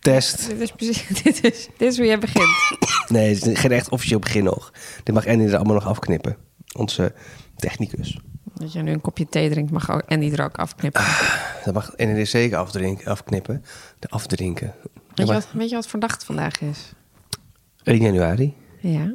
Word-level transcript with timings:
Test. 0.00 0.48
Dit 0.48 0.60
is, 0.60 0.72
precies, 0.72 1.06
dit, 1.22 1.44
is, 1.44 1.68
dit 1.76 1.92
is 1.92 1.96
hoe 1.96 2.06
jij 2.06 2.18
begint. 2.18 2.78
Nee, 3.08 3.34
het 3.34 3.46
is 3.46 3.58
geen 3.58 3.72
echt 3.72 3.88
officieel 3.88 4.18
begin 4.18 4.44
nog. 4.44 4.72
Dit 5.02 5.14
mag 5.14 5.26
Andy 5.26 5.44
er 5.44 5.56
allemaal 5.56 5.74
nog 5.74 5.86
afknippen. 5.86 6.36
Onze 6.76 7.14
technicus. 7.56 8.18
Dat 8.54 8.72
je 8.72 8.82
nu 8.82 8.92
een 8.92 9.00
kopje 9.00 9.28
thee 9.28 9.50
drinkt, 9.50 9.70
mag 9.70 9.90
ook 9.90 10.02
Andy 10.08 10.30
er 10.32 10.44
ook 10.44 10.56
afknippen. 10.56 11.04
Dat 11.64 11.74
mag 11.74 11.96
Andy 11.96 12.20
er 12.20 12.26
zeker 12.26 12.56
afdrinken, 12.56 13.10
afknippen. 13.10 13.64
De 13.98 14.08
afdrinken. 14.08 14.74
weet, 15.14 15.26
je 15.26 15.32
wat, 15.32 15.48
weet 15.52 15.68
je 15.68 15.74
wat 15.74 15.92
het 15.92 16.24
vandaag 16.24 16.60
is? 16.60 16.92
1 17.82 18.00
januari. 18.00 18.54
Ja. 18.80 19.14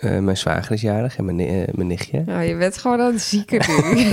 Eh, 0.00 0.18
mijn 0.18 0.36
zwager 0.36 0.72
is 0.72 0.80
jarig 0.80 1.16
en 1.16 1.24
mijn, 1.24 1.40
eh, 1.40 1.74
mijn 1.74 1.88
nichtje. 1.88 2.22
Nou, 2.26 2.42
je 2.42 2.56
bent 2.56 2.78
gewoon 2.78 3.00
aan 3.00 3.12
het 3.12 3.22
zieken 3.22 3.60
nu. 3.94 4.12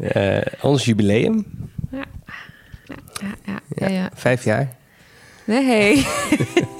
Eh, 0.00 0.40
ons 0.60 0.84
jubileum. 0.84 1.46
ja, 1.90 2.04
ja, 3.44 3.60
ja, 3.68 3.88
ja. 3.88 4.10
Vijf 4.14 4.44
jaar. 4.44 4.76
Nee, 5.44 6.06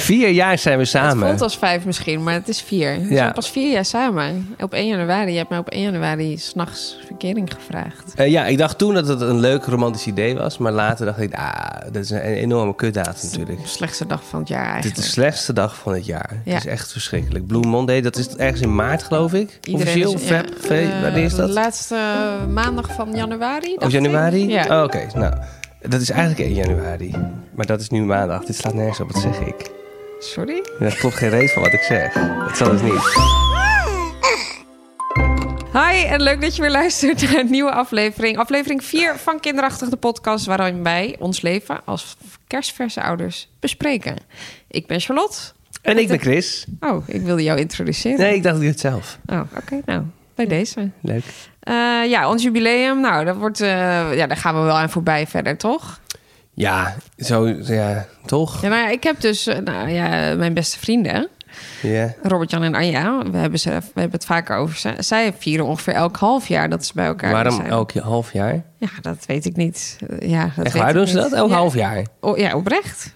Vier 0.00 0.28
jaar 0.28 0.58
zijn 0.58 0.74
we 0.74 0.80
het 0.82 0.90
samen. 0.90 1.28
voelt 1.28 1.40
als 1.40 1.58
vijf 1.58 1.84
misschien, 1.84 2.22
maar 2.22 2.34
het 2.34 2.48
is 2.48 2.62
vier. 2.62 2.98
We 3.00 3.08
Ja. 3.08 3.16
zijn 3.16 3.32
pas 3.32 3.50
vier 3.50 3.72
jaar 3.72 3.84
samen. 3.84 4.54
Op 4.60 4.72
1 4.74 4.86
januari. 4.86 5.30
Je 5.32 5.36
hebt 5.36 5.48
mij 5.50 5.58
op 5.58 5.72
1 5.72 5.82
januari 5.82 6.38
s'nachts 6.38 6.98
verkering 7.06 7.50
gevraagd. 7.54 8.14
Eh, 8.14 8.28
ja, 8.30 8.46
ik 8.46 8.58
dacht 8.58 8.78
toen 8.78 8.94
dat 8.94 9.08
het 9.08 9.20
een 9.20 9.40
leuk 9.40 9.64
romantisch 9.64 10.06
idee 10.06 10.34
was. 10.36 10.58
Maar 10.58 10.72
later 10.72 11.06
dacht 11.06 11.20
ik, 11.20 11.34
ah, 11.34 11.80
dat 11.92 12.02
is 12.04 12.10
een 12.10 12.20
enorme 12.20 12.74
kutdatum 12.74 13.28
natuurlijk. 13.30 13.62
De 13.62 13.68
slechtste 13.68 14.06
dag 14.06 14.22
van 14.28 14.38
het 14.38 14.48
jaar 14.48 14.58
Dit 14.58 14.68
is 14.68 14.74
eigenlijk. 14.82 15.06
de 15.06 15.12
slechtste 15.12 15.52
dag 15.52 15.76
van 15.76 15.92
het 15.92 16.06
jaar. 16.06 16.30
Ja. 16.44 16.54
Het 16.54 16.64
is 16.64 16.70
echt 16.70 16.92
verschrikkelijk. 16.92 17.46
Blue 17.46 17.66
Monday, 17.66 18.00
dat 18.00 18.16
is 18.16 18.28
ergens 18.28 18.60
in 18.60 18.74
maart 18.74 19.02
geloof 19.02 19.32
ik. 19.32 19.58
Iedereen 19.62 20.06
Officieel, 20.06 20.14
is- 20.14 20.22
Feb, 20.22 20.70
eh, 20.70 21.02
wanneer 21.02 21.24
is 21.24 21.34
dat? 21.34 21.46
De 21.46 21.52
laatste 21.52 21.96
maandag 22.52 22.92
van 22.94 23.14
januari. 23.14 23.74
Of 23.76 23.84
ik. 23.84 23.90
januari? 23.90 24.48
Ja. 24.48 24.64
Oh, 24.78 24.82
Oké, 24.82 25.06
nou, 25.14 25.34
dat 25.82 26.00
is 26.00 26.10
eigenlijk 26.10 26.40
1 26.48 26.54
januari. 26.54 27.14
Maar 27.54 27.66
dat 27.66 27.80
is 27.80 27.88
nu 27.88 28.02
maandag. 28.02 28.44
Dit 28.44 28.56
slaat 28.56 28.74
nergens 28.74 29.00
op, 29.00 29.12
wat 29.12 29.22
zeg 29.22 29.40
ik? 29.40 29.70
Sorry? 30.20 30.62
Dat 30.78 30.94
klopt 30.94 31.14
geen 31.14 31.30
reet 31.30 31.52
van 31.52 31.62
wat 31.62 31.72
ik 31.72 31.82
zeg. 31.82 32.12
Dat 32.12 32.56
zal 32.56 32.70
dus 32.70 32.82
niet. 32.82 33.28
Hi, 35.72 36.04
en 36.06 36.22
leuk 36.22 36.40
dat 36.40 36.56
je 36.56 36.62
weer 36.62 36.70
luistert 36.70 37.22
naar 37.22 37.34
een 37.34 37.50
nieuwe 37.50 37.72
aflevering. 37.72 38.38
Aflevering 38.38 38.84
4 38.84 39.16
van 39.16 39.40
Kinderachtig, 39.40 39.88
de 39.88 39.96
podcast 39.96 40.46
waarin 40.46 40.82
wij 40.82 41.16
ons 41.18 41.40
leven 41.40 41.80
als 41.84 42.16
kerstverse 42.46 43.02
ouders 43.02 43.48
bespreken. 43.60 44.16
Ik 44.68 44.86
ben 44.86 45.00
Charlotte. 45.00 45.38
En 45.82 45.98
ik 45.98 46.08
ben 46.08 46.18
Chris. 46.18 46.66
Oh, 46.80 47.08
ik 47.08 47.22
wilde 47.22 47.42
jou 47.42 47.58
introduceren. 47.58 48.18
Nee, 48.18 48.34
ik 48.34 48.42
dacht 48.42 48.60
ik 48.60 48.66
het 48.66 48.80
zelf. 48.80 49.18
Oh, 49.26 49.40
oké, 49.56 49.80
nou, 49.84 50.02
bij 50.34 50.46
deze. 50.46 50.90
Leuk. 51.02 51.24
Eh, 51.60 51.74
ja, 52.08 52.30
ons 52.30 52.42
jubileum, 52.42 53.00
nou, 53.00 53.24
dat 53.24 53.36
wordt, 53.36 53.60
eh, 53.60 53.68
ja, 54.16 54.26
daar 54.26 54.36
gaan 54.36 54.54
we 54.54 54.60
wel 54.60 54.78
aan 54.78 54.90
voorbij 54.90 55.26
verder, 55.26 55.56
toch? 55.56 55.99
Ja, 56.60 56.94
zo, 57.18 57.48
ja, 57.48 58.06
toch? 58.26 58.62
Ja, 58.62 58.68
nou 58.68 58.80
ja, 58.82 58.88
ik 58.88 59.02
heb 59.02 59.20
dus, 59.20 59.46
eh, 59.46 59.58
nou 59.58 59.88
ja, 59.88 60.34
mijn 60.36 60.54
beste 60.54 60.78
vrienden, 60.78 61.28
Ja. 61.82 62.14
Robert-Jan 62.22 62.62
en 62.62 62.74
Anja, 62.74 63.22
we 63.30 63.36
hebben, 63.36 63.58
ze, 63.58 63.70
we 63.70 64.00
hebben 64.00 64.10
het 64.18 64.24
vaker 64.24 64.56
over 64.56 64.76
ze. 64.76 64.94
Zij 64.98 65.32
vieren 65.38 65.66
ongeveer 65.66 65.94
elk 65.94 66.16
half 66.16 66.48
jaar 66.48 66.68
dat 66.68 66.84
ze 66.86 66.92
bij 66.94 67.06
elkaar 67.06 67.32
Waarom 67.32 67.54
zijn. 67.54 67.66
elk 67.68 67.92
half 67.92 68.32
jaar? 68.32 68.62
Ja, 68.76 68.88
dat 69.00 69.26
weet 69.26 69.44
ik 69.44 69.56
niet. 69.56 69.96
Ja, 70.18 70.50
dat 70.56 70.64
Echt 70.64 70.74
weet 70.74 70.82
waar 70.82 70.92
doen 70.92 71.06
ze 71.06 71.14
dat? 71.14 71.32
Elk 71.32 71.50
ja. 71.50 71.56
half 71.56 71.74
jaar? 71.74 72.06
Oh, 72.20 72.38
ja, 72.38 72.54
oprecht. 72.56 73.12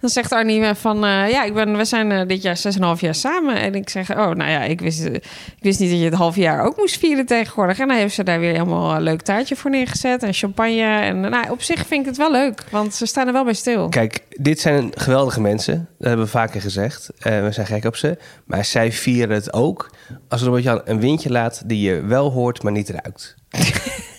Dan 0.00 0.10
zegt 0.10 0.32
Arnie 0.32 0.74
van, 0.74 1.04
eh, 1.04 1.30
ja, 1.30 1.44
ik 1.44 1.54
ben, 1.54 1.76
we 1.76 1.84
zijn 1.84 2.12
eh, 2.12 2.26
dit 2.26 2.42
jaar 2.42 2.56
6,5 2.56 3.00
jaar 3.00 3.14
samen. 3.14 3.56
En 3.56 3.74
ik 3.74 3.88
zeg, 3.88 4.10
oh, 4.10 4.16
nou 4.16 4.50
ja, 4.50 4.62
ik 4.62 4.80
wist, 4.80 5.04
eh, 5.04 5.14
ik 5.14 5.58
wist 5.60 5.80
niet 5.80 5.90
dat 5.90 5.98
je 5.98 6.04
het 6.04 6.14
half 6.14 6.36
jaar 6.36 6.64
ook 6.64 6.76
moest 6.76 6.98
vieren 6.98 7.26
tegenwoordig. 7.26 7.78
En 7.78 7.88
dan 7.88 7.96
heeft 7.96 8.14
ze 8.14 8.24
daar 8.24 8.40
weer 8.40 8.52
helemaal 8.52 8.94
een 8.94 9.02
leuk 9.02 9.22
taartje 9.22 9.56
voor 9.56 9.70
neergezet 9.70 10.22
en 10.22 10.32
champagne. 10.32 10.82
En 10.82 11.20
nou, 11.20 11.50
op 11.50 11.62
zich 11.62 11.86
vind 11.86 12.00
ik 12.00 12.06
het 12.06 12.16
wel 12.16 12.30
leuk, 12.30 12.64
want 12.70 12.94
ze 12.94 13.06
staan 13.06 13.26
er 13.26 13.32
wel 13.32 13.44
bij 13.44 13.54
stil. 13.54 13.88
Kijk, 13.88 14.20
dit 14.28 14.60
zijn 14.60 14.90
geweldige 14.94 15.40
mensen. 15.40 15.88
Dat 15.98 16.08
hebben 16.08 16.24
we 16.24 16.30
vaker 16.30 16.60
gezegd. 16.60 17.10
We 17.18 17.48
zijn 17.50 17.66
gek 17.66 17.84
op 17.84 17.96
ze. 17.96 18.18
Maar 18.44 18.64
zij 18.64 18.92
vieren 18.92 19.34
het 19.34 19.52
ook 19.52 19.90
als 20.28 20.42
Robert-Jan 20.42 20.80
een 20.84 21.00
windje 21.00 21.30
laat 21.30 21.62
die 21.66 21.80
je 21.80 22.00
wel 22.00 22.30
hoort, 22.30 22.62
maar 22.62 22.72
niet 22.72 22.88
ruikt. 22.88 23.34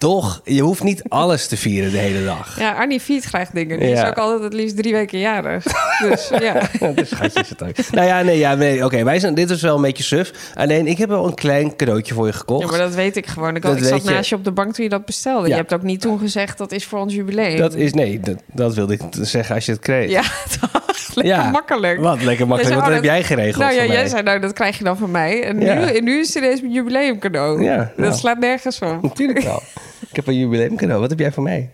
Toch? 0.00 0.40
Je 0.44 0.60
hoeft 0.62 0.82
niet 0.82 1.02
alles 1.08 1.46
te 1.46 1.56
vieren 1.56 1.90
de 1.92 1.98
hele 1.98 2.24
dag. 2.24 2.58
Ja, 2.58 2.72
Arnie 2.72 3.00
viert 3.00 3.24
graag 3.24 3.50
dingen. 3.50 3.78
Die 3.78 3.88
Ja. 3.88 4.02
is 4.02 4.08
ook 4.08 4.18
altijd 4.18 4.42
het 4.42 4.52
liefst 4.52 4.76
drie 4.76 4.92
weken 4.92 5.18
jarig. 5.18 5.64
Dus 6.08 6.30
ja. 6.40 6.60
Schatje 7.04 7.40
is 7.40 7.48
het 7.48 7.62
ook. 7.62 7.90
Nou 7.90 8.06
ja, 8.06 8.22
nee, 8.22 8.38
ja, 8.38 8.54
nee. 8.54 8.84
Oké, 8.84 9.04
wij 9.04 9.18
zijn. 9.18 9.34
Dit 9.34 9.50
is 9.50 9.62
wel 9.62 9.76
een 9.76 9.82
beetje 9.82 10.02
suf. 10.02 10.32
Alleen, 10.54 10.86
ik 10.86 10.98
heb 10.98 11.08
wel 11.08 11.26
een 11.26 11.34
klein 11.34 11.76
cadeautje 11.76 12.14
voor 12.14 12.26
je 12.26 12.32
gekocht. 12.32 12.64
ja, 12.64 12.70
maar 12.70 12.78
dat 12.78 12.94
weet 12.94 13.16
ik 13.16 13.26
gewoon. 13.26 13.56
Ik, 13.56 13.64
ik 13.64 13.84
zat 13.84 14.04
je. 14.04 14.10
naast 14.10 14.28
je 14.30 14.34
op 14.36 14.44
de 14.44 14.52
bank 14.52 14.74
toen 14.74 14.84
je 14.84 14.90
dat 14.90 15.04
bestelde. 15.04 15.42
Ja. 15.48 15.54
Je 15.54 15.60
hebt 15.60 15.74
ook 15.74 15.82
niet 15.82 16.00
toen 16.00 16.18
gezegd, 16.18 16.58
dat 16.58 16.72
is 16.72 16.84
voor 16.84 16.98
ons 16.98 17.14
jubileum. 17.14 17.56
Dat 17.56 17.74
is, 17.74 17.92
nee, 17.92 18.20
dat, 18.20 18.36
dat 18.52 18.74
wilde 18.74 18.92
ik 18.92 19.00
zeggen 19.20 19.54
als 19.54 19.66
je 19.66 19.72
het 19.72 19.80
kreeg. 19.80 20.10
Ja, 20.10 20.22
toch? 20.60 20.88
Lekker 21.14 21.34
Ja. 21.34 21.50
makkelijk. 21.50 22.00
Wat 22.00 22.22
lekker 22.22 22.46
makkelijk. 22.46 22.74
Wat 22.74 22.84
oh, 22.84 22.92
heb 22.94 23.02
dat- 23.02 23.12
jij 23.12 23.22
geregeld 23.24 23.64
Nou 23.64 23.74
ja, 23.74 23.84
jij 23.84 24.08
zei 24.08 24.22
nou, 24.22 24.40
dat 24.40 24.52
krijg 24.52 24.78
je 24.78 24.84
dan 24.84 24.96
van 24.96 25.10
mij. 25.10 25.42
En 25.42 25.58
nu, 25.58 25.66
en 25.66 26.04
nu 26.04 26.18
is 26.20 26.34
het 26.34 26.44
ineens 26.44 26.60
mijn 26.60 26.72
jubileumcadeau. 26.72 27.62
Ja, 27.62 27.76
Dat 27.76 27.96
nou. 27.96 28.12
slaat 28.14 28.38
nergens 28.38 28.78
op. 28.78 29.02
Natuurlijk 29.02 29.40
wel. 29.42 29.62
Ik 30.10 30.16
heb 30.16 30.26
een 30.26 30.38
jubileum 30.38 30.76
cadeau. 30.76 31.00
Wat 31.00 31.10
heb 31.10 31.18
jij 31.18 31.32
voor 31.32 31.42
mij? 31.42 31.70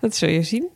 Dat 0.00 0.16
zul 0.16 0.28
je 0.28 0.42
zien. 0.42 0.68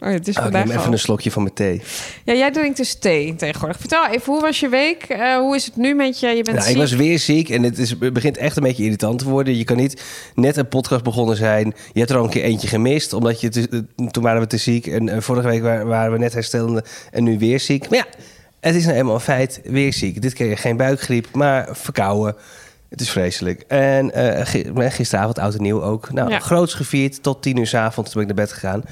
Oh, 0.00 0.08
het 0.08 0.28
is 0.28 0.38
Oh, 0.38 0.44
ik 0.46 0.52
neem 0.52 0.62
even 0.70 0.82
al. 0.84 0.92
een 0.92 0.98
slokje 0.98 1.30
van 1.30 1.42
mijn 1.42 1.54
thee. 1.54 1.82
Ja, 2.24 2.34
jij 2.34 2.50
drinkt 2.50 2.76
dus 2.76 2.94
thee 2.98 3.34
tegenwoordig. 3.36 3.78
Vertel 3.80 4.06
even, 4.06 4.32
hoe 4.32 4.40
was 4.40 4.60
je 4.60 4.68
week? 4.68 5.02
Eh, 5.02 5.36
hoe 5.36 5.56
is 5.56 5.64
het 5.64 5.76
nu 5.76 5.94
met 5.94 6.20
je? 6.20 6.26
Je 6.26 6.34
bent 6.34 6.46
Nou, 6.46 6.58
ik 6.58 6.64
ziek. 6.64 6.76
was 6.76 6.92
weer 6.92 7.18
ziek 7.18 7.48
en 7.50 7.62
het, 7.62 7.78
is, 7.78 7.90
het 7.90 8.12
begint 8.12 8.36
echt 8.36 8.56
een 8.56 8.62
beetje 8.62 8.82
irritant 8.84 9.18
te 9.18 9.28
worden. 9.28 9.56
Je 9.56 9.64
kan 9.64 9.76
niet 9.76 10.02
net 10.34 10.56
een 10.56 10.68
podcast 10.68 11.02
begonnen 11.04 11.36
zijn. 11.36 11.74
Je 11.92 11.98
hebt 11.98 12.10
er 12.10 12.16
al 12.16 12.24
een 12.24 12.30
keer 12.30 12.42
eentje 12.42 12.68
gemist, 12.68 13.12
omdat 13.12 13.40
je 13.40 13.48
te- 13.48 13.84
toen 14.10 14.22
waren 14.22 14.40
we 14.40 14.46
te 14.46 14.56
ziek. 14.56 14.86
En, 14.86 15.08
eh, 15.08 15.20
vorige 15.20 15.48
week 15.48 15.62
waren, 15.62 15.86
waren 15.86 16.12
we 16.12 16.18
net 16.18 16.32
herstellende 16.32 16.84
en 17.10 17.24
nu 17.24 17.38
weer 17.38 17.60
ziek. 17.60 17.88
Maar 17.90 17.98
ja, 17.98 18.06
het 18.60 18.74
is 18.74 18.84
nou 18.84 18.96
eenmaal 18.96 19.14
een 19.14 19.20
feit, 19.20 19.60
weer 19.64 19.92
ziek. 19.92 20.22
Dit 20.22 20.32
keer 20.32 20.58
geen 20.58 20.76
buikgriep, 20.76 21.26
maar 21.32 21.68
verkouden. 21.72 22.36
Het 22.88 23.00
is 23.00 23.10
vreselijk. 23.10 23.60
En 23.68 24.10
eh, 24.12 24.46
gi- 24.46 24.72
gisteravond, 24.90 25.38
oud 25.38 25.54
en 25.54 25.62
nieuw 25.62 25.82
ook. 25.82 26.12
Nou, 26.12 26.30
Ja. 26.30 26.38
groots 26.38 26.74
gevierd 26.74 27.22
tot 27.22 27.42
tien 27.42 27.56
uur 27.56 27.66
s 27.66 27.74
avonds. 27.74 28.10
Toen 28.10 28.20
ben 28.22 28.30
ik 28.30 28.36
naar 28.36 28.46
bed 28.46 28.54
gegaan. 28.54 28.82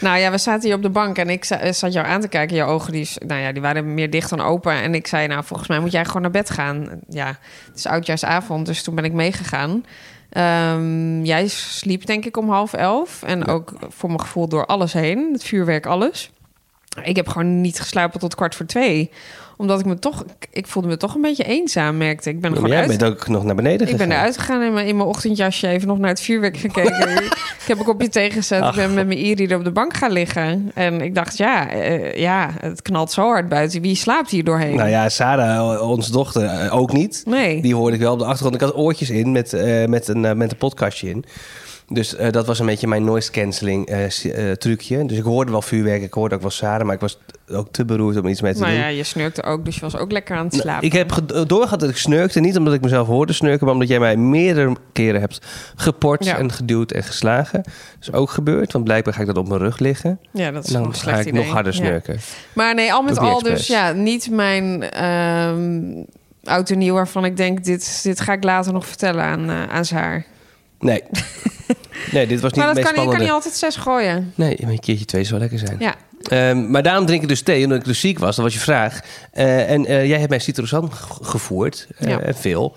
Nou 0.00 0.18
ja, 0.18 0.30
we 0.30 0.38
zaten 0.38 0.66
hier 0.66 0.76
op 0.76 0.82
de 0.82 0.90
bank 0.90 1.18
en 1.18 1.30
ik 1.30 1.44
za- 1.44 1.72
zat 1.72 1.92
jou 1.92 2.06
aan 2.06 2.20
te 2.20 2.28
kijken. 2.28 2.56
Je 2.56 2.62
ogen 2.62 2.92
die, 2.92 3.08
nou 3.26 3.40
ja, 3.40 3.52
die 3.52 3.62
waren 3.62 3.94
meer 3.94 4.10
dicht 4.10 4.30
dan 4.30 4.40
open. 4.40 4.72
En 4.72 4.94
ik 4.94 5.06
zei, 5.06 5.26
nou, 5.26 5.44
volgens 5.44 5.68
mij 5.68 5.78
moet 5.80 5.92
jij 5.92 6.04
gewoon 6.04 6.22
naar 6.22 6.30
bed 6.30 6.50
gaan. 6.50 6.88
Ja, 7.08 7.26
het 7.66 7.76
is 7.76 7.86
oudjaarsavond, 7.86 8.66
dus 8.66 8.82
toen 8.82 8.94
ben 8.94 9.04
ik 9.04 9.12
meegegaan. 9.12 9.84
Ehm, 10.30 11.22
jij 11.24 11.48
sliep 11.48 12.06
denk 12.06 12.24
ik 12.24 12.36
om 12.36 12.50
half 12.50 12.72
elf. 12.72 13.22
En 13.22 13.46
ook 13.46 13.72
voor 13.88 14.08
mijn 14.08 14.20
gevoel 14.20 14.48
door 14.48 14.66
alles 14.66 14.92
heen. 14.92 15.28
Het 15.32 15.44
vuurwerk, 15.44 15.86
alles. 15.86 16.30
Ik 17.02 17.16
heb 17.16 17.28
gewoon 17.28 17.60
niet 17.60 17.80
geslapen 17.80 18.20
tot 18.20 18.34
kwart 18.34 18.54
voor 18.54 18.66
twee. 18.66 19.10
Omdat 19.56 19.80
ik 19.80 19.86
me 19.86 19.98
toch... 19.98 20.24
Ik 20.52 20.66
voelde 20.66 20.88
me 20.88 20.96
toch 20.96 21.14
een 21.14 21.20
beetje 21.20 21.44
eenzaam, 21.44 21.96
merkte 21.96 22.28
ik. 22.30 22.40
Ben 22.40 22.50
Maar 22.50 22.60
gewoon 22.60 22.74
jij 22.76 22.88
uit... 22.88 22.98
bent 22.98 23.12
ook 23.12 23.28
nog 23.28 23.44
naar 23.44 23.54
beneden 23.54 23.88
Ik 23.88 23.96
ben 23.96 24.06
gegaan. 24.06 24.20
eruit 24.20 24.38
gegaan 24.38 24.62
in 24.62 24.72
mijn, 24.72 24.86
in 24.86 24.96
mijn 24.96 25.08
ochtendjasje 25.08 25.68
even 25.68 25.88
nog 25.88 25.98
naar 25.98 26.08
het 26.08 26.20
vuurwerk 26.20 26.56
gekeken. 26.56 27.10
ik 27.62 27.64
heb 27.66 27.78
een 27.78 27.84
kopje 27.84 28.08
thee 28.08 28.30
gezet. 28.30 28.60
Ach. 28.62 28.70
Ik 28.70 28.76
ben 28.76 28.94
met 28.94 29.06
mijn 29.06 29.18
Iri 29.18 29.46
er 29.46 29.56
op 29.56 29.64
de 29.64 29.70
bank 29.70 29.96
gaan 29.96 30.12
liggen. 30.12 30.70
En 30.74 31.00
ik 31.00 31.14
dacht, 31.14 31.36
ja, 31.36 31.68
eh, 31.70 32.16
ja, 32.16 32.50
het 32.60 32.82
knalt 32.82 33.12
zo 33.12 33.22
hard 33.22 33.48
buiten. 33.48 33.80
Wie 33.80 33.96
slaapt 33.96 34.30
hier 34.30 34.44
doorheen? 34.44 34.76
Nou 34.76 34.88
ja, 34.88 35.08
Sarah, 35.08 35.88
onze 35.90 36.12
dochter, 36.12 36.44
eh, 36.44 36.76
ook 36.76 36.92
niet. 36.92 37.22
Nee. 37.26 37.62
Die 37.62 37.74
hoorde 37.74 37.96
ik 37.96 38.02
wel 38.02 38.12
op 38.12 38.18
de 38.18 38.24
achtergrond. 38.24 38.54
Ik 38.54 38.60
had 38.60 38.76
oortjes 38.76 39.10
in 39.10 39.32
met, 39.32 39.52
eh, 39.52 39.84
met, 39.86 40.08
een, 40.08 40.20
met 40.36 40.50
een 40.50 40.58
podcastje 40.58 41.08
in. 41.08 41.24
Dus 41.88 42.16
eh, 42.16 42.30
dat 42.30 42.46
was 42.46 42.58
een 42.58 42.66
beetje 42.66 42.86
mijn 42.86 43.04
noise 43.04 43.30
cancelling 43.30 43.86
eh, 43.86 44.50
eh, 44.50 44.56
trucje. 44.56 45.04
Dus 45.06 45.18
ik 45.18 45.24
hoorde 45.24 45.50
wel 45.50 45.62
vuurwerk, 45.62 46.02
ik 46.02 46.12
hoorde 46.12 46.34
ook 46.34 46.40
wel 46.40 46.50
Sarah, 46.50 46.86
maar 46.86 46.94
ik 46.94 47.00
was 47.00 47.18
ook 47.50 47.68
te 47.72 47.84
beroerd 47.84 48.16
om 48.16 48.26
iets 48.26 48.40
mee 48.40 48.52
te 48.54 48.58
doen. 48.58 48.72
ja, 48.72 48.86
je 48.86 49.02
snurkte 49.04 49.42
ook, 49.42 49.64
dus 49.64 49.74
je 49.74 49.80
was 49.80 49.96
ook 49.96 50.12
lekker 50.12 50.36
aan 50.36 50.44
het 50.44 50.52
Nou, 50.52 50.62
slapen. 50.62 50.86
ik 50.86 50.92
heb 50.92 51.12
ge- 51.12 51.46
doorgehad 51.46 51.80
dat 51.80 51.88
ik 51.90 51.96
snurkte. 51.96 52.40
Niet 52.40 52.56
omdat 52.56 52.74
ik 52.74 52.80
mezelf 52.80 53.06
hoorde 53.06 53.32
snurken, 53.32 53.64
maar 53.64 53.74
omdat 53.74 53.88
jij 53.88 53.98
mij 53.98 54.16
meerdere 54.16 54.76
keren 54.92 55.20
hebt 55.20 55.46
geport 55.76 56.24
Ja. 56.24 56.38
en 56.38 56.52
geduwd 56.52 56.92
en 56.92 57.02
geslagen. 57.02 57.62
Dat 57.62 57.72
is 58.00 58.12
ook 58.12 58.30
gebeurd, 58.30 58.72
want 58.72 58.84
blijkbaar 58.84 59.14
ga 59.14 59.20
ik 59.20 59.26
dat 59.26 59.36
op 59.38 59.48
mijn 59.48 59.60
rug 59.60 59.78
liggen. 59.78 60.18
ja, 60.32 60.50
dat 60.50 60.64
is 60.64 60.74
En 60.74 60.82
dan 60.82 60.94
ga 60.94 61.18
ik 61.18 61.26
idee. 61.26 61.32
nog 61.42 61.52
harder 61.52 61.72
Ja. 61.72 61.78
snurken. 61.78 62.18
Maar 62.52 62.74
nee, 62.74 62.92
al 62.92 63.02
met 63.02 63.18
al 63.18 63.42
dus 63.42 63.66
ja, 63.66 63.92
niet 63.92 64.30
mijn 64.30 64.82
ehm 64.90 65.82
oud 66.44 66.70
en 66.70 66.78
nieuw 66.78 66.94
waarvan 66.94 67.24
ik 67.24 67.36
denk, 67.36 67.64
dit, 67.64 68.00
dit 68.02 68.20
ga 68.20 68.32
ik 68.32 68.44
later 68.44 68.72
nog 68.72 68.86
vertellen 68.86 69.24
aan, 69.24 69.50
eh, 69.50 69.62
aan. 69.68 70.24
Nee. 70.78 71.02
nee, 72.12 72.26
dit 72.26 72.40
was 72.40 72.52
niet 72.52 72.64
Maar 72.64 72.74
dat 72.74 72.84
kan, 72.92 73.04
je 73.04 73.10
kan 73.10 73.20
niet 73.20 73.30
altijd 73.30 73.54
zes 73.54 73.76
gooien. 73.76 74.32
Nee, 74.34 74.58
maar 74.62 74.70
een 74.70 74.80
keertje 74.80 75.04
twee 75.04 75.24
zou 75.24 75.40
lekker 75.40 75.58
zijn. 75.58 75.76
Ja, 75.78 75.94
Ehm, 76.26 76.70
maar 76.70 76.82
daarom 76.82 77.06
drink 77.06 77.22
ik 77.22 77.28
dus 77.28 77.42
thee, 77.42 77.62
omdat 77.64 77.78
ik 77.78 77.84
dus 77.84 78.00
ziek 78.00 78.18
was. 78.18 78.36
Dat 78.36 78.44
was 78.44 78.54
je 78.54 78.60
vraag. 78.60 79.00
Eh, 79.32 79.70
en 79.70 79.86
eh, 79.86 80.06
jij 80.06 80.18
hebt 80.18 80.30
mij 80.30 80.38
citrosan 80.38 80.92
ge- 80.92 81.24
gevoerd. 81.24 81.86
eh, 81.98 82.08
Ja. 82.08 82.20
en 82.20 82.34
veel. 82.34 82.76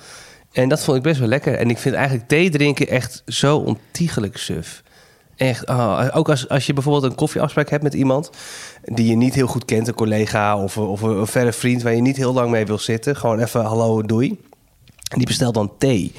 En 0.52 0.70
dat 0.70 0.84
vond 0.84 0.98
ik 0.98 1.04
best 1.04 1.20
wel 1.20 1.28
lekker. 1.28 1.54
En 1.56 1.70
ik 1.70 1.78
vind 1.78 1.96
eigenlijk 1.96 2.28
thee 2.28 2.50
drinken 2.50 2.88
echt 2.88 3.24
zo 3.26 3.58
ontiegelijk 3.58 4.38
suf. 4.38 4.84
Echt, 5.36 5.68
oh, 5.68 6.08
ook 6.14 6.30
als, 6.30 6.50
als 6.50 6.66
je 6.66 6.74
bijvoorbeeld 6.74 7.04
een 7.12 7.16
koffieafspraak 7.16 7.70
hebt 7.70 7.84
met 7.84 7.94
iemand... 7.94 8.30
die 8.84 9.06
je 9.10 9.16
niet 9.16 9.34
heel 9.34 9.48
goed 9.48 9.66
kent, 9.66 9.88
een 9.88 9.94
collega 9.94 10.64
of, 10.64 10.78
of 10.78 11.02
een 11.02 11.28
verre 11.28 11.54
vriend... 11.54 11.82
waar 11.82 11.96
je 11.96 12.02
niet 12.02 12.18
heel 12.18 12.34
lang 12.34 12.52
mee 12.52 12.66
wil 12.66 12.78
zitten. 12.80 13.16
Gewoon 13.16 13.40
even 13.40 13.62
hallo, 13.64 14.02
doei. 14.04 14.28
En 15.12 15.18
die 15.18 15.28
bestelt 15.28 15.54
dan 15.54 15.72
thee. 15.78 16.14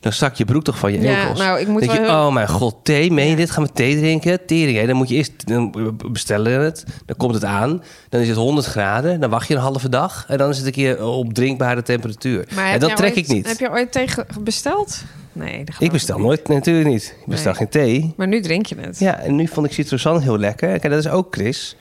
Dan 0.00 0.12
zak 0.12 0.34
je 0.34 0.44
broek 0.44 0.64
toch 0.64 0.78
van 0.78 0.92
je 0.92 1.00
Ja, 1.00 1.20
enkels. 1.20 1.38
nou, 1.38 1.60
ik 1.60 1.66
moet 1.68 1.80
denk 1.80 1.92
je, 1.92 1.98
heel- 2.00 2.08
oh 2.10 2.32
mijn 2.32 2.48
god, 2.48 2.76
thee, 2.82 3.10
meen 3.12 3.28
je 3.30 3.36
dit? 3.36 3.50
Gaan 3.50 3.62
we 3.64 3.72
thee 3.72 3.96
drinken? 3.98 4.46
Tering, 4.46 4.78
hè? 4.78 4.86
Dan 4.86 4.96
moet 4.96 5.08
je 5.08 5.14
eerst 5.14 5.46
dan 5.46 5.74
bestellen 6.12 6.60
het, 6.60 6.84
dan 7.06 7.16
komt 7.16 7.34
het 7.34 7.44
aan, 7.44 7.82
dan 8.08 8.20
is 8.20 8.28
het 8.28 8.36
100 8.36 8.66
graden, 8.66 9.20
dan 9.20 9.30
wacht 9.30 9.48
je 9.48 9.54
een 9.54 9.60
halve 9.60 9.88
dag 9.88 10.24
en 10.28 10.38
dan 10.38 10.50
is 10.50 10.56
het 10.56 10.66
een 10.66 10.72
keer 10.72 11.04
op 11.04 11.34
drinkbare 11.34 11.82
temperatuur. 11.82 12.48
Maar 12.54 12.72
en 12.72 12.80
dat 12.80 12.96
trek 12.96 13.08
ooit- 13.08 13.16
ik 13.18 13.28
niet. 13.28 13.46
Heb 13.48 13.58
je 13.58 13.70
ooit 13.70 13.92
tegen 13.92 14.26
besteld? 14.40 15.02
Nee, 15.32 15.64
Ik 15.78 15.92
bestel 15.92 16.18
nooit, 16.18 16.48
nee, 16.48 16.56
natuurlijk 16.58 16.88
niet. 16.88 17.14
Ik 17.20 17.26
bestel 17.26 17.50
Nee. 17.50 17.60
geen 17.60 17.68
thee. 17.68 18.14
Maar 18.16 18.26
nu 18.28 18.40
drink 18.40 18.66
je 18.66 18.74
het. 18.80 18.98
Ja, 18.98 19.18
en 19.18 19.34
nu 19.36 19.46
vond 19.48 19.66
ik 19.66 19.72
citrusan 19.72 20.20
heel 20.20 20.38
lekker. 20.38 20.68
Kijk, 20.68 20.82
dat 20.92 21.04
is 21.04 21.08
ook 21.10 21.26
Chris. 21.34 21.76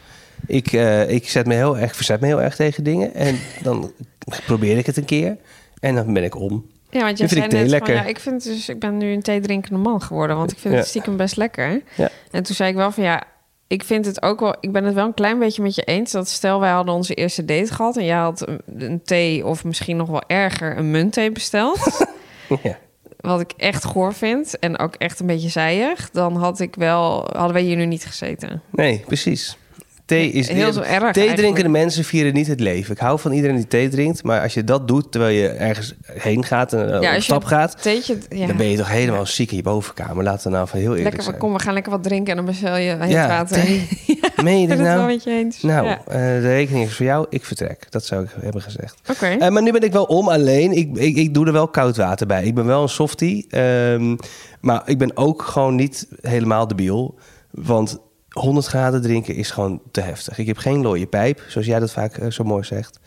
Ik, 0.47 0.71
eh, 0.73 1.09
ik 1.09 1.29
zet 1.29 1.45
me 1.45 1.53
heel 1.53 1.77
erg, 1.77 1.95
verzet 1.95 2.19
me 2.21 2.27
heel 2.27 2.41
erg 2.41 2.55
tegen 2.55 2.83
dingen. 2.83 3.13
En 3.13 3.35
dan 3.61 3.91
probeer 4.45 4.77
ik 4.77 4.85
het 4.85 4.97
een 4.97 5.05
keer. 5.05 5.37
En 5.79 5.95
dan 5.95 6.13
ben 6.13 6.23
ik 6.23 6.35
om. 6.35 6.65
Ja, 6.95 7.01
want 7.01 7.17
jij 7.17 7.27
zei 7.27 7.47
net 7.47 7.67
lekker. 7.69 7.93
van, 7.95 8.03
ja, 8.03 8.09
ik 8.09 8.19
vind 8.19 8.43
dus, 8.43 8.69
ik 8.69 8.79
ben 8.79 8.97
nu 8.97 9.11
een 9.13 9.21
theedrinkende 9.21 9.79
man 9.79 10.01
geworden, 10.01 10.37
want 10.37 10.51
ik 10.51 10.57
vind 10.57 10.73
Ja. 10.73 10.79
het 10.79 10.89
stiekem 10.89 11.17
best 11.17 11.35
lekker. 11.37 11.81
Ja. 11.95 12.09
En 12.31 12.43
toen 12.43 12.55
zei 12.55 12.69
ik 12.69 12.75
wel 12.75 12.91
van, 12.91 13.03
ja, 13.03 13.23
ik 13.67 13.83
vind 13.83 14.05
het 14.05 14.21
ook 14.21 14.39
wel, 14.39 14.55
ik 14.59 14.71
ben 14.71 14.83
het 14.83 14.93
wel 14.93 15.05
een 15.05 15.13
klein 15.13 15.39
beetje 15.39 15.61
met 15.61 15.75
je 15.75 15.81
eens 15.83 16.11
dat 16.11 16.27
stel 16.29 16.59
wij 16.59 16.71
hadden 16.71 16.93
onze 16.95 17.13
eerste 17.13 17.45
date 17.45 17.73
gehad 17.73 17.97
en 17.97 18.05
jij 18.05 18.17
had 18.17 18.47
een, 18.47 18.61
een 18.77 19.01
thee 19.03 19.45
of 19.45 19.63
misschien 19.63 19.97
nog 19.97 20.09
wel 20.09 20.23
erger 20.27 20.77
een 20.77 20.91
muntthee 20.91 21.31
besteld, 21.31 22.05
ja. 22.63 22.77
wat 23.19 23.39
ik 23.39 23.51
echt 23.57 23.83
goor 23.83 24.13
vind 24.13 24.59
en 24.59 24.79
ook 24.79 24.95
echt 24.95 25.19
een 25.19 25.25
beetje 25.27 25.49
zijig, 25.49 26.09
dan 26.11 26.35
had 26.35 26.59
ik 26.59 26.75
wel, 26.75 27.29
hadden 27.33 27.53
wij 27.53 27.61
hier 27.63 27.75
nu 27.75 27.85
niet 27.85 28.05
gezeten. 28.05 28.61
Nee, 28.71 29.03
precies. 29.05 29.57
Thee 30.05 30.31
is... 30.31 30.47
Heel 30.49 30.73
zo 30.73 30.81
erg 30.81 31.11
Thee 31.13 31.33
drinkende 31.33 31.69
mensen 31.69 32.03
vieren 32.03 32.33
niet 32.33 32.47
het 32.47 32.59
leven. 32.59 32.91
Ik 32.93 32.99
hou 32.99 33.19
van 33.19 33.31
iedereen 33.31 33.55
die 33.55 33.67
thee 33.67 33.89
drinkt. 33.89 34.23
Maar 34.23 34.41
als 34.41 34.53
je 34.53 34.63
dat 34.63 34.87
doet 34.87 35.11
terwijl 35.11 35.35
je 35.35 35.47
ergens 35.47 35.93
heen 36.05 36.43
gaat 36.43 36.73
en 36.73 37.01
eh, 37.03 37.15
op 37.15 37.21
stap 37.21 37.43
gaat... 37.43 37.81
Theetje, 37.81 38.17
ja. 38.29 38.47
Dan 38.47 38.57
ben 38.57 38.69
je 38.69 38.77
toch 38.77 38.89
helemaal 38.89 39.25
ziek 39.25 39.49
in 39.51 39.57
je 39.57 39.63
bovenkamer. 39.63 40.23
Laten 40.23 40.43
we 40.51 40.55
nou 40.55 40.67
van 40.67 40.79
heel 40.79 40.87
eerlijk 40.87 41.03
Lekker, 41.05 41.23
zijn. 41.23 41.37
kom, 41.37 41.53
we 41.53 41.59
gaan 41.59 41.73
lekker 41.73 41.91
wat 41.91 42.03
drinken 42.03 42.29
en 42.29 42.35
dan 42.35 42.45
bestel 42.45 42.75
je 42.77 42.95
heet 42.99 43.11
Ja, 43.11 43.27
water. 43.27 43.61
thee. 43.61 43.87
ja, 44.21 44.43
Meen 44.43 44.61
je 44.61 44.67
dit 44.67 44.79
nou? 44.79 45.05
met 45.05 45.23
je 45.23 45.29
eens. 45.31 45.61
Nou, 45.61 45.85
Ja. 45.87 46.01
eh, 46.07 46.15
de 46.19 46.39
rekening 46.53 46.85
is 46.85 46.95
voor 46.95 47.05
jou. 47.05 47.25
Ik 47.29 47.45
vertrek. 47.45 47.85
Dat 47.91 48.05
zou 48.05 48.23
ik 48.23 48.29
hebben 48.41 48.61
gezegd. 48.61 48.99
Oké. 49.09 49.25
Eh, 49.25 49.49
maar 49.49 49.61
nu 49.61 49.71
ben 49.71 49.81
ik 49.81 49.91
wel 49.91 50.03
om 50.05 50.27
alleen. 50.29 50.71
Ik, 50.71 50.97
ik, 50.97 51.15
ik 51.15 51.33
doe 51.33 51.45
er 51.45 51.51
wel 51.53 51.67
koud 51.67 51.97
water 51.97 52.27
bij. 52.27 52.43
Ik 52.43 52.55
ben 52.55 52.65
wel 52.65 52.81
een 52.81 52.89
softie. 52.89 53.45
ehm, 53.49 54.15
maar 54.61 54.81
ik 54.85 54.97
ben 54.97 55.17
ook 55.17 55.41
gewoon 55.41 55.75
niet 55.75 56.07
helemaal 56.21 56.67
debiel. 56.67 57.15
Want 57.51 57.99
100 58.39 58.65
graden 58.65 59.01
drinken 59.01 59.35
is 59.35 59.51
gewoon 59.51 59.81
te 59.91 60.01
heftig. 60.01 60.37
Ik 60.37 60.47
heb 60.47 60.57
geen 60.57 60.81
looie 60.81 61.05
pijp, 61.05 61.41
zoals 61.47 61.67
jij 61.67 61.79
dat 61.79 61.91
vaak 61.91 62.17
eh, 62.17 62.31
zo 62.31 62.43
mooi 62.43 62.63
zegt. 62.63 62.99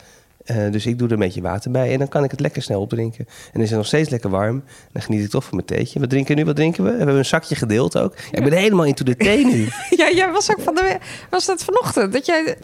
Eh, 0.44 0.70
dus 0.70 0.86
ik 0.86 0.98
doe 0.98 1.06
er 1.06 1.12
een 1.12 1.18
beetje 1.18 1.40
water 1.40 1.70
bij. 1.70 1.92
En 1.92 1.98
dan 1.98 2.08
kan 2.08 2.24
ik 2.24 2.30
het 2.30 2.40
lekker 2.40 2.62
snel 2.62 2.80
opdrinken. 2.80 3.24
En 3.28 3.50
dan 3.52 3.62
is 3.62 3.68
het 3.68 3.78
nog 3.78 3.86
steeds 3.86 4.08
lekker 4.08 4.30
warm. 4.30 4.64
Dan 4.92 5.02
geniet 5.02 5.24
ik 5.24 5.30
toch 5.30 5.44
van 5.44 5.54
mijn 5.54 5.66
theetje. 5.66 6.00
Wat 6.00 6.10
drinken 6.10 6.34
we 6.34 6.40
nu? 6.40 6.46
Wat 6.46 6.56
drinken 6.56 6.84
we? 6.84 6.90
We 6.90 6.96
hebben 6.96 7.16
een 7.16 7.24
zakje 7.24 7.54
gedeeld 7.54 7.98
ook. 7.98 8.14
Ja, 8.16 8.38
ik 8.38 8.44
ben 8.44 8.52
helemaal 8.52 8.84
into 8.84 9.04
de 9.04 9.16
thee 9.16 9.44
nu. 9.44 9.68
Ja, 10.00 10.10
jij 10.10 10.30
was 10.30 10.50
ook 10.50 10.60
van 10.60 10.74
de 10.74 10.98
was 11.30 11.46
dat 11.46 11.64
vanochtend 11.64 12.12
dat 12.12 12.26
jij 12.26 12.56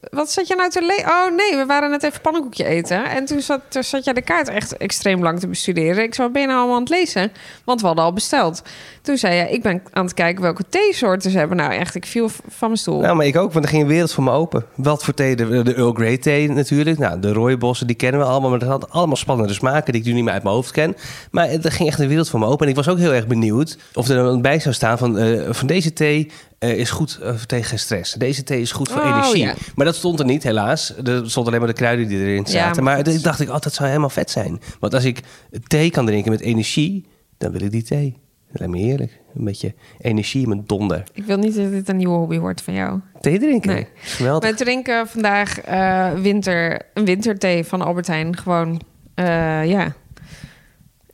wat 0.00 0.30
zat 0.30 0.46
je 0.46 0.54
nou 0.54 0.70
te 0.70 0.82
le 0.82 1.04
Oh 1.06 1.36
nee, 1.36 1.56
we 1.56 1.66
waren 1.66 1.90
net 1.90 2.02
even 2.02 2.20
pannenkoekje 2.20 2.64
eten 2.64 3.04
en 3.04 3.24
toen 3.24 3.40
zat, 3.40 3.60
toen 3.68 3.82
zat 3.82 4.04
jij 4.04 4.14
de 4.14 4.22
kaart 4.22 4.48
echt 4.48 4.76
extreem 4.76 5.22
lang 5.22 5.40
te 5.40 5.48
bestuderen. 5.48 6.02
Ik 6.02 6.14
wat 6.14 6.32
ben 6.32 6.40
je 6.40 6.46
nou 6.46 6.58
allemaal 6.58 6.76
aan 6.76 6.82
het 6.82 6.90
lezen? 6.90 7.32
Want 7.64 7.80
we 7.80 7.86
hadden 7.86 8.04
al 8.04 8.12
besteld. 8.12 8.62
Toen 9.02 9.16
zei 9.16 9.34
je, 9.34 9.50
ik 9.50 9.62
ben 9.62 9.82
aan 9.92 10.04
het 10.04 10.14
kijken 10.14 10.42
welke 10.42 10.64
theesoorten 10.68 11.30
ze 11.30 11.38
hebben. 11.38 11.56
Nou 11.56 11.72
echt, 11.72 11.94
ik 11.94 12.06
viel 12.06 12.28
van 12.28 12.68
mijn 12.68 12.76
stoel. 12.76 13.00
Nou, 13.00 13.16
maar 13.16 13.26
ik 13.26 13.36
ook, 13.36 13.52
want 13.52 13.64
er 13.64 13.70
ging 13.70 13.82
een 13.82 13.88
wereld 13.88 14.12
voor 14.12 14.24
me 14.24 14.30
open. 14.30 14.64
Wat 14.74 15.04
voor 15.04 15.14
thee? 15.14 15.36
De, 15.36 15.62
de 15.62 15.74
Earl 15.74 15.92
Grey 15.92 16.18
thee 16.18 16.50
natuurlijk. 16.50 16.98
Nou, 16.98 17.20
de 17.20 17.32
rooibossen, 17.32 17.86
die 17.86 17.96
kennen 17.96 18.20
we 18.20 18.26
allemaal. 18.26 18.50
Maar 18.50 18.58
dat 18.58 18.68
had 18.68 18.90
allemaal 18.90 19.16
spannende 19.16 19.52
smaken 19.52 19.92
die 19.92 20.00
ik 20.00 20.06
nu 20.06 20.12
niet 20.14 20.24
meer 20.24 20.32
uit 20.32 20.42
mijn 20.42 20.54
hoofd 20.54 20.70
ken. 20.70 20.96
Maar 21.30 21.48
er 21.48 21.72
ging 21.72 21.88
echt 21.88 21.98
een 21.98 22.08
wereld 22.08 22.28
voor 22.28 22.40
me 22.40 22.46
open. 22.46 22.64
En 22.64 22.70
ik 22.70 22.76
was 22.76 22.88
ook 22.88 22.98
heel 22.98 23.12
erg 23.12 23.26
benieuwd 23.26 23.78
of 23.94 24.08
er 24.08 24.16
dan 24.16 24.42
bij 24.42 24.60
zou 24.60 24.74
staan 24.74 24.98
van... 24.98 25.18
eh, 25.18 25.40
van 25.50 25.66
deze 25.66 25.92
thee 25.92 26.30
eh, 26.58 26.78
is 26.78 26.90
goed 26.90 27.18
eh, 27.22 27.34
tegen 27.34 27.78
stress. 27.78 28.12
Deze 28.12 28.42
thee 28.42 28.60
is 28.60 28.72
goed 28.72 28.88
voor 28.88 29.00
Oh, 29.02 29.06
energie. 29.08 29.42
ja. 29.44 29.54
Maar 29.74 29.86
dat 29.86 29.94
stond 29.96 30.18
er 30.18 30.24
niet, 30.24 30.42
helaas. 30.42 30.94
Er 31.04 31.30
stond 31.30 31.46
alleen 31.46 31.58
maar 31.58 31.68
de 31.68 31.74
kruiden 31.74 32.08
die 32.08 32.18
erin 32.18 32.44
Ja, 32.44 32.50
zaten. 32.50 32.84
maar 32.84 32.94
maar 33.04 33.20
dacht 33.22 33.40
ik, 33.40 33.48
oh, 33.48 33.58
dat 33.58 33.74
zou 33.74 33.88
helemaal 33.88 34.10
vet 34.10 34.30
zijn. 34.30 34.60
Want 34.80 34.94
als 34.94 35.04
ik 35.04 35.20
thee 35.66 35.90
kan 35.90 36.06
drinken 36.06 36.30
met 36.30 36.40
energie, 36.40 37.06
dan 37.38 37.52
wil 37.52 37.60
ik 37.60 37.70
die 37.70 37.82
thee. 37.82 38.16
Dat 38.50 38.58
lijkt 38.60 38.74
me 38.74 38.80
heerlijk. 38.80 39.20
Een 39.34 39.44
beetje 39.44 39.74
energie 40.00 40.48
met 40.48 40.68
donder. 40.68 41.02
Ik 41.12 41.24
wil 41.24 41.36
niet 41.38 41.54
dat 41.54 41.70
dit 41.70 41.88
een 41.88 41.96
nieuwe 41.96 42.14
hobby 42.16 42.38
wordt 42.38 42.60
van 42.62 42.74
jou. 42.74 43.00
Thee 43.20 43.38
drinken. 43.38 43.74
Nee. 43.74 43.86
Geweldig. 43.94 44.48
Wij 44.48 44.58
drinken 44.58 45.08
vandaag 45.08 45.60
eh, 45.60 46.12
winter, 46.12 46.82
een 46.94 47.04
winterthee 47.04 47.64
van 47.64 47.82
Albert 47.82 48.06
Heijn. 48.06 48.36
Gewoon, 48.36 48.80
ja. 49.64 49.94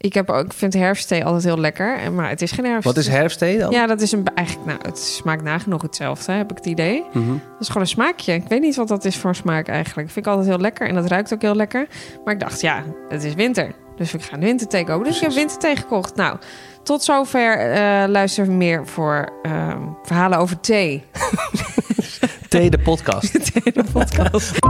Ik, 0.04 0.14
heb 0.14 0.30
ook, 0.30 0.44
ik 0.44 0.52
vind 0.52 0.74
herfstthee 0.74 1.24
altijd 1.24 1.44
heel 1.44 1.58
lekker, 1.58 1.98
en- 1.98 2.14
maar 2.14 2.28
het 2.28 2.42
is 2.42 2.52
geen 2.52 2.64
herfst. 2.64 2.84
Wat 2.84 2.96
is 2.96 3.08
herfstthee 3.08 3.58
dan? 3.58 3.70
Ja, 3.72 3.86
dat 3.86 4.00
is 4.00 4.12
een, 4.12 4.24
eigenlijk, 4.34 4.66
nou, 4.66 4.78
het 4.82 4.98
smaakt 4.98 5.42
nagenoeg 5.42 5.82
hetzelfde, 5.82 6.32
heb 6.32 6.50
ik 6.50 6.56
het 6.56 6.66
idee. 6.66 7.04
Mhm. 7.12 7.28
Dat 7.28 7.60
is 7.60 7.66
gewoon 7.66 7.82
een 7.82 7.88
smaakje. 7.88 8.32
Ik 8.32 8.48
weet 8.48 8.60
niet 8.60 8.76
wat 8.76 8.88
dat 8.88 9.04
is 9.04 9.16
voor 9.16 9.30
een 9.30 9.36
smaak 9.36 9.68
eigenlijk. 9.68 10.10
vind 10.10 10.26
ik 10.26 10.32
altijd 10.32 10.48
heel 10.50 10.58
lekker 10.60 10.88
en 10.88 10.94
dat 10.94 11.06
ruikt 11.06 11.32
ook 11.34 11.42
heel 11.42 11.54
lekker. 11.54 11.86
Maar 12.24 12.34
ik 12.34 12.40
dacht, 12.40 12.60
ja, 12.60 12.82
het 13.08 13.24
is 13.24 13.34
winter. 13.34 13.72
Dus 13.96 14.12
we 14.12 14.18
gaan 14.18 14.40
winterthee 14.40 14.84
kopen. 14.84 15.04
Dus 15.06 15.16
ik 15.16 15.22
heb 15.22 15.32
winterthee 15.32 15.76
gekocht. 15.76 16.14
Nou, 16.16 16.36
tot 16.82 17.02
zover 17.02 17.58
eh 17.72 18.04
luister 18.08 18.50
meer 18.50 18.86
voor 18.86 19.28
ehm, 19.42 19.80
verhalen 20.02 20.38
over 20.38 20.60
thee. 20.60 21.04
Thee, 22.48 22.70
de 22.70 22.78
podcast. 22.78 23.32
thee 23.52 23.72
de 23.72 23.84
podcast. 23.92 24.52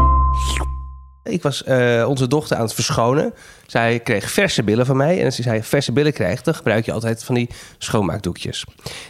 Ik 1.25 1.42
was 1.42 1.64
eh, 1.64 2.04
onze 2.08 2.26
dochter 2.28 2.56
aan 2.56 2.62
het 2.62 2.75
verschonen. 2.75 3.34
Zij 3.66 4.00
kreeg 4.00 4.31
verse 4.31 4.62
billen 4.62 4.87
van 4.87 4.96
mij. 4.96 5.19
En 5.19 5.25
als 5.25 5.37
zij 5.38 5.62
verse 5.62 5.93
billen 5.93 6.12
krijgt, 6.12 6.44
dan 6.44 6.55
gebruik 6.55 6.84
je 6.84 6.93
altijd 6.93 7.25
van 7.25 7.34
die 7.34 7.49
schoonmaakdoekjes. 7.78 8.64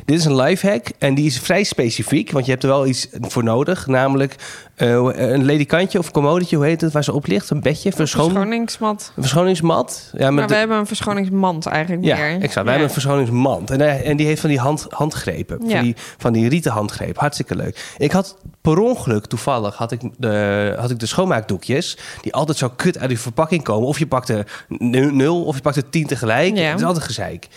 Dit 0.05 0.19
is 0.19 0.25
een 0.25 0.37
lifehack 0.37 0.87
en 0.99 1.15
die 1.15 1.27
is 1.27 1.39
vrij 1.41 1.62
specifiek. 1.62 2.31
Want 2.31 2.45
je 2.45 2.51
hebt 2.51 2.62
er 2.62 2.69
wel 2.69 2.87
iets 2.87 3.09
voor 3.21 3.45
nodig. 3.45 3.87
Namelijk 3.87 4.35
eh, 4.75 4.89
een 5.12 5.45
ledikantje 5.45 5.99
of 5.99 6.11
commodetje, 6.11 6.56
hoe 6.56 6.65
heet 6.65 6.81
het, 6.81 6.93
waar 6.93 7.05
ze 7.05 7.12
op 7.12 7.27
ligt. 7.27 7.51
Een 7.51 7.61
bedje, 7.61 7.93
verschoon... 7.93 8.25
Verschoningsmat. 8.31 9.12
een 9.17 9.23
verschoningsmat. 9.23 10.11
Ja, 10.12 10.19
Maar 10.19 10.33
met 10.33 10.51
we 10.51 10.56
hebben 10.56 10.77
een 10.77 10.87
verschoningsmand 10.87 11.67
eigenlijk 11.67 12.05
Ja, 12.05 12.17
meer. 12.17 12.25
exact. 12.41 12.55
Wij 12.55 12.65
hebben 12.65 12.83
een 12.83 12.91
verschoningsmand. 12.91 13.71
En, 13.71 13.81
eh, 13.81 14.09
en 14.09 14.17
die 14.17 14.27
heeft 14.27 14.41
van 14.41 14.51
die 14.51 14.59
hand, 14.59 14.87
handgrepen. 14.91 15.59
Ja. 15.67 15.71
Van, 15.75 15.83
die, 15.83 15.95
van 16.19 16.33
die 16.33 16.49
rieten 16.49 16.73
handgreep. 16.73 17.19
Hartstikke 17.19 17.56
leuk. 17.56 17.95
Ik 17.99 18.12
had 18.12 18.37
per 18.61 18.79
ongeluk, 18.79 19.27
toevallig, 19.27 19.77
had 19.77 19.93
ik 19.93 20.01
de, 20.17 20.75
had 20.79 20.91
ik 20.91 20.99
de 20.99 21.06
schoonmaakdoekjes... 21.06 21.99
die 22.23 22.35
altijd 22.35 22.59
zo 22.59 22.69
kut 22.77 22.99
uit 22.99 23.09
die 23.09 23.19
verpakking 23.21 23.62
komen. 23.62 23.89
Of 23.89 23.99
je 23.99 24.06
pakt 24.06 24.29
nu- 24.29 24.44
nul 24.79 25.44
of 25.44 25.55
je 25.55 25.62
pakt 25.62 25.76
er 25.76 25.91
tien 25.91 26.06
tegelijk. 26.06 26.56
Ja. 26.56 26.70
Het 26.70 26.79
is 26.79 26.87
altijd 26.87 27.05
gezeik. 27.05 27.49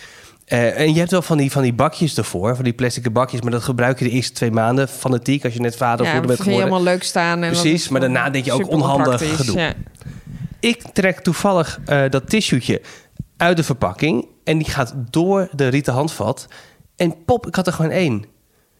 Eh, 0.44 0.80
en 0.80 0.92
je 0.92 0.98
hebt 0.98 1.10
wel 1.10 1.22
van 1.22 1.38
die, 1.38 1.50
van 1.50 1.62
die 1.62 1.72
bakjes 1.72 2.16
ervoor, 2.16 2.54
van 2.54 2.64
die 2.64 2.72
plastic 2.72 3.12
bakjes... 3.12 3.40
maar 3.40 3.50
dat 3.50 3.62
gebruik 3.62 3.98
je 3.98 4.04
de 4.04 4.10
eerste 4.10 4.32
twee 4.32 4.50
maanden 4.50 4.88
fanatiek... 4.88 5.44
als 5.44 5.54
je 5.54 5.60
net 5.60 5.76
vader 5.76 6.00
of 6.00 6.06
ja, 6.06 6.12
moeder 6.12 6.26
bent 6.26 6.40
geworden. 6.40 6.66
helemaal 6.66 6.92
leuk 6.92 7.02
staan. 7.02 7.42
En 7.42 7.50
Precies, 7.50 7.88
maar 7.88 8.00
daarna 8.00 8.30
denk 8.30 8.44
je 8.44 8.52
ook 8.52 8.70
onhandig 8.70 9.36
gedoe. 9.36 9.58
Ja. 9.58 9.74
Ik 10.60 10.82
trek 10.92 11.20
toevallig 11.20 11.80
eh, 11.84 12.02
dat 12.10 12.30
tissuetje 12.30 12.80
uit 13.36 13.56
de 13.56 13.64
verpakking 13.64 14.26
en 14.44 14.58
die 14.58 14.70
gaat 14.70 14.94
door 15.10 15.48
de 15.52 15.68
rieten 15.68 15.92
handvat. 15.92 16.46
En 16.96 17.24
pop, 17.24 17.46
ik 17.46 17.54
had 17.54 17.66
er 17.66 17.72
gewoon 17.72 17.90
één. 17.90 18.24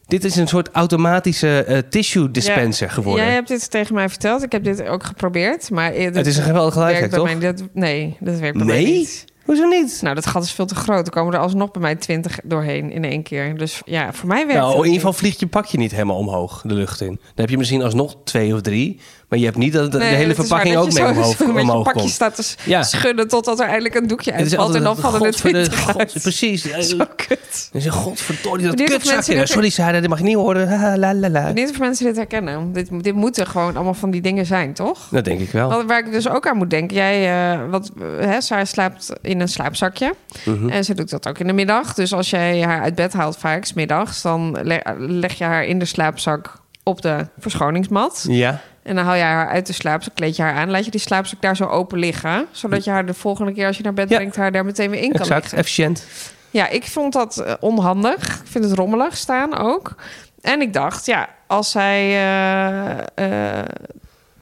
Dit 0.08 0.24
is 0.24 0.36
een 0.36 0.48
soort 0.48 0.68
automatische 0.72 1.64
eh, 1.64 1.78
tissue 1.90 2.30
dispenser 2.30 2.86
Ja, 2.86 2.92
geworden. 2.92 3.24
Jij 3.24 3.34
hebt 3.34 3.48
dit 3.48 3.70
tegen 3.70 3.94
mij 3.94 4.08
verteld. 4.08 4.42
Ik 4.42 4.52
heb 4.52 4.64
dit 4.64 4.82
ook 4.86 5.04
geprobeerd. 5.04 5.70
Maar 5.70 5.92
eh, 5.92 6.04
Het 6.14 6.26
is 6.26 6.36
een 6.36 6.42
geweldige 6.42 6.78
bij 6.78 7.08
toch? 7.08 7.24
mij- 7.24 7.38
dat- 7.38 7.62
nee, 7.72 8.16
dat 8.20 8.38
werkt 8.38 8.56
bij 8.56 8.66
mij 8.66 8.82
Nee? 8.82 8.92
niet. 8.92 9.24
Hoezo 9.44 9.66
niet? 9.66 9.98
Nou, 10.02 10.14
dat 10.14 10.26
gat 10.26 10.42
is 10.44 10.52
veel 10.52 10.66
te 10.66 10.74
groot. 10.74 11.06
Er 11.06 11.12
komen 11.12 11.34
er 11.34 11.40
alsnog 11.40 11.70
bij 11.70 11.82
mij 11.82 11.94
twintig 11.96 12.38
doorheen 12.44 12.92
in 12.92 13.04
één 13.04 13.22
keer. 13.22 13.56
Dus 13.58 13.80
ja, 13.84 14.12
voor 14.12 14.28
mij 14.28 14.46
werkt 14.46 14.52
Nou, 14.60 14.66
het 14.68 14.78
in 14.78 14.84
ieder 14.84 14.98
geval 15.00 15.12
vliegt 15.12 15.40
je 15.40 15.46
pakje 15.46 15.78
niet 15.78 15.90
helemaal 15.90 16.16
omhoog 16.16 16.62
de 16.66 16.74
lucht 16.74 17.00
in. 17.00 17.06
Dan 17.06 17.18
heb 17.34 17.50
je 17.50 17.58
misschien 17.58 17.82
alsnog 17.82 18.16
twee 18.24 18.54
of 18.54 18.60
drie. 18.60 19.00
Maar 19.28 19.38
je 19.38 19.44
hebt 19.44 19.56
niet 19.56 19.73
dat 19.73 19.92
de, 19.92 19.99
Nee, 19.99 20.14
hele 20.14 20.35
verpakking 20.35 20.76
ook 20.76 20.85
mee 20.85 20.92
zo- 20.92 21.08
omhoog, 21.08 21.38
met 21.47 21.49
omhoog 21.62 21.85
pakje 21.85 22.00
komt. 22.00 22.12
staat 22.12 22.35
te 22.35 22.54
Ja. 22.64 22.82
schudden 22.82 23.28
totdat 23.28 23.61
er 23.61 23.66
eindelijk 23.66 23.94
een 23.94 24.06
doekje 24.06 24.30
Het 24.32 24.40
is 24.47 24.50
uitvalt. 24.50 24.75
En 24.75 24.82
dan 24.82 24.97
vallen 24.97 25.23
er 25.23 25.32
twintig 25.32 25.80
god- 25.85 25.99
uit. 25.99 26.12
Precies. 26.23 26.62
Zo 26.62 26.97
kut. 27.16 27.68
Je, 27.73 27.90
godverdorie, 27.90 28.66
dat 28.66 28.75
kutzakje. 28.82 29.35
dit- 29.35 29.49
Sorry, 29.49 29.68
Sarah, 29.68 30.00
dit 30.00 30.08
mag 30.08 30.18
je 30.18 30.25
niet 30.25 30.35
horen. 30.37 30.68
Ha, 30.78 30.97
la, 30.99 31.14
la, 31.14 31.30
la. 31.30 31.52
Niet 31.52 31.70
of 31.70 31.78
mensen 31.78 32.04
dit 32.06 32.16
herkennen. 32.16 32.73
Dit, 32.73 32.88
dit 33.02 33.14
moeten 33.14 33.47
gewoon 33.47 33.75
allemaal 33.75 33.94
van 33.94 34.11
die 34.11 34.20
dingen 34.20 34.47
zijn, 34.47 34.73
toch? 34.73 35.08
Dat 35.11 35.25
denk 35.25 35.40
ik 35.40 35.50
wel. 35.50 35.68
Wat, 35.68 35.85
waar 35.85 36.06
ik 36.06 36.12
dus 36.12 36.28
ook 36.28 36.47
aan 36.49 36.56
moet 36.56 36.70
denken. 36.70 36.97
Jij, 36.97 37.52
eh, 37.52 37.70
wat, 37.70 37.90
hè, 38.20 38.40
Sarah 38.40 38.66
slaapt 38.66 39.12
in 39.23 39.40
een 39.40 39.49
slaapzakje. 39.49 40.14
Mhm. 40.44 40.68
En 40.68 40.85
ze 40.85 40.94
doet 40.94 41.11
dat 41.11 41.28
ook 41.28 41.38
in 41.38 41.47
de 41.47 41.52
middag. 41.52 41.94
Dus 41.94 42.12
als 42.12 42.30
jij 42.30 42.61
haar 42.62 42.80
uit 42.82 42.94
bed 42.94 43.12
haalt, 43.12 43.37
vaak 43.38 43.64
's 43.64 43.73
middags, 43.73 44.23
dan 44.23 44.58
le- 44.62 44.82
leg 44.99 45.32
je 45.38 45.44
haar 45.44 45.64
in 45.64 45.78
de 45.78 45.85
slaapzak 45.85 46.52
op 46.82 47.02
de 47.02 47.26
verschoningsmat. 47.38 48.25
Ja. 48.28 48.61
En 48.82 48.94
dan 48.94 49.04
haal 49.04 49.14
je 49.14 49.23
haar 49.23 49.49
uit 49.49 49.66
de 49.66 49.73
slaapzak, 49.73 50.14
kleed 50.14 50.37
je 50.37 50.42
haar 50.42 50.54
aan, 50.54 50.70
laat 50.70 50.85
je 50.85 50.90
die 50.90 51.00
slaapzak 51.00 51.40
daar 51.42 51.56
zo 51.56 51.64
open 51.64 51.99
liggen. 51.99 52.47
Zodat 52.50 52.85
je 52.85 52.90
haar 52.90 53.06
de 53.06 53.14
volgende 53.14 53.52
keer 53.52 53.66
als 53.66 53.76
je 53.76 53.82
naar 53.82 53.94
bed 53.94 54.08
brengt, 54.08 54.37
haar 54.37 54.52
daar 54.52 54.64
meteen 54.64 54.90
weer 54.90 55.02
in 55.02 55.12
kan 55.12 55.20
Exact, 55.20 55.40
liggen. 55.40 55.58
efficiënt. 55.58 56.06
Ja, 56.50 56.68
ik 56.68 56.85
vond 56.85 57.12
dat 57.12 57.38
eh, 57.38 57.54
onhandig. 57.61 58.40
Ik 58.40 58.47
vind 58.47 58.64
het 58.64 58.73
rommelig 58.73 59.16
staan 59.16 59.58
ook. 59.58 59.94
En 60.40 60.61
ik 60.61 60.73
dacht, 60.73 61.06
ja, 61.06 61.28
als 61.47 61.70
zij 61.70 62.08
eh, 62.08 63.58
eh, 63.58 63.64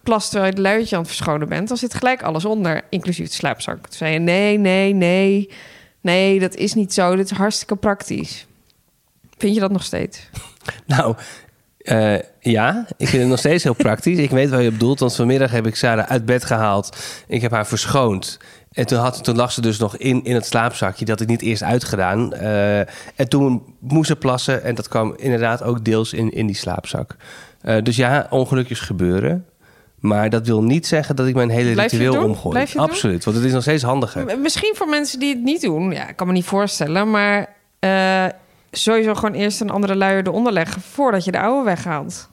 plast 0.02 0.30
terwijl 0.30 0.50
je 0.50 0.56
het 0.56 0.66
luiertje 0.66 0.96
aan 0.96 1.02
het 1.02 1.10
verschonen 1.10 1.48
bent, 1.48 1.68
dan 1.68 1.76
zit 1.76 1.94
gelijk 1.94 2.22
alles 2.22 2.44
onder, 2.44 2.82
inclusief 2.90 3.28
de 3.28 3.34
slaapzak. 3.34 3.82
Toen 3.82 3.92
zei 3.92 4.12
je, 4.12 4.18
nee, 4.18 4.58
nee, 4.58 4.92
nee. 4.94 5.50
Nee, 6.00 6.40
dat 6.40 6.54
is 6.54 6.74
niet 6.74 6.94
zo. 6.94 7.16
Dit 7.16 7.30
is 7.30 7.36
hartstikke 7.36 7.76
praktisch. 7.76 8.46
Vind 9.38 9.54
je 9.54 9.60
dat 9.60 9.72
nog 9.72 9.82
steeds? 9.84 10.20
Nou, 10.86 11.16
eh, 11.86 12.22
ja, 12.40 12.86
ik 12.96 13.08
vind 13.08 13.22
het 13.22 13.30
nog 13.30 13.38
steeds 13.38 13.64
heel 13.64 13.74
praktisch. 13.74 14.18
Ik 14.18 14.30
weet 14.30 14.50
wat 14.50 14.62
je 14.62 14.70
bedoelt, 14.70 15.00
want 15.00 15.14
vanmiddag 15.14 15.50
heb 15.50 15.66
ik 15.66 15.76
Sarah 15.76 16.10
uit 16.10 16.24
bed 16.24 16.44
gehaald. 16.44 16.96
Ik 17.26 17.42
heb 17.42 17.50
haar 17.50 17.66
verschoond. 17.66 18.38
En 18.72 18.86
toen, 18.86 18.98
had, 18.98 19.24
toen 19.24 19.36
lag 19.36 19.52
ze 19.52 19.60
dus 19.60 19.78
nog 19.78 19.96
in, 19.96 20.24
in 20.24 20.34
het 20.34 20.46
slaapzakje. 20.46 21.04
Dat 21.04 21.20
ik 21.20 21.28
niet 21.28 21.42
eerst 21.42 21.62
uitgedaan. 21.62 22.34
Eh, 22.34 22.78
en 22.78 23.28
toen 23.28 23.62
moest 23.80 24.08
ze 24.08 24.16
plassen. 24.16 24.62
En 24.62 24.74
dat 24.74 24.88
kwam 24.88 25.14
inderdaad 25.16 25.62
ook 25.62 25.84
deels 25.84 26.12
in, 26.12 26.30
in 26.30 26.46
die 26.46 26.56
slaapzak. 26.56 27.16
Eh, 27.60 27.82
dus 27.82 27.96
ja, 27.96 28.26
ongelukjes 28.30 28.80
gebeuren. 28.80 29.46
Maar 29.98 30.30
dat 30.30 30.46
wil 30.46 30.62
niet 30.62 30.86
zeggen 30.86 31.16
dat 31.16 31.26
ik 31.26 31.34
mijn 31.34 31.50
hele 31.50 31.72
Blijf 31.72 31.92
ritueel 31.92 32.24
omgooi. 32.24 32.66
Absoluut, 32.74 33.24
want 33.24 33.36
het 33.36 33.46
is 33.46 33.52
nog 33.52 33.62
steeds 33.62 33.82
handiger. 33.82 34.38
Misschien 34.38 34.74
voor 34.76 34.88
mensen 34.88 35.18
die 35.18 35.34
het 35.34 35.42
niet 35.42 35.60
doen. 35.60 35.92
Ja, 35.92 36.08
ik 36.08 36.16
kan 36.16 36.26
me 36.26 36.32
niet 36.32 36.44
voorstellen. 36.44 37.10
Maar 37.10 37.54
sowieso 38.78 39.14
gewoon 39.14 39.34
eerst 39.34 39.60
een 39.60 39.70
andere 39.70 39.96
luier 39.96 40.26
eronder 40.26 40.52
leggen... 40.52 40.82
voordat 40.82 41.24
je 41.24 41.30
de 41.32 41.40
oude 41.40 41.64
weghaalt. 41.64 42.28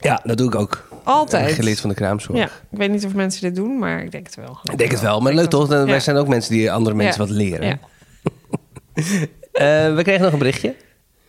Ja, 0.00 0.20
dat 0.24 0.36
doe 0.38 0.46
ik 0.46 0.54
ook. 0.54 0.88
Altijd. 1.02 1.52
Geleerd 1.52 1.80
van 1.80 1.88
de 1.88 1.94
kraamzorg. 1.96 2.38
Ja, 2.38 2.44
ik 2.44 2.78
weet 2.78 2.90
niet 2.90 3.04
of 3.04 3.14
mensen 3.14 3.42
dit 3.42 3.54
doen, 3.54 3.78
maar 3.78 4.02
ik 4.02 4.10
denk 4.10 4.26
het 4.26 4.34
wel. 4.36 4.58
Ik 4.62 4.78
denk 4.78 4.90
het 4.90 5.00
wel, 5.00 5.20
maar 5.20 5.32
leuk 5.32 5.50
toch? 5.50 5.70
Ja. 5.70 5.84
Wij 5.84 6.00
zijn 6.00 6.16
ook 6.16 6.28
mensen 6.28 6.52
die 6.52 6.72
andere 6.72 6.96
mensen 6.96 7.22
Ja. 7.22 7.28
wat 7.28 7.36
leren. 7.36 7.66
Ja. 7.66 7.78
Eh, 9.54 9.94
we 9.94 10.00
kregen 10.02 10.22
nog 10.22 10.32
een 10.32 10.38
berichtje. 10.38 10.74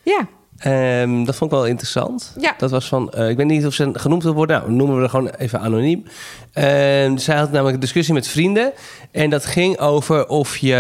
Ja, 0.04 0.28
Ehm, 0.58 1.24
dat 1.24 1.36
vond 1.36 1.52
ik 1.52 1.58
wel 1.58 1.66
interessant. 1.68 2.34
Ja. 2.40 2.54
Dat 2.58 2.72
was 2.72 2.88
van, 2.88 3.12
eh, 3.12 3.30
ik 3.30 3.38
weet 3.38 3.46
niet 3.46 3.66
of 3.66 3.74
ze 3.74 3.90
genoemd 3.94 4.24
wil 4.24 4.34
worden. 4.34 4.58
Nou, 4.60 4.72
noemen 4.72 4.98
we 4.98 5.04
er 5.04 5.10
gewoon 5.10 5.30
even 5.30 5.60
anoniem. 5.60 6.04
Ehm, 6.54 7.18
zij 7.18 7.36
had 7.36 7.52
namelijk 7.52 7.74
een 7.76 7.80
discussie 7.82 8.14
met 8.14 8.28
vrienden. 8.28 8.72
En 9.12 9.30
dat 9.30 9.46
ging 9.46 9.80
over 9.80 10.28
of 10.28 10.58
je 10.58 10.74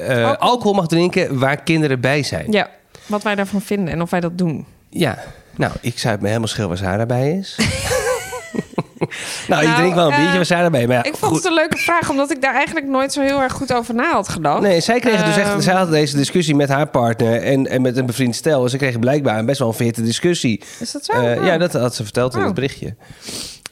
eh, 0.00 0.08
Alcohol. 0.16 0.36
alcohol 0.36 0.72
mag 0.74 0.86
drinken 0.86 1.38
waar 1.38 1.62
kinderen 1.62 2.00
bij 2.00 2.22
zijn. 2.22 2.52
ja, 2.52 2.68
wat 3.06 3.22
wij 3.22 3.34
daarvan 3.34 3.60
vinden 3.60 3.92
en 3.94 4.02
of 4.02 4.10
wij 4.10 4.20
dat 4.20 4.38
doen. 4.38 4.66
Ja. 4.90 5.18
Nou, 5.56 5.72
ik 5.80 5.98
zou 5.98 6.12
het 6.12 6.20
me 6.22 6.26
helemaal 6.28 6.48
schil 6.48 6.68
waar 6.68 6.76
Sarah 6.76 7.06
bij 7.06 7.30
is. 7.32 7.56
nou, 9.48 9.62
ik 9.62 9.68
Nou, 9.68 9.74
drink 9.76 9.94
wel 9.94 10.06
een 10.06 10.12
eh, 10.12 10.16
biertje 10.18 10.36
waar 10.36 10.46
Sarah 10.46 10.70
bij 10.70 10.80
is. 10.80 10.86
Maar 10.86 10.96
ja, 10.96 11.02
Ik 11.04 11.16
vond 11.16 11.32
goed. 11.32 11.42
het 11.42 11.44
een 11.46 11.54
leuke 11.58 11.76
vraag, 11.76 12.10
omdat 12.10 12.30
ik 12.30 12.42
daar 12.42 12.54
eigenlijk 12.54 12.86
nooit 12.86 13.12
zo 13.12 13.20
heel 13.22 13.40
erg 13.42 13.52
goed 13.52 13.72
over 13.72 13.94
na 13.94 14.12
had 14.12 14.28
gedacht. 14.28 14.60
Nee, 14.60 14.80
zij 14.80 15.00
kregen 15.00 15.24
dus 15.24 15.36
echt, 15.36 15.48
Ehm, 15.48 15.60
zij 15.60 15.74
had 15.74 15.90
deze 15.90 16.16
discussie 16.16 16.54
met 16.54 16.68
haar 16.68 16.86
partner 16.88 17.42
en, 17.42 17.66
en 17.66 17.82
met 17.82 17.96
een 17.96 18.06
bevriend 18.06 18.34
stel. 18.36 18.62
En 18.64 18.70
ze 18.70 18.76
kregen 18.76 19.00
blijkbaar 19.00 19.38
een 19.38 19.46
best 19.46 19.58
wel 19.58 19.68
een 19.68 19.74
vette 19.74 20.02
discussie. 20.02 20.62
Is 20.80 20.92
dat 20.92 21.04
zo? 21.04 21.12
Eh, 21.12 21.38
Oh. 21.40 21.46
Ja, 21.46 21.58
dat 21.58 21.72
had 21.72 21.94
ze 21.94 22.02
verteld 22.04 22.32
in 22.34 22.38
Oh. 22.40 22.44
het 22.44 22.54
berichtje. 22.54 22.94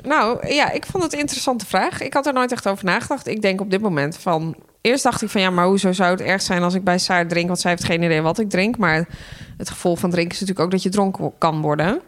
Nou 0.02 0.48
ja, 0.54 0.70
ik 0.70 0.86
vond 0.86 1.02
het 1.02 1.12
een 1.12 1.18
interessante 1.18 1.66
vraag. 1.66 2.00
Ik 2.00 2.14
had 2.14 2.26
er 2.26 2.32
nooit 2.32 2.52
echt 2.52 2.68
over 2.68 2.84
nagedacht. 2.84 3.26
Ik 3.26 3.42
denk 3.42 3.60
op 3.60 3.70
dit 3.70 3.80
moment 3.80 4.16
van. 4.20 4.56
Eerst 4.82 5.02
dacht 5.02 5.22
ik 5.22 5.28
van 5.28 5.40
ja, 5.40 5.50
maar 5.50 5.66
hoezo 5.66 5.92
zou 5.92 6.10
het 6.10 6.20
erg 6.20 6.42
zijn 6.42 6.62
als 6.62 6.74
ik 6.74 6.84
bij 6.84 6.98
Saar 6.98 7.26
drink? 7.26 7.46
Want 7.46 7.60
zij 7.60 7.70
heeft 7.70 7.84
geen 7.84 8.02
idee 8.02 8.20
wat 8.20 8.38
ik 8.38 8.50
drink. 8.50 8.78
Maar 8.78 9.08
het 9.56 9.70
gevolg 9.70 9.98
van 9.98 10.10
drinken 10.10 10.32
is 10.34 10.40
natuurlijk 10.40 10.66
ook 10.66 10.72
dat 10.72 10.82
je 10.82 10.88
dronken 10.90 11.32
kan 11.38 11.60
worden. 11.60 12.00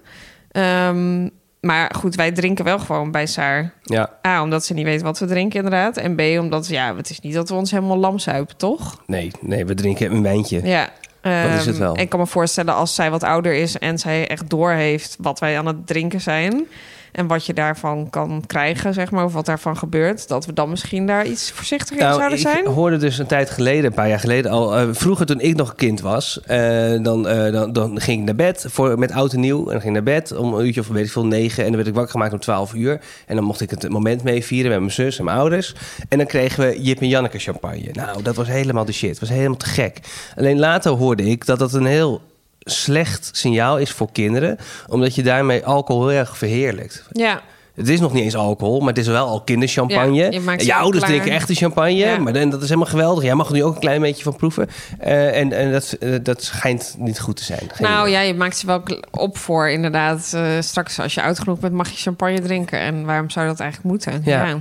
Ehm, 0.51 1.29
maar 1.61 1.95
goed, 1.97 2.15
wij 2.15 2.33
drinken 2.33 2.65
wel 2.65 2.79
gewoon 2.79 3.11
bij 3.11 3.27
Saar. 3.27 3.73
Ja, 3.83 4.11
A, 4.27 4.43
omdat 4.43 4.65
ze 4.65 4.75
niet 4.75 4.85
weet 4.85 5.03
wat 5.03 5.19
we 5.19 5.27
drinken 5.27 5.57
inderdaad. 5.57 5.97
En 5.97 6.15
B, 6.17 6.21
omdat 6.21 6.69
ja, 6.69 6.97
het 6.97 7.11
is 7.11 7.21
niet 7.21 7.35
dat 7.35 7.49
we 7.49 7.55
ons 7.55 7.71
helemaal 7.71 7.97
lam 7.99 8.19
zuipen, 8.19 8.57
toch? 8.57 9.03
nee, 9.07 9.31
nee, 9.41 9.65
we 9.67 9.75
drinken 9.75 10.11
een 10.13 10.23
wijntje. 10.23 10.67
Ja. 10.67 10.89
Dat 11.23 11.59
is 11.59 11.67
het 11.67 11.75
Ehm, 11.75 11.79
wel. 11.79 11.95
En 11.95 12.03
ik 12.03 12.09
kan 12.09 12.21
me 12.21 12.27
voorstellen 12.27 12.75
als 12.75 12.95
zij 12.95 13.11
wat 13.11 13.23
ouder 13.23 13.55
is 13.55 13.79
en 13.79 13.99
zij 13.99 14.29
echt 14.29 14.51
doorheeft 14.51 15.17
wat 15.21 15.39
wij 15.39 15.59
aan 15.59 15.67
het 15.67 15.87
drinken 15.87 16.21
zijn. 16.21 16.67
En 17.15 17.27
wat 17.27 17.47
je 17.47 17.55
daarvan 17.55 18.11
kan 18.11 18.43
krijgen, 18.47 18.95
zeg 18.95 19.11
maar, 19.11 19.25
of 19.25 19.33
wat 19.33 19.47
daarvan 19.47 19.77
gebeurt. 19.77 20.29
Dat 20.29 20.47
we 20.47 20.53
dan 20.53 20.69
misschien 20.69 21.07
daar 21.07 21.27
iets 21.27 21.51
voorzichtiger 21.53 22.03
in 22.03 22.15
zouden 22.15 22.29
Nou, 22.29 22.35
ik 22.35 22.47
zijn. 22.49 22.67
hoorde 22.67 22.97
dus 22.97 23.19
een 23.19 23.27
tijd 23.27 23.51
geleden, 23.51 23.85
een 23.85 23.93
paar 23.93 24.09
jaar 24.09 24.21
geleden 24.21 24.51
al... 24.51 24.77
eh, 24.77 24.89
vroeger 24.91 25.27
toen 25.27 25.41
ik 25.41 25.57
nog 25.57 25.69
een 25.69 25.77
kind 25.77 26.01
was, 26.01 26.41
eh, 26.41 26.59
dan, 27.03 27.29
eh, 27.29 27.53
dan, 27.53 27.73
dan 27.73 28.01
ging 28.01 28.19
ik 28.19 28.25
naar 28.25 28.35
bed 28.35 28.67
voor, 28.69 28.99
met 28.99 29.13
oud 29.13 29.33
en 29.33 29.41
nieuw. 29.41 29.59
En 29.59 29.73
dan 29.73 29.81
ging 29.81 29.97
ik 29.97 30.05
naar 30.05 30.15
bed 30.15 30.37
om 30.37 30.55
een 30.55 30.67
uurtje 30.67 30.81
of 30.81 30.89
weet 30.89 31.05
ik 31.05 31.13
veel, 31.13 31.27
negen. 31.27 31.59
En 31.63 31.67
dan 31.67 31.77
werd 31.77 31.89
ik 31.89 31.95
wakker 31.95 32.13
gemaakt 32.13 32.33
om 32.33 32.39
twaalf 32.41 32.75
uur. 32.75 33.01
En 33.27 33.35
dan 33.37 33.45
mocht 33.45 33.61
ik 33.61 33.71
het 33.71 33.89
moment 33.89 34.23
mee 34.23 34.45
vieren 34.45 34.71
met 34.71 34.81
mijn 34.81 34.93
zus 34.93 35.19
en 35.19 35.25
mijn 35.25 35.37
ouders. 35.37 35.75
En 36.09 36.19
dan 36.19 36.27
kregen 36.27 36.67
we 36.69 36.83
Jip 36.83 37.01
en 37.01 37.09
Janneke 37.09 37.39
champagne. 37.39 37.89
Nou, 37.93 38.23
dat 38.23 38.37
was 38.37 38.47
helemaal 38.49 38.85
de 38.85 38.93
shit. 38.93 39.11
Het 39.11 39.21
was 39.21 39.29
helemaal 39.29 39.57
te 39.57 39.67
gek. 39.67 39.99
Alleen 40.37 40.59
later 40.59 40.93
hoorde 40.93 41.25
ik 41.25 41.47
dat 41.47 41.59
dat 41.59 41.73
een 41.73 41.87
heel 41.87 42.21
slecht 42.65 43.29
signaal 43.33 43.79
is 43.79 43.91
voor 43.91 44.13
kinderen. 44.13 44.59
Omdat 44.89 45.15
je 45.15 45.23
daarmee 45.23 45.65
alcohol 45.65 46.09
heel 46.09 46.19
erg 46.19 46.39
verheerlijkt. 46.39 47.05
Ja, 47.13 47.41
Het 47.75 47.89
is 47.89 48.01
nog 48.01 48.13
niet 48.13 48.23
eens 48.25 48.37
alcohol, 48.37 48.79
maar 48.81 48.89
het 48.89 48.99
is 48.99 49.07
wel 49.07 49.27
al 49.27 49.41
kinderchampagne. 49.41 50.31
Ja, 50.31 50.55
je 50.57 50.75
ouders 50.75 51.05
klaar. 51.05 51.11
drinken 51.17 51.31
echte 51.33 51.55
champagne, 51.55 51.95
Ja. 51.95 52.19
maar 52.19 52.33
dan, 52.33 52.51
dat 52.51 52.63
is 52.63 52.69
helemaal 52.69 52.91
geweldig. 52.91 53.25
Jij 53.25 53.35
mag 53.35 53.47
er 53.49 53.53
nu 53.55 53.65
ook 53.65 53.75
een 53.75 53.81
klein 53.81 54.01
beetje 54.01 54.23
van 54.23 54.37
proeven. 54.37 54.69
Eh, 54.99 55.39
en 55.41 55.53
en 55.53 55.73
dat, 55.73 55.93
eh, 56.01 56.11
dat 56.23 56.43
schijnt 56.43 56.95
niet 56.99 57.21
goed 57.21 57.37
te 57.37 57.45
zijn. 57.45 57.59
Geen 57.73 57.87
nou 57.91 58.01
idee. 58.09 58.13
ja, 58.13 58.21
je 58.21 58.35
maakt 58.35 58.57
ze 58.57 58.67
wel 58.67 58.83
op 59.11 59.39
voor 59.39 59.69
inderdaad. 59.69 60.33
eh, 60.35 60.43
straks 60.61 60.99
als 60.99 61.15
je 61.15 61.23
oud 61.23 61.39
genoeg 61.39 61.59
bent, 61.59 61.73
mag 61.73 61.91
je 61.91 61.97
champagne 61.97 62.41
drinken. 62.41 62.79
En 62.81 63.05
waarom 63.05 63.31
zou 63.31 63.47
dat 63.47 63.61
eigenlijk 63.61 63.91
moeten? 63.91 64.23
Ja. 64.25 64.47
ja. 64.47 64.61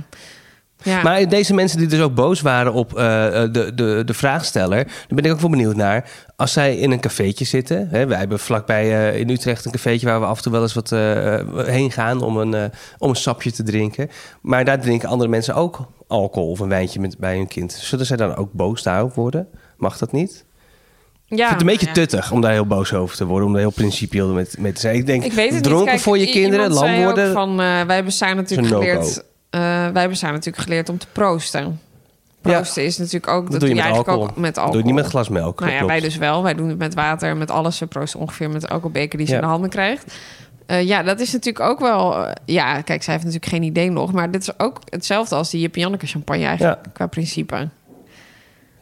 Ja. 0.84 1.02
Maar 1.02 1.28
deze 1.28 1.54
mensen 1.54 1.78
die 1.78 1.86
dus 1.86 2.00
ook 2.00 2.14
boos 2.14 2.40
waren 2.40 2.72
op 2.72 2.98
eh, 2.98 3.42
eh, 3.42 3.52
de, 3.52 3.74
de, 3.74 4.02
de 4.04 4.14
vraagsteller... 4.14 4.84
daar 4.84 5.06
ben 5.08 5.24
ik 5.24 5.32
ook 5.32 5.40
wel 5.40 5.50
benieuwd 5.50 5.76
naar. 5.76 6.10
Als 6.36 6.52
zij 6.52 6.76
in 6.76 6.90
een 6.90 7.00
cafeetje 7.00 7.44
zitten... 7.44 7.88
Hè, 7.90 8.06
wij 8.06 8.18
hebben 8.18 8.38
vlakbij 8.38 9.10
eh, 9.12 9.20
in 9.20 9.30
Utrecht 9.30 9.64
een 9.64 9.72
cafeetje... 9.72 10.06
waar 10.06 10.20
we 10.20 10.26
af 10.26 10.36
en 10.36 10.42
toe 10.42 10.52
wel 10.52 10.62
eens 10.62 10.74
wat 10.74 10.90
heen 11.66 11.90
gaan 11.90 12.22
om 12.22 12.36
een, 12.36 12.70
om 12.98 13.08
een 13.08 13.16
sapje 13.16 13.52
te 13.52 13.62
drinken. 13.62 14.10
Maar 14.42 14.64
daar 14.64 14.80
drinken 14.80 15.08
andere 15.08 15.30
mensen 15.30 15.54
ook 15.54 15.88
alcohol 16.06 16.50
of 16.50 16.60
een 16.60 16.68
wijntje 16.68 17.00
met, 17.00 17.18
bij 17.18 17.36
hun 17.36 17.48
kind. 17.48 17.72
Zullen 17.72 18.06
zij 18.06 18.16
dan 18.16 18.36
ook 18.36 18.52
boos 18.52 18.82
daarop 18.82 19.14
worden? 19.14 19.48
Mag 19.76 19.98
dat 19.98 20.12
niet? 20.12 20.44
ja, 21.26 21.34
ik 21.34 21.38
vind 21.38 21.50
het 21.50 21.60
een 21.60 21.66
beetje 21.66 21.86
ja. 21.86 21.92
tuttig 21.92 22.32
om 22.32 22.40
daar 22.40 22.52
heel 22.52 22.66
boos 22.66 22.92
over 22.92 23.16
te 23.16 23.24
worden. 23.24 23.46
Om 23.46 23.52
daar 23.52 23.62
heel 23.62 23.70
principieel 23.70 24.28
mee, 24.58 24.72
te 24.72 24.80
zijn. 24.80 24.96
Ik 24.96 25.06
denk, 25.06 25.24
Ik 25.24 25.32
weet 25.32 25.54
het 25.54 25.62
dronken 25.62 25.84
niet. 25.84 25.88
Kijk, 25.90 26.02
voor 26.02 26.18
je 26.18 26.30
kinderen, 26.30 26.72
lam 26.72 26.96
worden... 27.02 27.32
Van, 27.32 27.56
wij 27.56 27.94
hebben 27.94 28.12
samen 28.12 28.36
natuurlijk 28.36 28.68
geleerd. 28.68 29.24
Eh, 29.54 29.60
wij 29.92 30.00
hebben 30.00 30.16
samen 30.16 30.34
natuurlijk 30.34 30.62
geleerd 30.64 30.88
om 30.88 30.98
te 30.98 31.06
proosten. 31.12 31.80
Proosten 32.40 32.84
is 32.84 32.98
natuurlijk 32.98 33.28
ook. 33.32 33.50
dat 33.50 33.60
doe 33.60 33.68
je 33.68 33.74
met 33.74 33.84
eigenlijk 33.84 34.12
alcohol. 34.12 34.30
ook 34.30 34.36
met 34.36 34.54
Dat 34.54 34.64
alcohol. 34.64 34.72
doe 34.72 34.80
je 34.80 34.86
niet 34.94 35.02
met 35.02 35.10
glas 35.12 35.28
melk. 35.28 35.60
Nou 35.60 35.72
ja, 35.72 35.86
wij 35.86 36.00
dus 36.00 36.16
wel. 36.16 36.42
Wij 36.42 36.54
doen 36.54 36.68
het 36.68 36.78
met 36.78 36.94
water, 36.94 37.36
met 37.36 37.50
alles. 37.50 37.76
Ze 37.76 37.86
proosten 37.86 38.20
ongeveer 38.20 38.50
met 38.50 38.66
elke 38.66 38.88
beker 38.88 39.18
die 39.18 39.26
ze 39.26 39.32
Ja. 39.32 39.38
in 39.38 39.44
de 39.44 39.50
handen 39.50 39.70
krijgt. 39.70 40.14
Eh, 40.66 40.82
ja, 40.82 41.02
dat 41.02 41.20
is 41.20 41.32
natuurlijk 41.32 41.64
ook 41.64 41.80
wel... 41.80 42.16
eh, 42.26 42.32
ja, 42.44 42.80
kijk, 42.80 43.02
zij 43.02 43.12
heeft 43.12 43.24
natuurlijk 43.26 43.52
geen 43.52 43.62
idee 43.62 43.90
nog. 43.90 44.12
Maar 44.12 44.30
dit 44.30 44.42
is 44.42 44.58
ook 44.58 44.78
hetzelfde 44.88 45.34
als 45.34 45.50
die 45.50 45.60
Jip 45.60 45.74
en 45.74 45.80
Janneke 45.80 46.06
champagne 46.06 46.44
eigenlijk. 46.44 46.80
Qua 46.92 47.06
principe. 47.06 47.68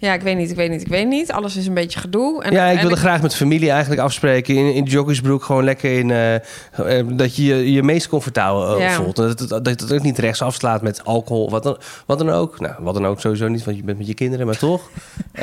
Ja, 0.00 0.12
ik 0.12 0.20
weet 0.20 0.36
niet, 0.36 0.50
ik 0.50 0.56
weet 0.56 0.70
niet, 0.70 0.80
ik 0.80 0.88
weet 0.88 1.08
niet. 1.08 1.32
Alles 1.32 1.56
is 1.56 1.66
een 1.66 1.74
beetje 1.74 2.00
gedoe. 2.00 2.42
En, 2.42 2.52
ja, 2.52 2.66
ik 2.66 2.80
wilde 2.80 2.96
graag 2.96 3.22
met 3.22 3.34
familie 3.34 3.70
eigenlijk 3.70 4.00
afspreken. 4.00 4.54
In, 4.54 4.74
in 4.74 4.84
joggingsbroek 4.84 5.44
gewoon 5.44 5.64
lekker 5.64 5.98
in... 5.98 6.08
Uh, 6.08 7.16
dat 7.16 7.36
je 7.36 7.44
je, 7.44 7.72
je 7.72 7.82
meest 7.82 8.08
comfortabel 8.08 8.80
uh, 8.80 8.90
voelt. 8.90 9.16
Dat, 9.16 9.38
dat, 9.38 9.64
dat 9.64 9.80
het 9.80 9.92
ook 9.92 10.02
niet 10.02 10.18
rechts 10.18 10.42
afslaat 10.42 10.82
met 10.82 11.04
alcohol. 11.04 11.50
Wat 11.50 11.62
dan, 11.62 11.78
wat 12.06 12.18
dan 12.18 12.30
ook. 12.30 12.60
Nou, 12.60 12.74
wat 12.78 12.94
dan 12.94 13.06
ook 13.06 13.20
sowieso 13.20 13.48
niet, 13.48 13.64
want 13.64 13.76
je 13.76 13.82
bent 13.82 13.98
met 13.98 14.06
je 14.06 14.14
kinderen, 14.14 14.46
maar 14.46 14.58
toch. 14.58 14.90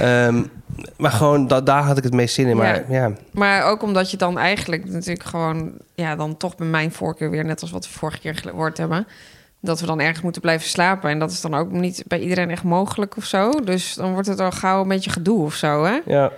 um, 0.02 0.52
maar 0.98 1.12
gewoon, 1.12 1.48
da, 1.48 1.62
daar 1.62 1.84
had 1.84 1.98
ik 1.98 2.04
het 2.04 2.14
meest 2.14 2.36
zin 2.36 2.48
in. 2.48 2.58
Maar, 2.58 2.92
ja. 2.92 3.02
ja. 3.02 3.12
maar 3.32 3.66
ook 3.66 3.84
omdat 3.84 4.12
je 4.12 4.18
dan 4.18 4.38
eigenlijk 4.38 4.90
natuurlijk 4.90 5.26
gewoon... 5.26 5.72
Ja, 5.96 6.16
dan 6.16 6.38
toch 6.38 6.56
bij 6.56 6.68
mijn 6.68 6.92
voorkeur 6.92 7.30
weer... 7.30 7.46
net 7.46 7.62
als 7.62 7.72
wat 7.72 7.86
we 7.86 7.94
vorige 7.94 8.20
keer 8.20 8.36
gehoord 8.36 8.78
hebben 8.78 9.08
dat 9.66 9.80
we 9.80 9.86
dan 9.86 10.00
ergens 10.00 10.22
moeten 10.22 10.42
blijven 10.42 10.68
slapen. 10.70 11.10
En 11.10 11.20
dat 11.20 11.32
is 11.32 11.42
dan 11.42 11.56
ook 11.56 11.72
niet 11.72 12.04
bij 12.08 12.20
iedereen 12.20 12.50
echt 12.50 12.64
mogelijk 12.64 13.18
of 13.18 13.26
zo. 13.26 13.52
Dus 13.52 13.94
dan 13.94 14.14
wordt 14.14 14.28
het 14.28 14.40
al 14.40 14.52
gauw 14.52 14.82
een 14.82 14.88
beetje 14.88 15.10
gedoe 15.10 15.44
of 15.44 15.54
zo, 15.54 15.84
hè? 15.84 16.00
Ja. 16.06 16.32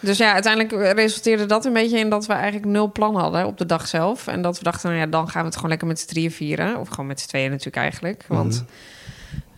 Dus 0.00 0.18
ja, 0.18 0.32
uiteindelijk 0.32 0.96
resulteerde 0.96 1.46
dat 1.46 1.64
een 1.64 1.72
beetje 1.72 1.98
in 1.98 2.10
dat 2.10 2.26
we 2.26 2.32
eigenlijk 2.32 2.66
nul 2.66 2.92
plan 2.92 3.16
hadden 3.16 3.46
op 3.46 3.58
de 3.58 3.66
dag 3.66 3.86
zelf. 3.86 4.26
En 4.26 4.42
dat 4.42 4.58
we 4.58 4.64
dachten, 4.64 4.88
nou 4.88 5.00
ja, 5.00 5.06
dan 5.06 5.28
gaan 5.28 5.40
we 5.40 5.46
het 5.46 5.54
gewoon 5.54 5.70
lekker 5.70 5.88
met 5.88 6.00
z'n 6.00 6.06
drieën 6.06 6.30
vieren. 6.30 6.76
Of 6.76 6.88
gewoon 6.88 7.06
met 7.06 7.20
z'n 7.20 7.28
tweeën 7.28 7.50
natuurlijk 7.50 7.76
eigenlijk. 7.76 8.24
Want 8.28 8.54
mhm. 8.54 8.64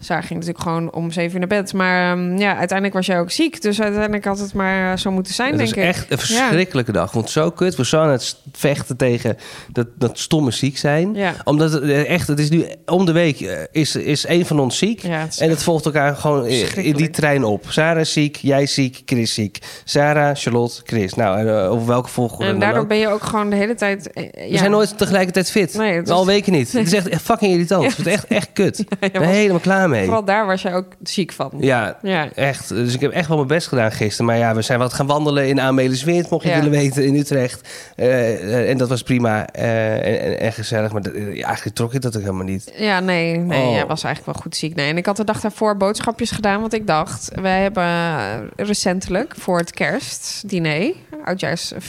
Sarah 0.03 0.25
ging 0.25 0.39
natuurlijk 0.39 0.65
gewoon 0.65 0.93
om 0.93 1.11
zeven 1.11 1.33
uur 1.33 1.39
naar 1.39 1.63
bed. 1.63 1.73
Maar 1.73 2.13
um, 2.13 2.39
ja, 2.39 2.57
uiteindelijk 2.57 2.93
was 2.93 3.07
jij 3.07 3.21
ook 3.21 3.31
ziek. 3.31 3.63
Dus 3.63 3.81
uiteindelijk 3.81 4.25
had 4.25 4.39
het 4.39 4.55
maar 4.55 4.99
zo 4.99 5.11
moeten 5.11 5.35
zijn, 5.35 5.49
het 5.49 5.59
denk 5.59 5.71
ik. 5.71 5.77
Het 5.77 5.95
is 5.95 6.01
echt 6.01 6.11
een 6.11 6.19
verschrikkelijke 6.19 6.93
dag. 6.93 7.13
Want 7.13 7.31
zo 7.31 7.51
kut. 7.51 7.77
We 7.77 7.85
zouden 7.85 8.13
het 8.13 8.37
vechten 8.53 8.97
tegen 8.97 9.37
dat, 9.73 9.87
dat 9.99 10.19
stomme 10.19 10.51
ziek 10.51 10.79
zijn. 10.79 11.15
Ja. 11.15 11.35
Omdat 11.45 11.73
het 11.73 11.83
eh, 11.83 12.11
echt, 12.11 12.29
het 12.29 12.39
is 12.39 12.51
nu 12.51 12.67
om 12.87 13.05
de 13.05 13.13
week 13.13 13.41
uh, 13.41 13.53
is, 13.71 13.97
is 13.97 14.29
een 14.29 14.47
van 14.47 14.61
ons 14.61 14.79
ziek. 14.79 15.03
Ja, 15.03 15.19
het 15.19 15.39
en 15.41 15.51
het 15.51 15.63
volgt 15.63 15.85
elkaar 15.85 16.17
gewoon 16.17 16.47
in 16.47 16.97
die 16.97 17.11
trein 17.11 17.45
op. 17.45 17.65
Sarah 17.69 18.01
is 18.01 18.13
ziek, 18.13 18.37
jij 18.37 18.67
ziek, 18.67 19.03
Chris 19.05 19.35
ziek. 19.35 19.59
Sarah, 19.85 20.37
Charlotte, 20.37 20.81
Chris. 20.85 21.15
Nou, 21.15 21.39
en 21.39 21.47
uh, 21.47 21.71
over 21.71 21.87
welke 21.87 22.09
volgorde 22.09 22.53
En 22.53 22.59
daardoor 22.59 22.87
ben 22.87 22.99
je 22.99 23.09
ook 23.09 23.23
gewoon 23.23 23.51
de 23.51 23.57
hele 23.57 23.75
tijd... 23.75 24.11
Ja. 24.15 24.31
We 24.51 24.59
zijn 24.59 24.71
nooit 24.71 24.99
tegelijkertijd 24.99 25.51
fit. 25.51 25.75
Nee, 25.75 26.03
is... 26.03 26.09
Al 26.09 26.27
weken 26.27 26.53
niet. 26.53 26.73
Het 26.73 26.87
is 26.87 26.93
echt 26.93 27.23
fucking 27.23 27.53
irritant. 27.53 27.97
Het 27.97 28.07
is 28.07 28.13
echt, 28.13 28.27
echt 28.27 28.49
kut. 28.53 28.79
Ik 29.01 29.13
ben 29.13 29.29
helemaal 29.29 29.61
klaar 29.61 29.91
mee. 29.93 30.05
Vooral 30.05 30.25
daar 30.25 30.47
was 30.47 30.63
jij 30.63 30.75
ook 30.75 30.87
ziek 31.03 31.33
van. 31.33 31.51
Ja, 31.59 31.99
ja, 32.03 32.29
echt. 32.35 32.69
Dus 32.69 32.95
ik 32.95 33.01
heb 33.01 33.13
echt 33.13 33.29
wel 33.29 33.37
mijn 33.37 33.49
best 33.49 33.69
gedaan 33.69 33.93
gisteren. 33.93 34.27
Maar 34.27 34.39
ja, 34.39 34.55
we 34.55 34.63
zijn 34.63 34.79
wat 34.79 34.93
gaan 34.93 35.07
wandelen 35.07 35.49
in 35.49 35.61
Amelisweert, 35.61 36.31
mocht 36.31 36.45
je 36.45 36.51
ja. 36.51 36.57
willen 36.57 36.71
weten, 36.71 37.05
in 37.05 37.15
Utrecht. 37.15 37.69
Uh, 37.97 38.71
en 38.71 38.79
dat 38.79 38.89
was 38.89 39.03
prima 39.03 39.49
uh, 39.57 39.95
en, 39.95 40.39
en, 40.39 40.53
gezellig. 40.53 40.93
Maar 40.93 41.03
ja, 41.17 41.47
eigenlijk 41.47 41.77
trok 41.77 41.95
ik 41.95 42.01
dat 42.01 42.17
ook 42.17 42.23
helemaal 42.23 42.45
niet. 42.45 42.73
Ja, 42.77 43.01
nee, 43.01 43.37
nee. 43.37 43.67
Oh. 43.67 43.73
Jij 43.73 43.87
was 43.87 44.05
eigenlijk 44.05 44.35
wel 44.35 44.43
goed 44.45 44.57
ziek. 44.57 44.75
Nee, 44.75 44.89
en 44.89 44.97
ik 44.97 45.07
had 45.07 45.17
de 45.17 45.25
dag 45.25 45.41
daarvoor 45.41 45.77
boodschapjes 45.77 46.31
gedaan. 46.31 46.61
Want 46.61 46.75
ik 46.75 46.87
dacht, 46.87 47.31
wij 47.35 47.63
hebben 47.63 48.51
recentelijk 48.57 49.35
voor 49.39 49.59
het 49.59 49.71
kerstdiner, 49.71 50.95
oudjaars, 51.25 51.73
of, 51.73 51.89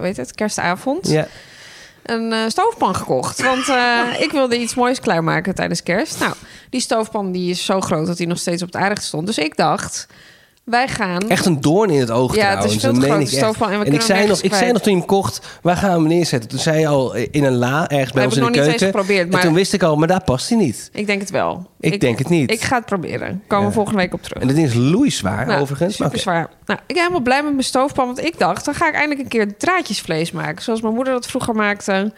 weet 0.00 0.16
het, 0.16 0.34
kerstavond... 0.34 1.08
Ja 1.08 1.26
een 2.02 2.32
uh, 2.32 2.38
stoofpan 2.48 2.94
gekocht. 2.94 3.42
Want 3.42 3.68
uh, 3.68 4.20
ik 4.20 4.32
wilde 4.32 4.58
iets 4.58 4.74
moois 4.74 5.00
klaarmaken 5.00 5.54
tijdens 5.54 5.82
kerst. 5.82 6.18
Nou, 6.20 6.34
die 6.70 6.80
stoofpan 6.80 7.32
die 7.32 7.50
is 7.50 7.64
zo 7.64 7.80
groot 7.80 8.06
dat 8.06 8.18
hij 8.18 8.26
nog 8.26 8.38
steeds 8.38 8.62
op 8.62 8.72
het 8.72 8.82
aardig 8.82 9.02
stond. 9.02 9.26
Dus 9.26 9.38
ik 9.38 9.56
dacht, 9.56 10.06
wij 10.64 10.88
gaan... 10.88 11.28
Echt 11.28 11.46
een 11.46 11.60
doorn 11.60 11.90
in 11.90 12.00
het 12.00 12.10
oog 12.10 12.34
Ja, 12.34 12.40
trouwens. 12.40 12.64
het 12.64 12.74
is 12.74 12.80
veel 12.80 12.92
te 12.92 13.06
groot. 13.56 13.70
En, 13.70 13.84
en 13.84 13.92
ik, 13.92 14.00
zei 14.00 14.26
nog, 14.26 14.42
ik 14.42 14.54
zei 14.54 14.72
nog 14.72 14.82
toen 14.82 14.92
je 14.92 14.98
hem 14.98 15.06
kocht, 15.06 15.58
waar 15.62 15.76
gaan 15.76 15.90
we 15.90 15.98
hem 15.98 16.08
neerzetten? 16.08 16.50
Toen 16.50 16.58
zei 16.58 16.78
je 16.78 16.86
al 16.86 17.14
in 17.14 17.44
een 17.44 17.54
la, 17.54 17.88
ergens 17.88 18.12
bij 18.12 18.24
ons 18.24 18.36
in 18.36 18.44
de 18.44 18.50
keuken. 18.50 18.70
Nog 18.70 18.80
niet 18.80 18.90
geprobeerd, 18.90 19.30
maar... 19.30 19.40
En 19.40 19.46
toen 19.46 19.54
wist 19.54 19.72
ik 19.72 19.82
al, 19.82 19.96
maar 19.96 20.08
daar 20.08 20.24
past 20.24 20.48
hij 20.48 20.58
niet. 20.58 20.90
Ik 20.92 21.06
denk 21.06 21.20
het 21.20 21.30
wel. 21.30 21.66
Ik, 21.80 21.92
ik 21.92 22.00
denk 22.00 22.18
het 22.18 22.28
niet. 22.28 22.50
Ik 22.50 22.60
ga 22.60 22.76
het 22.76 22.84
proberen. 22.84 23.42
Komen 23.46 23.68
we 23.68 23.74
volgende 23.74 23.98
week 23.98 24.14
op 24.14 24.22
terug. 24.22 24.42
En 24.42 24.48
dat 24.48 24.56
is 24.56 24.74
loeizwaar 24.74 25.46
nou, 25.46 25.60
overigens. 25.60 25.96
Super 25.96 26.18
zwaar. 26.18 26.50
Nou, 26.66 26.80
ik 26.86 26.94
ben 26.94 26.96
helemaal 26.96 27.20
blij 27.20 27.42
met 27.42 27.52
mijn 27.52 27.64
stoofpan, 27.64 28.06
want 28.06 28.24
ik 28.24 28.38
dacht, 28.38 28.64
dan 28.64 28.74
ga 28.74 28.88
ik 28.88 28.94
eindelijk 28.94 29.20
een 29.20 29.28
keer 29.28 29.56
draadjesvlees 29.56 30.32
maken. 30.32 30.62
Zoals 30.62 30.80
mijn 30.80 30.94
moeder 30.94 31.12
dat 31.12 31.26
vroeger 31.26 31.54
maakte. 31.54 32.12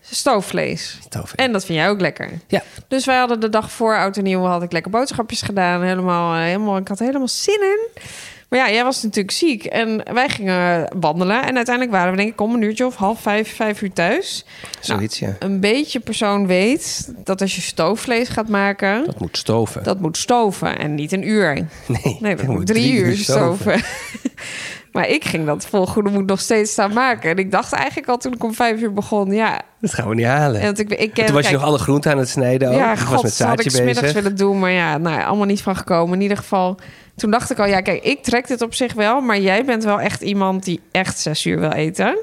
Stoofvlees. 0.00 0.98
Stoofvlees. 1.00 1.46
En 1.46 1.52
dat 1.52 1.64
vind 1.64 1.78
jij 1.78 1.88
ook 1.88 2.00
lekker. 2.00 2.30
Ja. 2.46 2.62
Dus 2.88 3.04
wij 3.04 3.18
hadden 3.18 3.40
de 3.40 3.48
dag 3.48 3.72
voor 3.72 3.96
oud 3.96 4.16
en 4.16 4.24
nieuw 4.24 4.42
had 4.42 4.62
ik 4.62 4.72
lekker 4.72 4.90
boodschapjes 4.90 5.42
gedaan. 5.42 5.82
Helemaal, 5.82 6.34
eh, 6.34 6.42
helemaal, 6.42 6.76
ik 6.76 6.88
had 6.88 6.98
helemaal 6.98 7.28
zin 7.28 7.60
in. 7.60 8.02
Maar 8.48 8.58
ja, 8.58 8.70
jij 8.70 8.84
was 8.84 9.02
natuurlijk 9.02 9.34
ziek 9.34 9.64
en 9.64 10.02
wij 10.12 10.28
gingen 10.28 10.88
wandelen. 11.00 11.42
En 11.42 11.56
uiteindelijk 11.56 11.96
waren 11.96 12.10
we 12.10 12.16
denk 12.16 12.32
ik 12.32 12.40
om 12.40 12.54
een 12.54 12.62
uurtje 12.62 12.86
of 12.86 12.96
half 12.96 13.20
vijf, 13.20 13.56
vijf 13.56 13.82
uur 13.82 13.92
thuis. 13.92 14.44
Zoiets, 14.80 15.20
nou, 15.20 15.32
ja. 15.32 15.46
Een 15.46 15.60
beetje 15.60 16.00
persoon 16.00 16.46
weet 16.46 17.12
dat 17.24 17.40
als 17.40 17.54
je 17.54 17.60
stoofvlees 17.60 18.28
gaat 18.28 18.48
maken... 18.48 19.06
Dat 19.06 19.20
moet 19.20 19.36
stoven. 19.36 19.82
Dat 19.82 20.00
moet 20.00 20.16
stoven 20.16 20.78
en 20.78 20.94
niet 20.94 21.12
een 21.12 21.28
uur. 21.28 21.66
Nee, 21.86 22.16
nee 22.20 22.36
dat 22.36 22.46
moet 22.46 22.66
drie, 22.66 22.82
drie 22.82 23.04
uur 23.04 23.16
stoven. 23.16 23.80
Maar 24.92 25.08
ik 25.08 25.24
ging 25.24 25.46
dat 25.46 25.66
vol 25.66 25.86
goede 25.86 26.10
moed 26.10 26.26
nog 26.26 26.40
steeds 26.40 26.72
staan 26.72 26.92
maken. 26.92 27.30
En 27.30 27.36
ik 27.36 27.50
dacht 27.50 27.72
eigenlijk 27.72 28.08
al 28.08 28.18
toen 28.18 28.32
ik 28.32 28.44
om 28.44 28.54
vijf 28.54 28.80
uur 28.80 28.92
begon, 28.92 29.32
ja... 29.32 29.60
Dat 29.80 29.94
gaan 29.94 30.08
we 30.08 30.14
niet 30.14 30.26
halen. 30.26 30.60
En, 30.60 30.76
ik, 30.76 30.90
ik, 30.90 31.14
toen 31.14 31.34
was 31.34 31.48
je 31.48 31.52
nog 31.52 31.62
alle 31.62 31.78
groenten 31.78 32.10
aan 32.10 32.18
het 32.18 32.28
snijden 32.28 32.68
ook. 32.68 32.74
Ja, 32.74 32.92
ik 32.92 32.98
god, 32.98 33.08
was 33.10 33.22
met 33.22 33.38
dat 33.38 33.48
had 33.48 33.58
ik 33.58 33.64
bezig. 33.64 33.80
smiddags 33.80 34.12
willen 34.12 34.36
doen. 34.36 34.58
Maar 34.58 34.70
ja, 34.70 34.98
nou, 34.98 35.22
allemaal 35.22 35.46
niet 35.46 35.62
van 35.62 35.76
gekomen. 35.76 36.14
In 36.14 36.20
ieder 36.20 36.36
geval, 36.36 36.78
toen 37.16 37.30
dacht 37.30 37.50
ik 37.50 37.58
al, 37.58 37.66
ja, 37.66 37.80
kijk, 37.80 38.02
ik 38.02 38.22
trek 38.22 38.46
dit 38.46 38.62
op 38.62 38.74
zich 38.74 38.92
wel. 38.92 39.20
Maar 39.20 39.38
jij 39.38 39.64
bent 39.64 39.84
wel 39.84 40.00
echt 40.00 40.22
iemand 40.22 40.64
die 40.64 40.80
echt 40.92 41.18
zes 41.18 41.46
uur 41.46 41.60
wil 41.60 41.72
eten. 41.72 42.18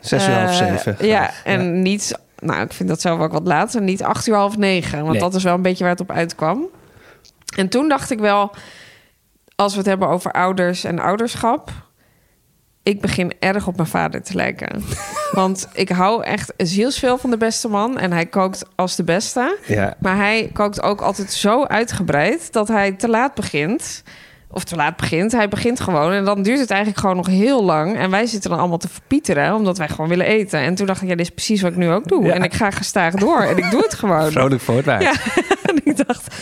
Zes 0.00 0.28
uur, 0.28 0.34
uh, 0.34 0.44
half 0.44 0.54
zeven. 0.54 0.96
Ja, 1.00 1.30
en 1.44 1.82
niet... 1.82 2.18
Nou, 2.38 2.62
ik 2.62 2.72
vind 2.72 2.88
dat 2.88 3.00
zelf 3.00 3.20
ook 3.20 3.32
wat 3.32 3.46
laat. 3.46 3.74
En 3.74 3.84
niet 3.84 4.02
acht 4.02 4.26
uur, 4.26 4.34
half 4.34 4.56
negen. 4.56 4.98
Want 4.98 5.10
nee. 5.10 5.20
dat 5.20 5.34
is 5.34 5.42
wel 5.42 5.54
een 5.54 5.62
beetje 5.62 5.84
waar 5.84 5.92
het 5.92 6.00
op 6.00 6.10
uitkwam. 6.10 6.66
En 7.56 7.68
toen 7.68 7.88
dacht 7.88 8.10
ik 8.10 8.18
wel... 8.18 8.52
Als 9.64 9.72
we 9.72 9.78
het 9.78 9.88
hebben 9.88 10.08
over 10.08 10.32
ouders 10.32 10.84
en 10.84 10.98
ouderschap 10.98 11.70
ik 12.82 13.00
begin 13.00 13.32
erg 13.38 13.66
op 13.66 13.76
mijn 13.76 13.88
vader 13.88 14.22
te 14.22 14.34
lijken. 14.34 14.84
Want 15.32 15.68
ik 15.72 15.88
hou 15.88 16.22
echt 16.22 16.52
zielsveel 16.56 17.18
van 17.18 17.30
de 17.30 17.36
beste 17.36 17.68
man. 17.68 17.98
En 17.98 18.12
hij 18.12 18.26
kookt 18.26 18.64
als 18.74 18.96
de 18.96 19.04
beste. 19.04 19.58
Ja. 19.66 19.94
Maar 19.98 20.16
hij 20.16 20.50
kookt 20.52 20.82
ook 20.82 21.00
altijd 21.00 21.32
zo 21.32 21.64
uitgebreid 21.64 22.52
dat 22.52 22.68
hij 22.68 22.92
te 22.92 23.08
laat 23.08 23.34
begint. 23.34 24.02
Of 24.50 24.64
te 24.64 24.76
laat 24.76 24.96
begint. 24.96 25.32
Hij 25.32 25.48
begint 25.48 25.80
gewoon. 25.80 26.12
En 26.12 26.24
dan 26.24 26.42
duurt 26.42 26.60
het 26.60 26.70
eigenlijk 26.70 27.00
gewoon 27.00 27.16
nog 27.16 27.26
heel 27.26 27.64
lang. 27.64 27.96
En 27.96 28.10
wij 28.10 28.26
zitten 28.26 28.50
dan 28.50 28.58
allemaal 28.58 28.78
te 28.78 28.88
verpieteren. 28.88 29.54
Omdat 29.54 29.78
wij 29.78 29.88
gewoon 29.88 30.08
willen 30.08 30.26
eten. 30.26 30.60
En 30.60 30.74
toen 30.74 30.86
dacht 30.86 31.02
ik, 31.02 31.08
ja, 31.08 31.14
dit 31.14 31.26
is 31.26 31.34
precies 31.34 31.62
wat 31.62 31.70
ik 31.70 31.76
nu 31.76 31.90
ook 31.90 32.08
doe. 32.08 32.24
Ja. 32.24 32.32
En 32.32 32.42
ik 32.42 32.54
ga 32.54 32.70
gestaag 32.70 33.14
door. 33.14 33.40
En 33.40 33.56
ik 33.56 33.70
doe 33.70 33.82
het 33.82 33.94
gewoon. 33.94 34.30
Vrolijk 34.30 34.60
voor 34.60 34.76
het 34.76 34.84
Ja. 34.84 35.12
en 35.70 35.80
ik 35.84 36.06
dacht, 36.06 36.34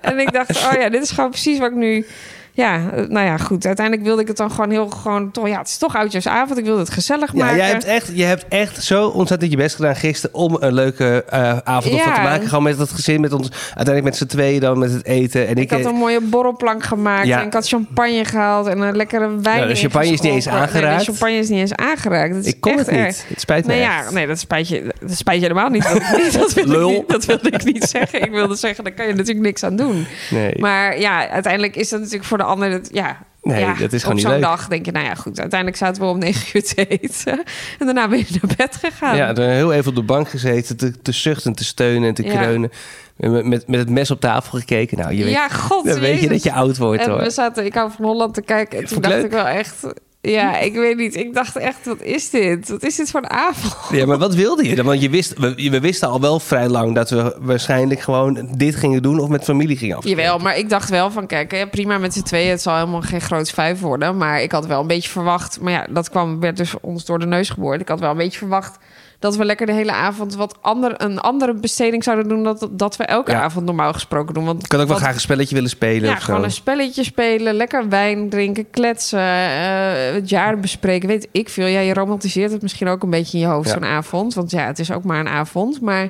en 0.00 0.18
ik 0.18 0.32
dacht, 0.32 0.50
oh 0.50 0.72
ja, 0.80 0.88
dit 0.88 1.02
is 1.02 1.10
gewoon 1.10 1.30
precies 1.30 1.58
wat 1.58 1.70
ik 1.70 1.76
nu 1.76 2.06
ja, 2.52 2.78
nou 3.08 3.26
ja, 3.26 3.36
goed. 3.36 3.66
Uiteindelijk 3.66 4.06
wilde 4.06 4.22
ik 4.22 4.28
het 4.28 4.36
dan 4.36 4.50
gewoon 4.50 4.70
heel 4.70 4.88
gewoon 4.88 5.30
toch. 5.30 5.48
Ja, 5.48 5.58
het 5.58 5.68
is 5.68 5.78
toch 5.78 5.96
oudjaarsavond. 5.96 6.58
Ik 6.58 6.64
wilde 6.64 6.80
het 6.80 6.90
gezellig 6.90 7.32
ja, 7.32 7.38
maken. 7.38 7.56
Jij 7.56 7.68
hebt 7.68 7.84
echt, 7.84 8.10
je 8.14 8.24
hebt 8.24 8.44
echt 8.48 8.84
zo 8.84 9.08
ontzettend 9.08 9.50
je 9.50 9.56
best 9.56 9.74
gedaan 9.74 9.96
gisteren 9.96 10.36
om 10.36 10.56
een 10.60 10.72
leuke 10.72 11.24
uh, 11.32 11.58
avond 11.58 11.94
ja. 11.94 12.14
te 12.14 12.20
maken. 12.20 12.48
Gewoon 12.48 12.64
met 12.64 12.78
het 12.78 12.90
gezin, 12.90 13.20
met 13.20 13.32
ons. 13.32 13.50
Uiteindelijk 13.50 14.04
met 14.04 14.16
z'n 14.16 14.26
tweeën 14.26 14.60
dan 14.60 14.78
met 14.78 14.92
het 14.92 15.04
eten. 15.04 15.46
En 15.46 15.56
ik, 15.56 15.62
ik 15.62 15.70
had 15.70 15.84
een 15.84 15.94
mooie 15.94 16.20
borrelplank 16.20 16.84
gemaakt. 16.84 17.26
Ja. 17.26 17.40
En 17.40 17.46
ik 17.46 17.52
had 17.52 17.68
champagne 17.68 18.24
gehaald 18.24 18.66
en 18.66 18.80
een 18.80 18.96
lekkere 18.96 19.28
wijn. 19.40 19.56
Nou, 19.56 19.68
de 19.68 19.74
champagne 19.74 20.12
is 20.12 20.20
niet 20.20 20.32
eens 20.32 20.48
aangeraakt. 20.48 20.86
Nee, 20.86 20.98
de 20.98 21.04
champagne 21.04 21.36
is 21.36 21.48
niet 21.48 21.58
eens 21.58 21.74
aangeraakt. 21.74 22.34
Dat 22.34 22.44
is 22.44 22.52
ik 22.52 22.60
kon 22.60 22.72
echt 22.72 22.86
het 22.86 22.90
niet. 22.90 23.04
Erg. 23.04 23.28
Het 23.28 23.40
spijt 23.40 23.66
me. 23.66 23.72
Nee, 23.72 23.82
echt. 23.82 24.04
ja, 24.04 24.10
nee, 24.10 24.26
dat 24.26 24.38
spijt 24.38 24.68
je, 24.68 24.94
dat 25.00 25.16
spijt 25.16 25.40
je 25.40 25.46
helemaal 25.46 25.68
niet. 25.68 25.82
Dat, 25.82 26.02
niet, 26.16 26.32
dat, 26.38 26.52
wil 26.52 26.66
Lul. 26.66 26.90
Ik 26.90 26.96
niet, 26.96 27.08
dat 27.08 27.24
wilde 27.24 27.50
ik 27.50 27.64
niet 27.64 27.84
zeggen. 27.84 28.22
Ik 28.22 28.30
wilde 28.30 28.54
zeggen, 28.54 28.84
daar 28.84 28.92
kan 28.92 29.06
je 29.06 29.14
natuurlijk 29.14 29.46
niks 29.46 29.62
aan 29.62 29.76
doen. 29.76 30.06
Nee. 30.30 30.58
Maar 30.58 31.00
ja, 31.00 31.28
uiteindelijk 31.28 31.76
is 31.76 31.88
dat 31.88 31.98
natuurlijk 31.98 32.28
voor 32.28 32.38
de 32.40 32.46
ander... 32.46 32.70
Het, 32.70 32.88
ja, 32.92 33.18
Nee, 33.42 33.60
ja, 33.60 33.74
dat 33.74 33.92
is 33.92 34.02
gewoon 34.02 34.16
op 34.16 34.22
zo'n 34.30 34.40
dag 34.40 34.68
denk 34.68 34.84
je, 34.84 34.92
nou 34.92 35.04
ja, 35.04 35.14
goed. 35.14 35.40
Uiteindelijk 35.40 35.78
zaten 35.80 36.02
we 36.02 36.08
om 36.08 36.18
negen 36.18 36.48
uur 36.52 36.62
te 36.64 36.86
eten. 36.86 37.42
En 37.78 37.86
daarna 37.86 38.08
ben 38.08 38.18
je 38.18 38.26
naar 38.42 38.54
bed 38.56 38.76
gegaan. 38.76 39.16
Ja, 39.16 39.34
er 39.34 39.48
heel 39.50 39.72
even 39.72 39.88
op 39.88 39.94
de 39.94 40.02
bank 40.02 40.28
gezeten, 40.28 40.76
te, 40.76 41.00
te 41.02 41.12
zuchten, 41.12 41.52
te 41.54 41.64
steunen 41.64 42.08
en 42.08 42.14
te 42.14 42.22
Ja. 42.24 42.30
kreunen. 42.30 42.70
Met, 43.16 43.44
met, 43.44 43.68
met 43.68 43.80
het 43.80 43.88
mes 43.90 44.10
op 44.10 44.20
tafel 44.20 44.58
gekeken. 44.58 44.98
Nou, 44.98 45.14
je 45.14 45.24
weet, 45.24 45.32
ja, 45.32 45.48
god. 45.48 45.84
dan 45.86 46.00
weet 46.00 46.20
je 46.20 46.28
dat 46.28 46.42
je 46.42 46.52
oud 46.52 46.76
wordt 46.76 47.02
En 47.02 47.10
hoor. 47.10 47.18
we 47.22 47.30
zaten, 47.30 47.64
ik 47.64 47.74
hou 47.74 47.90
van 47.96 48.04
Holland 48.04 48.34
te 48.34 48.42
kijken. 48.42 48.78
En 48.78 48.84
toen 48.84 48.92
Vond 48.92 49.02
dacht 49.02 49.14
leuk. 49.16 49.24
ik 49.24 49.30
wel 49.30 49.46
echt... 49.46 49.86
Ja, 50.22 50.58
ik 50.58 50.74
weet 50.74 50.96
niet. 50.96 51.16
Ik 51.16 51.34
dacht 51.34 51.56
echt, 51.56 51.86
wat 51.86 52.02
is 52.02 52.30
dit? 52.30 52.68
Wat 52.68 52.82
is 52.82 52.96
dit 52.96 53.10
voor 53.10 53.20
een 53.20 53.30
avond? 53.30 53.76
Ja, 53.90 54.06
maar 54.06 54.18
wat 54.18 54.34
wilde 54.34 54.68
je 54.68 54.74
dan? 54.74 54.84
Want 54.84 55.02
je 55.02 55.10
wist, 55.10 55.38
we, 55.38 55.54
we 55.70 55.80
wisten 55.80 56.08
al 56.08 56.20
wel 56.20 56.40
vrij 56.40 56.68
lang 56.68 56.94
dat 56.94 57.10
we 57.10 57.36
waarschijnlijk 57.40 58.00
gewoon 58.00 58.48
dit 58.56 58.74
gingen 58.76 59.02
doen 59.02 59.18
of 59.18 59.28
met 59.28 59.44
familie 59.44 59.76
gingen 59.76 59.96
afspreken. 59.96 60.22
Jawel, 60.22 60.38
maar 60.38 60.58
ik 60.58 60.68
dacht 60.68 60.90
wel 60.90 61.10
van, 61.10 61.26
kijk, 61.26 61.50
hè, 61.50 61.66
prima 61.66 61.98
met 61.98 62.14
z'n 62.14 62.22
tweeën. 62.22 62.50
Het 62.50 62.62
zal 62.62 62.74
helemaal 62.74 63.00
geen 63.00 63.20
groot 63.20 63.50
vijf 63.50 63.80
worden. 63.80 64.16
Maar 64.16 64.42
ik 64.42 64.52
had 64.52 64.66
wel 64.66 64.80
een 64.80 64.86
beetje 64.86 65.10
verwacht... 65.10 65.60
Maar 65.60 65.72
ja, 65.72 65.86
dat 65.90 66.10
kwam, 66.10 66.40
werd 66.40 66.56
dus 66.56 66.74
ons 66.80 67.04
door 67.04 67.18
de 67.18 67.26
neus 67.26 67.50
geboord. 67.50 67.80
Ik 67.80 67.88
had 67.88 68.00
wel 68.00 68.10
een 68.10 68.16
beetje 68.16 68.38
verwacht 68.38 68.78
dat 69.20 69.36
we 69.36 69.44
lekker 69.44 69.66
de 69.66 69.72
hele 69.72 69.92
avond 69.92 70.34
wat 70.34 70.58
ander, 70.60 71.02
een 71.02 71.18
andere 71.18 71.54
besteding 71.54 72.04
zouden 72.04 72.28
doen... 72.28 72.42
dat, 72.44 72.68
dat 72.70 72.96
we 72.96 73.04
elke 73.04 73.30
Ja. 73.30 73.40
avond 73.42 73.66
normaal 73.66 73.92
gesproken 73.92 74.34
doen. 74.34 74.44
Want 74.44 74.64
Ik 74.64 74.72
had 74.72 74.80
ook 74.80 74.86
wel 74.86 74.94
wat- 74.96 75.04
graag 75.04 75.14
een 75.14 75.20
spelletje 75.20 75.54
willen 75.54 75.70
spelen 75.70 76.08
Ja, 76.08 76.12
of 76.14 76.18
zo. 76.18 76.24
gewoon 76.24 76.44
een 76.44 76.50
spelletje 76.50 77.04
spelen, 77.04 77.54
lekker 77.54 77.88
wijn 77.88 78.28
drinken, 78.28 78.70
kletsen, 78.70 79.18
eh, 79.18 80.12
het 80.12 80.28
jaar 80.28 80.58
bespreken, 80.60 81.08
weet 81.08 81.28
ik 81.32 81.48
veel. 81.48 81.66
Ja, 81.66 81.80
je 81.80 81.94
romantiseert 81.94 82.52
het 82.52 82.62
misschien 82.62 82.88
ook 82.88 83.02
een 83.02 83.10
beetje 83.10 83.38
in 83.38 83.44
je 83.44 83.50
hoofd 83.50 83.68
Ja. 83.68 83.74
zo'n 83.74 83.84
avond, 83.84 84.34
want 84.34 84.50
ja, 84.50 84.66
het 84.66 84.78
is 84.78 84.92
ook 84.92 85.04
maar 85.04 85.20
een 85.20 85.28
avond. 85.28 85.80
Maar 85.80 86.08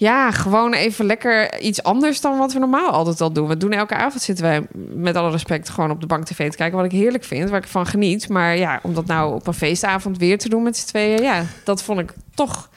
ja, 0.00 0.30
gewoon 0.30 0.74
even 0.74 1.04
lekker 1.04 1.60
iets 1.60 1.82
anders 1.82 2.20
dan 2.20 2.38
wat 2.38 2.52
we 2.52 2.58
normaal 2.58 2.90
altijd 2.90 3.20
al 3.20 3.32
doen. 3.32 3.48
We 3.48 3.56
doen 3.56 3.72
elke 3.72 3.94
avond 3.94 4.22
zitten 4.22 4.44
wij 4.44 4.66
met 4.94 5.16
alle 5.16 5.30
respect 5.30 5.68
gewoon 5.68 5.90
op 5.90 6.00
de 6.00 6.06
bank 6.06 6.24
tv 6.24 6.50
te 6.50 6.56
kijken, 6.56 6.76
wat 6.76 6.86
ik 6.86 6.92
heerlijk 6.92 7.24
vind, 7.24 7.50
waar 7.50 7.62
ik 7.62 7.68
van 7.68 7.86
geniet. 7.86 8.28
Maar 8.28 8.56
ja, 8.56 8.80
om 8.82 8.94
dat 8.94 9.06
nou 9.06 9.34
op 9.34 9.46
een 9.46 9.54
feestavond 9.54 10.18
weer 10.18 10.38
te 10.38 10.48
doen 10.48 10.62
met 10.62 10.76
z'n 10.76 10.86
tweeën, 10.86 11.22
ja, 11.22 11.44
dat 11.64 11.82
vond 11.82 11.98
ik 12.00 12.12
toch 12.34 12.70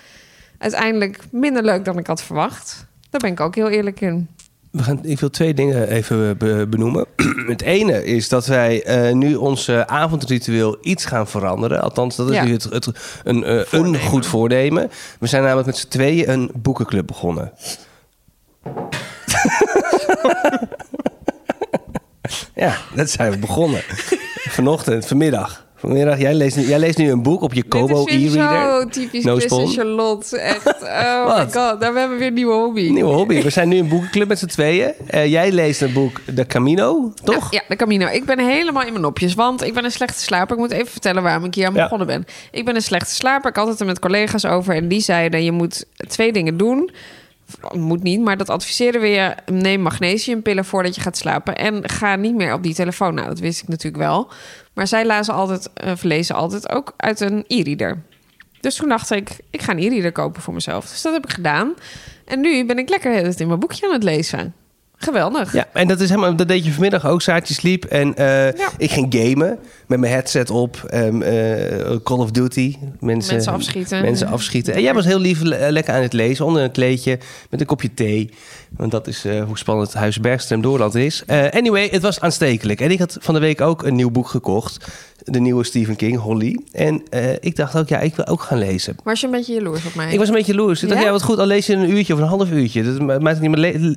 uiteindelijk 0.57 1.19
minder 1.31 1.63
leuk 1.63 1.85
dan 1.85 1.97
ik 1.97 2.07
had 2.07 2.23
verwacht. 2.23 2.85
Daar 3.09 3.21
ben 3.21 3.31
ik 3.31 3.39
ook 3.39 3.55
heel 3.55 3.69
eerlijk 3.69 4.01
in. 4.01 4.29
We 4.73 4.83
gaan, 4.83 4.99
ik 5.03 5.19
wil 5.19 5.29
twee 5.29 5.53
dingen 5.53 5.87
even 5.87 6.37
be- 6.37 6.65
benoemen. 6.69 7.05
Het 7.47 7.61
ene 7.61 8.05
is 8.05 8.29
dat 8.29 8.45
wij 8.45 8.83
eh, 8.83 9.13
nu 9.13 9.35
ons 9.35 9.67
eh, 9.67 9.81
avondritueel 9.81 10.77
iets 10.81 11.05
gaan 11.05 11.27
veranderen. 11.27 11.81
Althans, 11.81 12.15
dat 12.15 12.29
is 12.29 12.35
Ja. 12.35 12.43
nu 12.43 12.51
het, 12.53 12.63
het, 12.63 12.87
een, 13.23 13.43
eh, 13.43 13.59
een 13.71 13.99
goed 13.99 14.25
voornemen. 14.25 14.91
We 15.19 15.27
zijn 15.27 15.41
namelijk 15.41 15.67
met 15.67 15.77
z'n 15.77 15.87
tweeën 15.87 16.29
een 16.29 16.51
boekenclub 16.55 17.07
begonnen. 17.07 17.51
ja, 22.55 22.77
dat 22.95 23.09
zijn 23.09 23.31
we 23.31 23.37
begonnen. 23.37 23.81
Vanochtend, 24.49 25.05
vanmiddag. 25.05 25.65
Vanmiddag, 25.83 26.19
jij 26.19 26.33
leest, 26.33 26.55
nu, 26.55 26.63
jij 26.67 26.79
leest 26.79 26.97
nu 26.97 27.11
een 27.11 27.21
boek 27.23 27.41
op 27.41 27.53
je 27.53 27.63
Kobo 27.63 28.05
Dit 28.05 28.13
is 28.21 28.33
weer 28.33 28.43
e-reader. 28.43 28.81
zo 28.81 28.87
typisch 28.89 29.23
No 29.23 29.35
Chris. 29.35 29.75
Charlotte. 29.75 30.37
Echt, 30.37 30.65
oh 30.83 31.37
my 31.37 31.41
god. 31.43 31.53
Daar 31.53 31.93
hebben 31.93 32.09
we 32.09 32.15
weer 32.17 32.27
een 32.27 32.33
nieuwe 32.33 32.53
hobby. 32.53 32.89
Nieuwe 32.89 33.13
hobby. 33.13 33.41
We 33.41 33.49
zijn 33.49 33.69
nu 33.69 33.77
een 33.77 33.87
boekenclub 33.87 34.27
met 34.27 34.39
z'n 34.39 34.45
tweeën. 34.45 34.93
Eh, 35.07 35.25
jij 35.25 35.51
leest 35.51 35.81
een 35.81 35.93
boek, 35.93 36.21
De 36.35 36.45
Camino, 36.45 37.13
toch? 37.23 37.51
Ja, 37.51 37.61
de 37.67 37.75
Camino. 37.75 38.07
Ik 38.07 38.25
ben 38.25 38.39
helemaal 38.39 38.83
in 38.83 38.89
mijn 38.91 39.01
nopjes, 39.03 39.33
want 39.33 39.63
ik 39.63 39.73
ben 39.73 39.83
een 39.85 39.91
slechte 39.91 40.21
slaper. 40.21 40.55
Ik 40.55 40.61
moet 40.61 40.71
even 40.71 40.91
vertellen 40.91 41.23
waarom 41.23 41.43
ik 41.45 41.55
hier 41.55 41.67
aan 41.67 41.73
Ja. 41.73 41.81
begonnen 41.83 42.07
ben. 42.07 42.25
Ik 42.51 42.65
ben 42.65 42.75
een 42.75 42.81
slechte 42.81 43.13
slaper. 43.13 43.49
Ik 43.49 43.55
had 43.55 43.67
het 43.67 43.79
er 43.79 43.85
met 43.85 43.99
collega's 43.99 44.45
over 44.45 44.75
en 44.75 44.87
die 44.87 45.01
zeiden... 45.01 45.43
je 45.43 45.51
moet 45.51 45.85
twee 46.07 46.31
dingen 46.33 46.57
doen. 46.57 46.89
Moet 47.71 48.03
niet, 48.03 48.21
maar 48.21 48.37
dat 48.37 48.49
adviseren 48.49 49.01
we 49.01 49.07
je. 49.07 49.35
Neem 49.45 49.81
magnesiumpillen 49.81 50.65
voordat 50.65 50.95
je 50.95 51.01
gaat 51.01 51.17
slapen. 51.17 51.55
En 51.55 51.89
ga 51.89 52.15
niet 52.15 52.35
meer 52.35 52.53
op 52.53 52.63
die 52.63 52.73
telefoon. 52.73 53.13
Nou, 53.13 53.27
dat 53.27 53.39
wist 53.39 53.61
ik 53.61 53.67
natuurlijk 53.67 54.03
wel. 54.03 54.31
Maar 54.73 54.87
zij 54.87 55.05
lazen 55.05 55.33
altijd, 55.33 55.69
eh, 55.73 55.91
of 55.91 56.03
lezen 56.03 56.35
altijd 56.35 56.69
ook 56.69 56.93
uit 56.97 57.19
een 57.19 57.43
e-reader. 57.47 58.01
Dus 58.59 58.75
toen 58.75 58.89
dacht 58.89 59.11
ik, 59.11 59.29
ik 59.49 59.61
ga 59.61 59.71
een 59.71 59.83
e-reader 59.83 60.11
kopen 60.11 60.41
voor 60.41 60.53
mezelf. 60.53 60.89
Dus 60.89 61.01
dat 61.01 61.13
heb 61.13 61.23
ik 61.23 61.31
gedaan. 61.31 61.73
En 62.25 62.39
nu 62.39 62.65
ben 62.65 62.77
ik 62.77 62.89
lekker 62.89 63.11
tijd 63.11 63.39
in 63.39 63.47
mijn 63.47 63.59
boekje 63.59 63.87
aan 63.87 63.93
het 63.93 64.03
lezen. 64.03 64.53
Geweldig. 65.03 65.53
Ja, 65.53 65.67
en 65.73 65.87
dat, 65.87 65.99
is 65.99 66.09
helemaal, 66.09 66.35
dat 66.35 66.47
deed 66.47 66.65
je 66.65 66.71
vanmiddag 66.71 67.05
ook. 67.07 67.21
Saartje 67.21 67.53
sliep 67.53 67.85
en 67.85 68.15
eh, 68.15 68.25
Ja. 68.51 68.69
ik 68.77 68.91
ging 68.91 69.15
gamen 69.17 69.59
met 69.87 69.99
mijn 69.99 70.11
headset 70.13 70.49
op. 70.49 70.83
ehm, 70.89 71.21
eh, 71.21 71.95
Call 72.03 72.17
of 72.17 72.31
Duty. 72.31 72.75
Mensen, 72.99 73.33
Mensen 73.33 73.53
afschieten. 73.53 74.01
Mensen 74.01 74.27
afschieten. 74.27 74.73
En 74.73 74.81
jij 74.81 74.93
was 74.93 75.05
heel 75.05 75.19
lief 75.19 75.41
le- 75.41 75.67
lekker 75.69 75.93
aan 75.93 76.01
het 76.01 76.13
lezen 76.13 76.45
onder 76.45 76.63
een 76.63 76.71
kleedje 76.71 77.19
met 77.49 77.59
een 77.59 77.65
kopje 77.65 77.93
thee. 77.93 78.29
Want 78.77 78.91
dat 78.91 79.07
is 79.07 79.25
eh, 79.25 79.43
hoe 79.43 79.57
spannend 79.57 79.93
Huis 79.93 80.19
Bergström 80.19 80.59
Doorland 80.59 80.95
is. 80.95 81.23
Anyway, 81.51 81.87
het 81.91 82.01
was 82.01 82.19
aanstekelijk. 82.19 82.81
En 82.81 82.91
ik 82.91 82.99
had 82.99 83.17
van 83.19 83.33
de 83.33 83.39
week 83.39 83.61
ook 83.61 83.83
een 83.83 83.95
nieuw 83.95 84.11
boek 84.11 84.27
gekocht. 84.27 84.85
De 85.25 85.39
nieuwe 85.39 85.63
Stephen 85.63 85.95
King, 85.95 86.17
Holly. 86.19 86.59
En 86.71 87.01
eh, 87.09 87.31
ik 87.39 87.55
dacht 87.55 87.75
ook, 87.75 87.87
ja, 87.87 87.99
ik 87.99 88.15
wil 88.15 88.25
ook 88.27 88.41
gaan 88.41 88.57
lezen. 88.57 88.95
Was 89.03 89.19
je 89.19 89.25
een 89.25 89.31
beetje 89.31 89.53
jaloers 89.53 89.85
op 89.85 89.95
mij? 89.95 90.11
Ik 90.11 90.19
was 90.19 90.27
een 90.27 90.33
beetje 90.33 90.53
jaloers. 90.53 90.83
Ik 90.83 90.89
dacht, 90.89 91.01
Ja? 91.03 91.11
wat 91.11 91.23
goed, 91.23 91.39
al 91.39 91.45
lees 91.45 91.65
je 91.65 91.73
een 91.73 91.89
uurtje 91.89 92.13
of 92.13 92.19
een 92.19 92.25
half 92.25 92.51
uurtje. 92.51 92.83
Dat 92.83 92.99
ma- 92.99 93.19
maakt 93.19 93.39
niet 93.39 93.49
meer 93.55 93.59
le- 93.59 93.95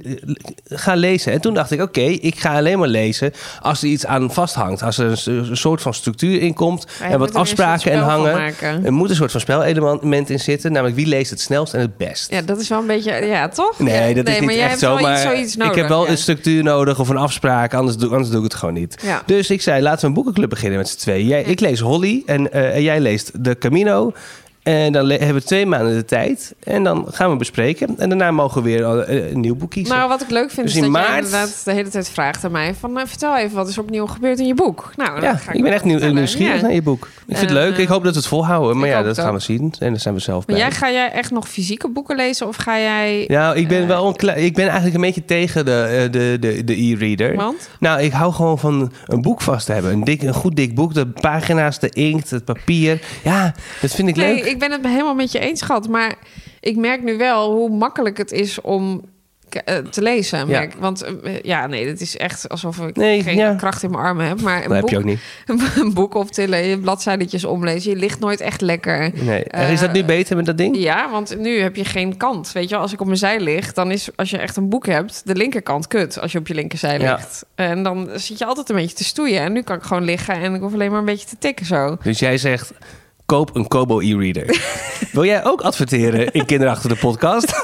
ga 0.65 0.95
lezen. 0.95 1.33
En 1.33 1.41
toen 1.41 1.55
dacht 1.55 1.71
ik, 1.71 1.83
oké, 1.83 2.01
ik 2.01 2.39
ga 2.39 2.57
alleen 2.57 2.79
maar 2.79 2.89
lezen 2.89 3.33
als 3.61 3.83
er 3.83 3.89
iets 3.89 4.07
aan 4.07 4.33
vasthangt. 4.33 4.83
Als 4.83 4.99
er 4.99 5.23
een, 5.27 5.57
soort 5.57 5.83
van 5.83 5.95
structuur 5.95 6.41
in 6.41 6.55
komt 6.55 6.87
en 7.01 7.19
wat 7.19 7.35
afspraken 7.35 7.93
en 7.93 7.99
hangen. 7.99 8.55
Er 8.85 8.93
moet 8.93 9.11
een 9.11 9.17
soort 9.17 9.31
van 9.31 9.41
spelelement 9.41 10.31
in 10.31 10.41
zitten. 10.41 10.73
Namelijk, 10.73 10.97
wie 10.97 11.07
leest 11.07 11.31
het 11.31 11.41
snelst 11.41 11.75
en 11.75 11.81
het 11.81 11.97
best? 11.97 12.31
Ja, 12.31 12.43
dat 12.43 12.61
is 12.61 12.69
wel 12.69 12.81
een 12.81 12.87
beetje... 12.87 13.13
Ja, 13.27 13.49
toch? 13.49 13.79
Nee, 13.79 14.15
dat 14.15 14.29
is 14.29 14.41
niet 14.41 14.51
echt 14.51 14.79
zo. 14.79 14.99
Maar 14.99 15.39
iets, 15.39 15.57
nodig. 15.57 15.73
ik 15.73 15.79
heb 15.79 15.89
wel 15.89 16.05
ja. 16.05 16.11
een 16.11 16.19
structuur 16.19 16.63
nodig 16.63 17.01
of 17.01 17.09
een 17.09 17.17
afspraak, 17.17 17.75
anders 17.75 17.97
doe, 17.97 18.11
anders 18.11 18.29
doe 18.31 18.39
ik 18.39 18.45
het 18.45 18.55
gewoon 18.55 18.75
niet. 18.75 18.97
Ja. 19.03 19.23
Dus 19.27 19.51
ik 19.51 19.63
zei, 19.63 19.83
laten 19.83 20.01
we 20.01 20.07
een 20.07 20.13
boekenclub 20.15 20.49
beginnen 20.49 20.79
met 20.79 20.89
z'n 20.89 20.99
tweeën. 20.99 21.16
Jij, 21.25 21.43
ik 21.43 21.61
lees 21.61 21.81
Holly 21.81 22.23
en, 22.27 22.53
eh, 22.53 22.75
en 22.75 22.83
jij 22.83 23.01
leest 23.01 23.45
De 23.45 23.59
Camino. 23.59 24.13
En 24.67 24.93
dan 24.93 25.09
hebben 25.11 25.35
we 25.35 25.43
twee 25.43 25.67
maanden 25.67 25.95
de 25.95 26.05
tijd. 26.05 26.55
En 26.65 26.83
dan 26.85 27.07
gaan 27.11 27.31
we 27.31 27.37
bespreken. 27.37 27.95
En 27.99 28.09
daarna 28.09 28.31
mogen 28.31 28.63
we 28.63 28.69
weer 28.69 28.85
eh, 29.01 29.31
een 29.31 29.41
nieuw 29.41 29.55
boek 29.57 29.71
kiezen. 29.71 29.97
Nou, 29.97 30.09
wat 30.09 30.23
ik 30.23 30.31
leuk 30.31 30.51
vind 30.51 30.67
Dus 30.67 30.77
is 30.77 30.83
dat 30.83 30.93
jij 30.93 31.03
maart- 31.03 31.25
inderdaad 31.25 31.61
de 31.65 31.73
hele 31.73 31.89
tijd 31.89 32.09
vraagt 32.09 32.45
aan 32.45 32.51
mij... 32.51 32.75
van 32.75 32.99
eh, 32.99 33.07
vertel 33.07 33.37
even 33.37 33.57
wat 33.57 33.69
is 33.69 33.79
opnieuw 33.79 34.07
gebeurd 34.07 34.39
in 34.39 34.47
je 34.47 34.55
boek. 34.55 34.93
Nou, 34.97 35.21
ja, 35.23 35.37
ga 35.37 35.53
ik 35.53 35.63
ben 35.63 35.73
echt 35.73 35.85
nieuw, 35.85 36.13
nieuwsgierig 36.13 36.57
Ja. 36.57 36.63
naar 36.63 36.73
je 36.75 36.83
boek. 36.83 37.09
Ik 37.27 37.37
vind 37.37 37.41
het 37.51 37.59
leuk. 37.59 37.75
eh, 37.75 37.79
Ik 37.79 37.89
hoop 37.89 38.03
dat 38.05 38.13
we 38.13 38.19
het 38.19 38.29
volhouden. 38.29 38.77
Maar 38.77 38.89
ik 38.89 38.95
ja, 38.95 39.03
dat 39.03 39.19
gaan 39.19 39.33
we 39.35 39.41
zien. 39.41 39.75
En 39.79 39.91
daar 39.91 40.01
zijn 40.01 40.15
we 40.15 40.21
zelf 40.21 40.47
Maar 40.47 40.57
bij. 40.57 40.65
jij, 40.65 40.75
ga 40.75 40.91
jij 40.91 41.13
echt 41.13 41.31
nog 41.31 41.49
fysieke 41.49 41.89
boeken 41.89 42.17
lezen? 42.17 42.47
Of 42.47 42.57
ga 42.57 42.79
jij... 42.79 43.25
Nou, 43.29 43.57
ik 43.57 43.69
ben 43.69 43.81
Eh, 43.83 43.87
wel 43.89 44.07
een 44.19 44.37
ik 44.45 44.55
ben 44.55 44.65
eigenlijk 44.65 44.95
een 44.95 45.01
beetje 45.01 45.25
tegen 45.25 45.65
de, 45.65 45.83
eh, 45.83 46.13
de, 46.13 46.37
de, 46.41 46.65
de 46.65 46.83
e-reader. 46.83 47.37
Want? 47.37 47.69
Nou, 47.81 48.01
ik 48.01 48.13
hou 48.13 48.33
gewoon 48.33 48.59
van 48.59 48.93
een 49.07 49.23
boek 49.23 49.41
vast 49.41 49.67
te 49.67 49.73
hebben. 49.73 49.93
Een, 49.93 50.05
dik, 50.05 50.23
een 50.23 50.35
goed 50.35 50.57
dik 50.57 50.75
boek. 50.75 50.95
De 50.95 51.07
pagina's, 51.07 51.79
de 51.79 51.89
inkt, 51.89 52.31
het 52.31 52.45
papier. 52.45 53.01
Ja, 53.25 53.55
dat 53.81 53.91
vind 53.95 54.09
ik 54.09 54.17
Nee, 54.17 54.35
leuk. 54.35 54.45
ik 54.45 54.56
ben 54.59 54.73
het 54.73 54.87
helemaal 54.87 55.15
met 55.15 55.33
je 55.33 55.39
eens, 55.39 55.61
schat. 55.61 55.89
Maar 55.89 56.15
ik 56.61 56.77
merk 56.77 57.03
nu 57.03 57.17
wel 57.17 57.53
hoe 57.53 57.71
makkelijk 57.71 58.17
het 58.17 58.33
is 58.33 58.61
om 58.61 59.03
eh, 59.65 59.77
te 59.77 60.03
lezen. 60.03 60.47
Merk. 60.49 60.75
Want 60.79 61.03
eh, 61.03 61.41
ja, 61.43 61.67
nee, 61.67 61.87
het 61.89 62.01
is 62.01 62.17
echt 62.17 62.49
alsof 62.49 62.79
ik 62.79 62.97
Nee, 62.97 63.23
geen 63.23 63.37
ja. 63.37 63.55
kracht 63.55 63.83
in 63.83 63.91
mijn 63.91 64.03
armen 64.03 64.27
heb. 64.27 64.41
Maar 64.41 64.57
een 64.57 64.63
Dat 64.63 64.73
heb 64.73 64.81
boek, 64.81 64.91
je 64.91 64.97
ook 64.99 65.05
niet. 65.05 65.21
een 65.85 65.95
boek 65.95 66.15
optillen, 66.15 66.63
je 66.65 66.79
bladzijdertjes 66.79 67.45
omlezen. 67.45 67.91
Je 67.91 67.97
ligt 67.97 68.19
nooit 68.21 68.41
echt 68.41 68.61
lekker. 68.61 69.11
Nee. 69.15 69.45
En 69.45 69.69
is 69.73 69.81
dat 69.81 69.93
nu 69.93 70.01
Eh, 70.01 70.07
beter 70.07 70.37
met 70.37 70.47
dat 70.47 70.59
ding? 70.59 70.77
Ja, 70.77 71.11
want 71.11 71.39
nu 71.39 71.61
heb 71.61 71.77
je 71.77 71.85
geen 71.85 72.17
kant. 72.17 72.53
Weet 72.53 72.69
je, 72.69 72.77
als 72.77 72.93
ik 72.93 73.01
op 73.01 73.07
mijn 73.07 73.19
zij 73.19 73.41
lig, 73.41 73.73
dan 73.73 73.91
is 73.91 74.09
als 74.17 74.31
je 74.31 74.39
echt 74.39 74.57
een 74.57 74.69
boek 74.69 74.87
hebt, 74.87 75.23
de 75.25 75.35
linkerkant 75.35 75.87
kut. 75.87 76.21
Als 76.21 76.33
je 76.33 76.39
op 76.39 76.47
je 76.47 76.55
linkerzij 76.55 76.99
Ja. 76.99 77.15
ligt. 77.15 77.45
En 77.55 77.83
dan 77.83 78.09
zit 78.15 78.39
je 78.39 78.45
altijd 78.45 78.69
een 78.69 78.77
beetje 78.77 78.97
te 78.97 79.05
stoeien. 79.05 79.41
En 79.41 79.53
nu 79.53 79.63
kan 79.63 79.77
ik 79.77 79.83
gewoon 79.83 80.05
liggen 80.05 80.35
en 80.35 80.55
ik 80.55 80.61
hoef 80.61 80.73
alleen 80.73 80.91
maar 80.91 80.99
een 80.99 81.05
beetje 81.05 81.29
te 81.29 81.39
tikken 81.39 81.67
zo. 81.67 81.97
Dus 82.03 82.19
jij 82.19 82.39
zegt, 82.39 82.73
koop 83.27 83.57
een 83.57 83.69
Kobo 83.69 84.01
e-reader. 84.01 84.45
Wil 85.13 85.25
jij 85.25 85.45
ook 85.45 85.61
adverteren 85.61 86.31
in 86.33 86.45
Kinderachter 86.47 86.89
de 86.89 86.97
podcast? 86.97 87.63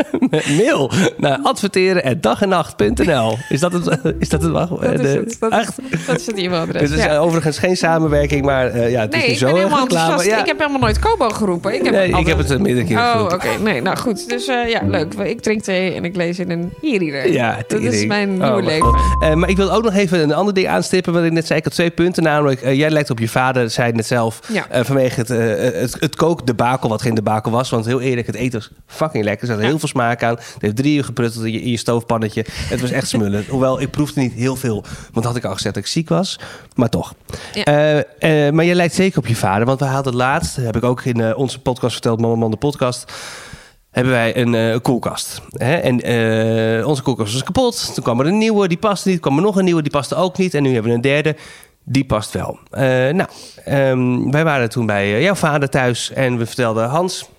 Mail 0.58 0.90
naar 1.16 1.38
adverteren@dagennacht.nl. 1.42 3.38
Is 3.48 3.60
dat 3.60 3.72
het? 3.72 4.00
Is 4.18 4.28
dat 4.28 4.42
het? 4.42 4.50
Wacht, 4.52 4.68
Dat 4.80 4.92
is 4.92 5.00
de- 5.00 5.06
het. 5.08 5.36
Dat 5.40 5.52
echt? 5.52 5.76
Dat 6.06 6.20
is 6.20 6.26
het 6.26 6.36
e-mailadres. 6.36 6.80
Dit 6.90 6.98
is 6.98 7.04
ja. 7.04 7.10
eh, 7.14 7.22
overigens 7.22 7.58
geen 7.58 7.76
samenwerking, 7.76 8.44
maar 8.44 8.66
eh, 8.66 8.90
ja, 8.90 9.00
het 9.00 9.14
is 9.14 9.20
nu 9.24 9.26
ik 9.32 9.36
zo 9.38 9.46
ben 9.46 9.54
helemaal 9.56 9.80
reclame. 9.80 10.02
enthousiast. 10.04 10.36
Ja. 10.36 10.40
Ik 10.40 10.46
heb 10.46 10.58
helemaal 10.58 10.80
nooit 10.80 10.98
Kobo 10.98 11.28
geroepen. 11.28 11.74
Ik 11.74 11.84
heb 11.84 11.94
nee, 11.94 12.08
ik 12.18 12.26
heb 12.26 12.38
het 12.38 12.50
een 12.50 12.62
meerdere 12.62 12.86
keer 12.86 12.98
Oh, 12.98 13.22
oké. 13.32 13.48
Nee, 13.62 13.80
nou 13.82 13.96
goed. 13.96 14.28
Dus 14.28 14.46
eh, 14.46 14.68
ja, 14.68 14.80
leuk. 14.86 15.14
Ik 15.14 15.40
drink 15.40 15.62
thee 15.62 15.94
en 15.94 16.04
ik 16.04 16.16
lees 16.16 16.38
in 16.38 16.50
een 16.50 16.72
e-reader. 16.82 17.32
Ja, 17.32 17.58
dat 17.66 17.80
is 17.80 18.06
mijn 18.06 18.28
Oh, 18.30 18.36
nieuwe 18.38 18.62
mijn 18.62 18.64
leven. 18.64 18.94
Eh, 19.20 19.34
maar 19.34 19.48
ik 19.48 19.56
wil 19.56 19.72
ook 19.72 19.82
nog 19.82 19.94
even 19.94 20.20
een 20.22 20.32
ander 20.34 20.54
ding 20.54 20.68
aanstippen. 20.68 21.12
Wat 21.12 21.24
ik 21.24 21.32
net 21.32 21.46
zei, 21.46 21.58
ik 21.58 21.64
had 21.64 21.72
twee 21.74 21.90
punten. 21.90 22.22
Namelijk, 22.22 22.60
eh, 22.62 22.74
jij 22.78 22.90
lijkt 22.90 23.10
op 23.10 23.18
je 23.18 23.28
vader, 23.28 23.70
zei 23.70 23.92
net 23.92 24.06
zelf. 24.06 24.40
Ja. 24.52 24.66
eh, 24.70 24.84
vanwege 25.10 25.20
het, 25.20 25.30
eh 25.74 25.80
het, 25.80 25.96
het 26.00 26.16
kookdebakel, 26.16 26.88
wat 26.88 27.02
geen 27.02 27.14
debakel 27.14 27.50
was. 27.50 27.70
Want 27.70 27.84
heel 27.84 28.00
eerlijk, 28.00 28.26
het 28.26 28.36
eten 28.36 28.58
was 28.58 28.70
fucking 28.86 29.24
lekker. 29.24 29.48
Er 29.48 29.54
zat 29.54 29.64
heel 29.64 29.78
veel 29.78 29.88
smaak 29.88 30.22
aan. 30.22 30.34
Het 30.34 30.56
heeft 30.58 30.76
drie 30.76 30.96
uur 30.96 31.04
geprutteld 31.04 31.44
in 31.44 31.52
je, 31.52 31.62
in 31.62 31.70
je 31.70 31.76
stoofpannetje. 31.76 32.44
Het 32.52 32.80
was 32.80 32.90
echt 32.90 33.08
smullen. 33.08 33.44
Hoewel, 33.48 33.80
ik 33.80 33.90
proefde 33.90 34.20
niet 34.20 34.32
heel 34.32 34.56
veel. 34.56 34.84
Want 35.12 35.26
had 35.26 35.36
ik 35.36 35.44
al 35.44 35.54
gezegd 35.54 35.74
dat 35.74 35.82
ik 35.82 35.90
ziek 35.90 36.08
was. 36.08 36.38
Maar 36.74 36.88
toch. 36.88 37.14
Ja. 37.52 37.64
Eh, 38.02 38.50
maar 38.50 38.64
jij 38.64 38.74
lijkt 38.74 38.94
zeker 38.94 39.18
op 39.18 39.26
je 39.26 39.36
vader. 39.36 39.66
Want 39.66 39.80
we 39.80 39.86
hadden 39.86 40.14
laatst, 40.14 40.56
heb 40.56 40.76
ik 40.76 40.84
ook 40.84 41.04
in 41.04 41.36
onze 41.36 41.60
podcast 41.60 41.92
verteld, 41.92 42.20
Mama 42.20 42.34
Man 42.34 42.50
de 42.50 42.56
podcast 42.56 43.12
hebben 43.90 44.12
wij 44.12 44.36
een 44.36 44.80
koelkast. 44.80 45.40
Hè? 45.50 45.74
En 45.74 45.94
onze 46.86 47.02
koelkast 47.02 47.32
was 47.32 47.42
kapot. 47.42 47.94
Toen 47.94 48.04
kwam 48.04 48.20
er 48.20 48.26
een 48.26 48.38
nieuwe, 48.38 48.68
die 48.68 48.78
paste 48.78 49.08
niet. 49.08 49.22
Toen 49.22 49.30
kwam 49.30 49.44
er 49.44 49.50
nog 49.50 49.56
een 49.56 49.64
nieuwe, 49.64 49.82
die 49.82 49.90
paste 49.90 50.14
ook 50.14 50.38
niet. 50.38 50.54
En 50.54 50.62
nu 50.62 50.72
hebben 50.72 50.90
we 50.90 50.96
een 50.96 51.02
derde, 51.02 51.36
die 51.84 52.04
past 52.04 52.32
wel. 52.32 52.58
Eh, 52.70 52.82
nou, 52.82 53.28
ehm, 53.64 54.30
wij 54.30 54.44
waren 54.44 54.68
toen 54.68 54.86
bij 54.86 55.14
eh, 55.14 55.22
jouw 55.22 55.34
vader 55.34 55.68
thuis 55.68 56.10
en 56.10 56.38
we 56.38 56.46
vertelden 56.46 56.88
Hans... 56.88 57.30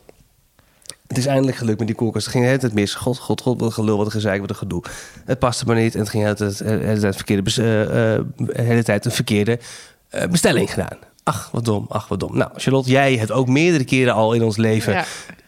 Het 1.08 1.18
is 1.18 1.28
eindelijk 1.28 1.58
gelukt 1.58 1.78
met 1.78 1.88
die 1.88 1.96
koelkast. 1.96 2.26
Het 2.26 2.34
ging 2.34 2.46
hele 2.46 2.58
tijd 2.58 2.74
mis. 2.74 2.96
God, 2.96 3.18
god, 3.18 3.42
god, 3.42 3.60
wat 3.60 3.68
een 3.68 3.74
gelul, 3.74 3.98
wat 3.98 4.06
een 4.06 4.12
gezeik, 4.12 4.40
wat 4.42 4.50
een 4.50 4.56
gedoe. 4.56 4.84
Het 5.26 5.40
paste 5.40 5.66
maar 5.66 5.76
niet 5.76 5.94
en 5.94 6.00
het 6.00 6.10
ging 6.10 6.24
hele 6.24 6.36
tijd, 6.36 6.62
eh, 6.62 6.76
hele 8.66 8.84
tijd, 8.84 9.06
een 9.06 9.12
verkeerde 9.12 9.60
bestelling 10.30 10.70
gedaan. 10.70 10.98
Ach, 11.24 11.50
wat 11.52 11.66
dom, 11.66 11.86
ach, 11.90 12.08
wat 12.08 12.20
dom. 12.20 12.38
Nou, 12.38 12.52
Charlotte, 12.56 12.90
jij 12.90 13.16
hebt 13.16 13.32
ook 13.32 13.48
meerdere 13.48 13.84
keren 13.84 14.14
al 14.14 14.34
in 14.34 14.44
ons 14.44 14.58
leven. 14.58 15.04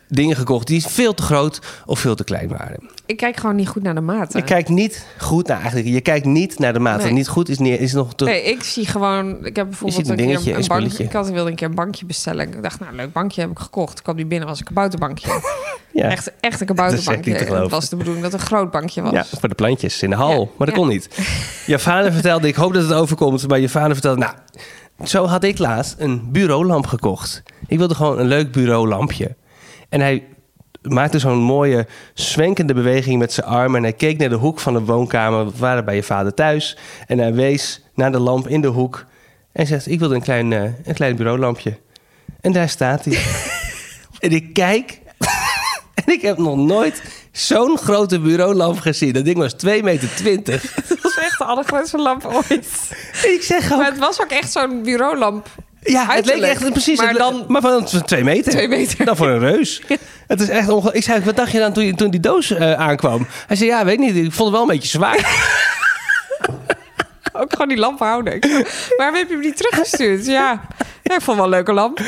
Dingen 0.08 0.36
gekocht 0.36 0.68
die 0.68 0.86
veel 0.86 1.14
te 1.14 1.24
groot 1.24 1.60
of 1.86 2.00
veel 2.00 2.16
te 2.16 2.24
klein 2.24 2.48
waren. 2.48 2.90
Ik 3.06 3.18
kijk 3.18 3.38
gewoon 3.38 3.56
niet 3.56 3.68
goed 3.68 3.84
naar 3.84 3.96
de 3.96 4.02
maten. 4.02 4.40
Je 4.40 4.46
kijkt 4.46 4.70
niet 4.70 5.06
goed 5.18 5.48
naar, 5.48 5.58
eigenlijk, 5.60 5.88
je 5.88 6.02
kijkt 6.02 6.26
niet 6.26 6.60
naar 6.60 6.74
de 6.74 6.80
maat. 6.80 7.04
Nee. 7.04 7.12
Niet 7.12 7.28
goed 7.28 7.50
is, 7.50 7.58
niet, 7.58 7.80
is 7.80 7.94
nog 7.94 8.16
te... 8.16 8.26
Nee, 8.26 8.44
ik 8.44 8.64
zie 8.64 8.86
gewoon... 8.86 9.46
Ik 9.46 9.56
heb 9.56 9.68
bijvoorbeeld 9.68 10.10
een 10.10 10.16
keer 10.16 10.26
dingetje, 10.26 10.54
een 10.54 10.68
bank. 10.68 10.94
Ik 10.94 11.12
had, 11.12 11.30
wilde 11.30 11.50
een 11.50 11.56
keer 11.56 11.68
een 11.68 11.76
bankje 11.76 12.06
bestellen. 12.06 12.48
Ik 12.48 12.64
dacht, 12.64 12.80
nou, 12.80 12.96
leuk 12.96 13.12
bankje 13.12 13.42
heb 13.42 13.50
ik 13.52 13.60
gekocht. 13.60 13.98
Ik 13.98 14.04
kwam 14.04 14.16
die 14.16 14.26
binnen, 14.26 14.48
was 14.48 14.60
een 14.60 14.66
kabouterbankje. 14.66 15.28
ja. 15.92 16.10
Echt, 16.10 16.32
echt 16.40 16.62
een 16.62 16.68
Dat 16.68 16.94
is 16.94 17.08
echt 17.08 17.08
kabouterbankje. 17.08 17.30
niet 17.32 17.40
te 17.40 17.46
geloven. 17.46 17.64
Het 17.64 17.72
was 17.72 17.90
de 17.90 17.96
bedoeling 17.96 18.24
dat 18.24 18.32
het 18.32 18.42
een 18.42 18.48
groot 18.48 18.72
bankje 18.72 19.02
was. 19.02 19.12
Ja, 19.12 19.26
voor 19.40 19.50
de 19.50 19.56
plantjes 19.56 20.02
in 20.02 20.10
de 20.10 20.16
hal. 20.16 20.32
Ja, 20.32 20.38
Maar 20.58 20.68
dat 20.68 20.76
ja. 20.76 20.82
kon 20.82 20.88
niet. 20.88 21.10
Je 21.66 21.80
vader 21.80 22.14
vertelde, 22.14 22.48
ik 22.48 22.56
hoop 22.56 22.74
dat 22.74 22.84
het 22.84 22.94
overkomt, 22.94 23.48
maar 23.48 23.60
je 23.60 23.70
vader 23.70 23.94
vertelde, 23.94 24.20
nou, 24.20 24.34
zo 25.04 25.26
had 25.26 25.44
ik 25.44 25.58
laatst 25.58 25.96
een 25.98 26.32
bureaulamp 26.32 26.88
gekocht. 26.88 27.44
Ik 27.68 27.78
wilde 27.78 27.96
gewoon 27.96 28.20
een 28.20 28.28
leuk 28.28 28.52
bureaulampje. 28.52 29.36
En 29.96 30.02
hij 30.02 30.24
maakte 30.82 31.20
zo'n 31.20 31.38
mooie 31.38 31.88
zwenkende 32.14 32.74
beweging 32.74 33.20
met 33.20 33.34
zijn 33.34 33.46
arm 33.46 33.76
en 33.76 33.84
hij 33.84 33.94
keek 33.94 34.18
naar 34.18 34.30
de 34.30 34.36
hoek 34.36 34.60
van 34.60 34.74
de 34.74 34.80
woonkamer. 34.80 35.46
We 35.46 35.58
waren 35.58 35.86
bij 35.86 35.96
je 35.96 36.04
vader 36.04 36.34
thuis 36.34 36.78
en 37.08 37.18
hij 37.18 37.34
wees 37.34 37.82
naar 37.94 38.12
de 38.12 38.20
lamp 38.20 38.48
in 38.48 38.62
de 38.62 38.68
hoek 38.68 39.06
en 39.52 39.68
zegt, 39.68 39.88
ik 39.88 40.00
wilde 40.00 40.16
een 40.16 40.22
klein, 40.22 40.54
eh, 40.54 40.64
een 40.64 40.94
klein 40.94 41.16
bureaulampje. 41.16 41.78
En 42.42 42.52
daar 42.52 42.70
staat 42.70 43.06
hij. 43.06 43.20
en 44.30 44.32
ik 44.32 44.54
kijk 44.54 45.02
en 46.06 46.14
ik 46.14 46.22
heb 46.22 46.38
nog 46.38 46.58
nooit 46.58 47.02
zo'n 47.32 47.78
grote 47.78 48.20
bureaulamp 48.20 48.80
gezien. 48.80 49.14
Dat 49.14 49.26
ding 49.26 49.38
was 49.38 49.54
2,20 49.54 49.84
meter. 49.84 50.62
Het 50.76 51.02
was 51.04 51.18
echt 51.18 51.38
de 51.38 51.44
allergrootste 51.44 51.98
lamp 51.98 52.26
ooit. 52.26 52.92
En 53.24 53.34
ik 53.34 53.42
zeg 53.42 53.72
ook... 53.72 53.78
Maar 53.78 53.92
het 53.92 54.00
was 54.00 54.22
ook 54.22 54.32
echt 54.32 54.52
zo'n 54.52 54.84
bureaulamp. 54.84 55.48
Ja, 55.86 56.06
het 56.10 56.26
leek 56.26 56.42
echt 56.42 56.72
precies. 56.72 57.00
Maar 57.00 57.14
dan- 57.14 57.46
maar 57.48 57.62
van 57.62 57.86
2 58.06 58.24
meter. 58.24 58.52
Twee 58.52 58.68
meter. 58.68 59.06
Dan 59.06 59.16
voor 59.16 59.28
een 59.28 59.40
reus. 59.40 59.82
Het 60.28 60.42
is 60.42 60.50
echt 60.50 60.62
ongelooflijk. 60.62 60.96
Ik 60.96 61.04
zei, 61.04 61.24
wat 61.24 61.36
dacht 61.36 61.52
je 61.52 61.60
dan 61.60 61.74
toen, 61.74 61.96
toen 61.96 62.10
die 62.12 62.20
doos 62.20 62.52
eh, 62.52 62.74
aankwam? 62.74 63.28
Hij 63.48 63.56
zei, 63.56 63.70
ja, 63.70 63.86
weet 63.86 64.00
niet. 64.00 64.16
Ik 64.16 64.32
vond 64.32 64.38
het 64.38 64.50
wel 64.52 64.62
een 64.62 64.68
beetje 64.68 64.88
zwaar. 64.88 65.18
Ook 67.34 67.52
gewoon 67.52 67.68
die 67.68 67.78
lamp 67.78 68.00
houden. 68.00 68.36
Ik 68.36 68.46
zo, 68.46 68.62
Waarom 68.98 69.16
heb 69.16 69.28
je 69.28 69.34
hem 69.34 69.44
niet 69.44 69.58
teruggestuurd? 69.58 70.26
Ja, 70.26 70.62
ja 71.04 71.16
ik 71.16 71.22
vond 71.22 71.38
wel 71.38 71.46
een 71.46 71.52
leuke 71.52 71.74
lamp. 71.74 72.00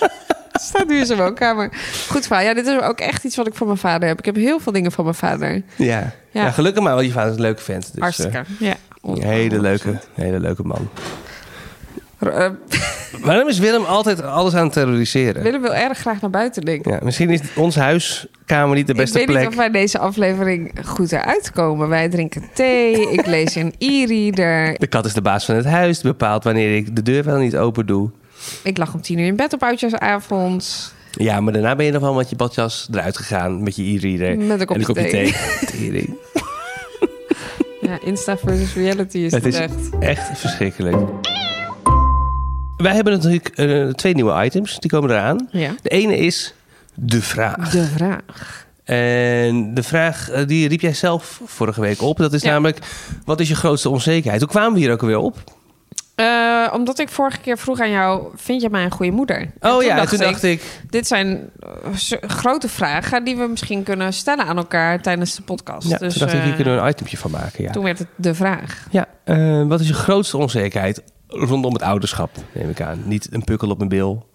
Staat 0.52 0.88
nu 0.88 0.98
in 0.98 1.06
zijn 1.06 1.18
woonkamer. 1.18 1.70
Goed 2.08 2.26
verhaal. 2.26 2.44
Ja, 2.44 2.54
dit 2.54 2.66
is 2.66 2.80
ook 2.80 3.00
echt 3.00 3.24
iets 3.24 3.36
wat 3.36 3.46
ik 3.46 3.54
van 3.54 3.66
mijn 3.66 3.78
vader 3.78 4.08
heb. 4.08 4.18
Ik 4.18 4.24
heb 4.24 4.36
heel 4.36 4.60
veel 4.60 4.72
dingen 4.72 4.92
van 4.92 5.04
mijn 5.04 5.16
vader. 5.16 5.62
ja. 5.76 5.86
ja. 6.30 6.32
Ja. 6.42 6.50
gelukkig 6.50 6.82
maar, 6.82 6.94
want 6.94 7.06
je 7.06 7.12
vader 7.12 7.30
is 7.30 7.36
een 7.36 7.42
leuke 7.42 7.62
vent. 7.62 7.90
Dus, 7.92 8.02
Hartstikke. 8.02 8.44
ja. 8.58 8.70
eh, 8.70 8.74
een 9.02 9.22
hele 9.22 9.60
leuke, 9.60 9.98
hele 10.14 10.40
leuke 10.40 10.62
man. 10.62 10.88
Eh, 12.22 12.50
Waarom 13.22 13.48
is 13.48 13.58
Willem 13.58 13.84
altijd 13.84 14.22
alles 14.22 14.54
aan 14.54 14.64
het 14.64 14.72
terroriseren? 14.72 15.42
Willem 15.42 15.60
wil 15.62 15.74
erg 15.74 15.98
graag 15.98 16.20
naar 16.20 16.30
buiten, 16.30 16.64
denk 16.64 16.86
ik. 16.86 16.92
Ja, 16.92 16.98
misschien 17.02 17.30
is 17.30 17.40
onze 17.56 17.80
huiskamer 17.80 18.76
niet 18.76 18.86
de 18.86 18.94
beste 18.94 19.20
ik 19.20 19.26
weet 19.26 19.36
plek. 19.36 19.38
niet 19.40 19.48
of 19.48 19.56
wij 19.56 19.70
deze 19.70 19.98
aflevering 19.98 20.72
goed 20.84 21.12
eruit 21.12 21.50
komen. 21.50 21.88
Wij 21.88 22.08
drinken 22.08 22.44
thee. 22.54 23.10
ik 23.18 23.26
lees 23.26 23.54
een 23.54 23.74
e-reader. 23.78 24.78
De 24.78 24.86
kat 24.86 25.04
is 25.06 25.12
de 25.14 25.22
baas 25.22 25.44
van 25.44 25.54
het 25.54 25.64
huis. 25.64 26.00
Bepaalt 26.00 26.44
wanneer 26.44 26.76
ik 26.76 26.96
de 26.96 27.02
deur 27.02 27.24
wel 27.24 27.38
niet 27.38 27.56
open 27.56 27.86
doe. 27.86 28.10
Ik 28.62 28.76
lag 28.78 28.94
om 28.94 29.00
tien 29.02 29.18
uur 29.18 29.26
in 29.26 29.36
bed 29.36 29.52
op 29.52 29.62
oudjaarsavond. 29.62 30.94
Ja, 31.10 31.40
maar 31.40 31.52
daarna 31.52 31.76
ben 31.76 31.86
je 31.86 31.92
nog 31.92 32.02
wel 32.02 32.14
met 32.14 32.30
je 32.30 32.36
badjas 32.36 32.88
eruit 32.92 33.16
gegaan. 33.16 33.62
Met 33.62 33.76
je 33.76 33.82
e-reader. 33.82 34.38
Met 34.38 34.60
een 34.60 34.66
kopje 34.66 34.82
en 34.84 34.88
een 34.88 34.94
kopje 34.94 35.10
thee. 35.10 35.90
thee. 35.90 36.18
Ja, 37.80 37.98
Insta 38.04 38.36
versus 38.36 38.74
reality 38.74 39.18
is 39.18 39.32
Het 39.32 39.44
het 39.44 39.54
is 39.54 39.60
echt. 39.60 39.74
echt 40.00 40.38
verschrikkelijk. 40.38 40.96
Wij 42.82 42.94
hebben 42.94 43.12
natuurlijk 43.12 43.48
eh, 43.48 43.88
twee 43.88 44.14
nieuwe 44.14 44.44
items. 44.44 44.78
Die 44.78 44.90
komen 44.90 45.10
eraan. 45.10 45.48
Ja. 45.50 45.70
De 45.82 45.88
ene 45.88 46.16
is 46.16 46.54
de 46.94 47.22
vraag. 47.22 47.70
De 47.70 47.84
vraag. 47.84 48.66
En 48.84 49.74
de 49.74 49.82
vraag, 49.82 50.30
eh, 50.30 50.46
die 50.46 50.68
riep 50.68 50.80
jij 50.80 50.94
zelf 50.94 51.40
vorige 51.44 51.80
week 51.80 52.02
op. 52.02 52.16
Dat 52.16 52.32
is 52.32 52.42
Ja. 52.42 52.50
namelijk, 52.50 52.78
wat 53.24 53.40
is 53.40 53.48
je 53.48 53.54
grootste 53.54 53.88
onzekerheid? 53.88 54.40
Hoe 54.40 54.50
kwamen 54.50 54.72
we 54.72 54.78
hier 54.78 54.92
ook 54.92 55.00
alweer 55.00 55.18
op? 55.18 55.36
Eh, 56.14 56.68
omdat 56.72 56.98
ik 56.98 57.08
vorige 57.08 57.38
keer 57.40 57.58
vroeg 57.58 57.80
aan 57.80 57.90
jou, 57.90 58.26
vind 58.34 58.62
je 58.62 58.70
mij 58.70 58.84
een 58.84 58.90
goede 58.90 59.12
moeder? 59.12 59.36
En 59.36 59.70
Oh 59.72 59.82
ja, 59.82 59.98
en 59.98 60.08
toen 60.08 60.18
dacht 60.18 60.42
ik... 60.42 60.62
dit 60.90 61.06
zijn 61.06 61.50
grote 62.20 62.68
vragen 62.68 63.24
die 63.24 63.36
we 63.36 63.46
misschien 63.46 63.82
kunnen 63.82 64.12
stellen 64.12 64.44
aan 64.44 64.56
elkaar 64.56 65.00
tijdens 65.02 65.34
de 65.34 65.42
podcast. 65.42 65.88
Ja, 65.88 65.98
dus 65.98 66.12
toen 66.12 66.26
dacht 66.26 66.38
ik, 66.38 66.42
hier 66.42 66.54
kunnen 66.54 66.74
we 66.76 66.80
een 66.80 66.88
itemje 66.88 67.16
van 67.16 67.30
maken. 67.30 67.64
Ja, 67.64 67.70
toen 67.70 67.84
werd 67.84 67.98
het 67.98 68.08
de 68.16 68.34
vraag. 68.34 68.86
ja 68.90 69.06
wat 69.66 69.80
is 69.80 69.88
je 69.88 69.94
grootste 69.94 70.36
onzekerheid 70.36 71.02
rondom 71.32 71.72
het 71.72 71.82
ouderschap, 71.82 72.30
neem 72.52 72.70
ik 72.70 72.80
aan? 72.80 73.02
Niet 73.04 73.28
een 73.30 73.44
pukkel 73.44 73.70
op 73.70 73.76
mijn 73.76 73.88
bil. 73.88 74.30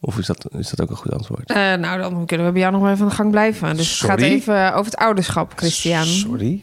Of 0.00 0.18
is 0.18 0.26
dat, 0.26 0.46
is 0.50 0.70
dat 0.70 0.80
ook 0.80 0.90
een 0.90 0.96
goed 0.96 1.12
antwoord? 1.12 1.50
Eh, 1.50 1.56
nou, 1.56 2.00
dan 2.00 2.26
kunnen 2.26 2.46
we 2.46 2.52
bij 2.52 2.60
jou 2.60 2.72
nog 2.72 2.82
maar 2.82 2.92
even 2.92 3.02
aan 3.02 3.08
de 3.08 3.14
gang 3.14 3.30
blijven. 3.30 3.76
Dus 3.76 4.00
het 4.00 4.10
gaat 4.10 4.20
even 4.20 4.74
over 4.74 4.84
het 4.84 4.96
ouderschap, 4.96 5.52
Christian. 5.56 6.04
Sorry. 6.04 6.60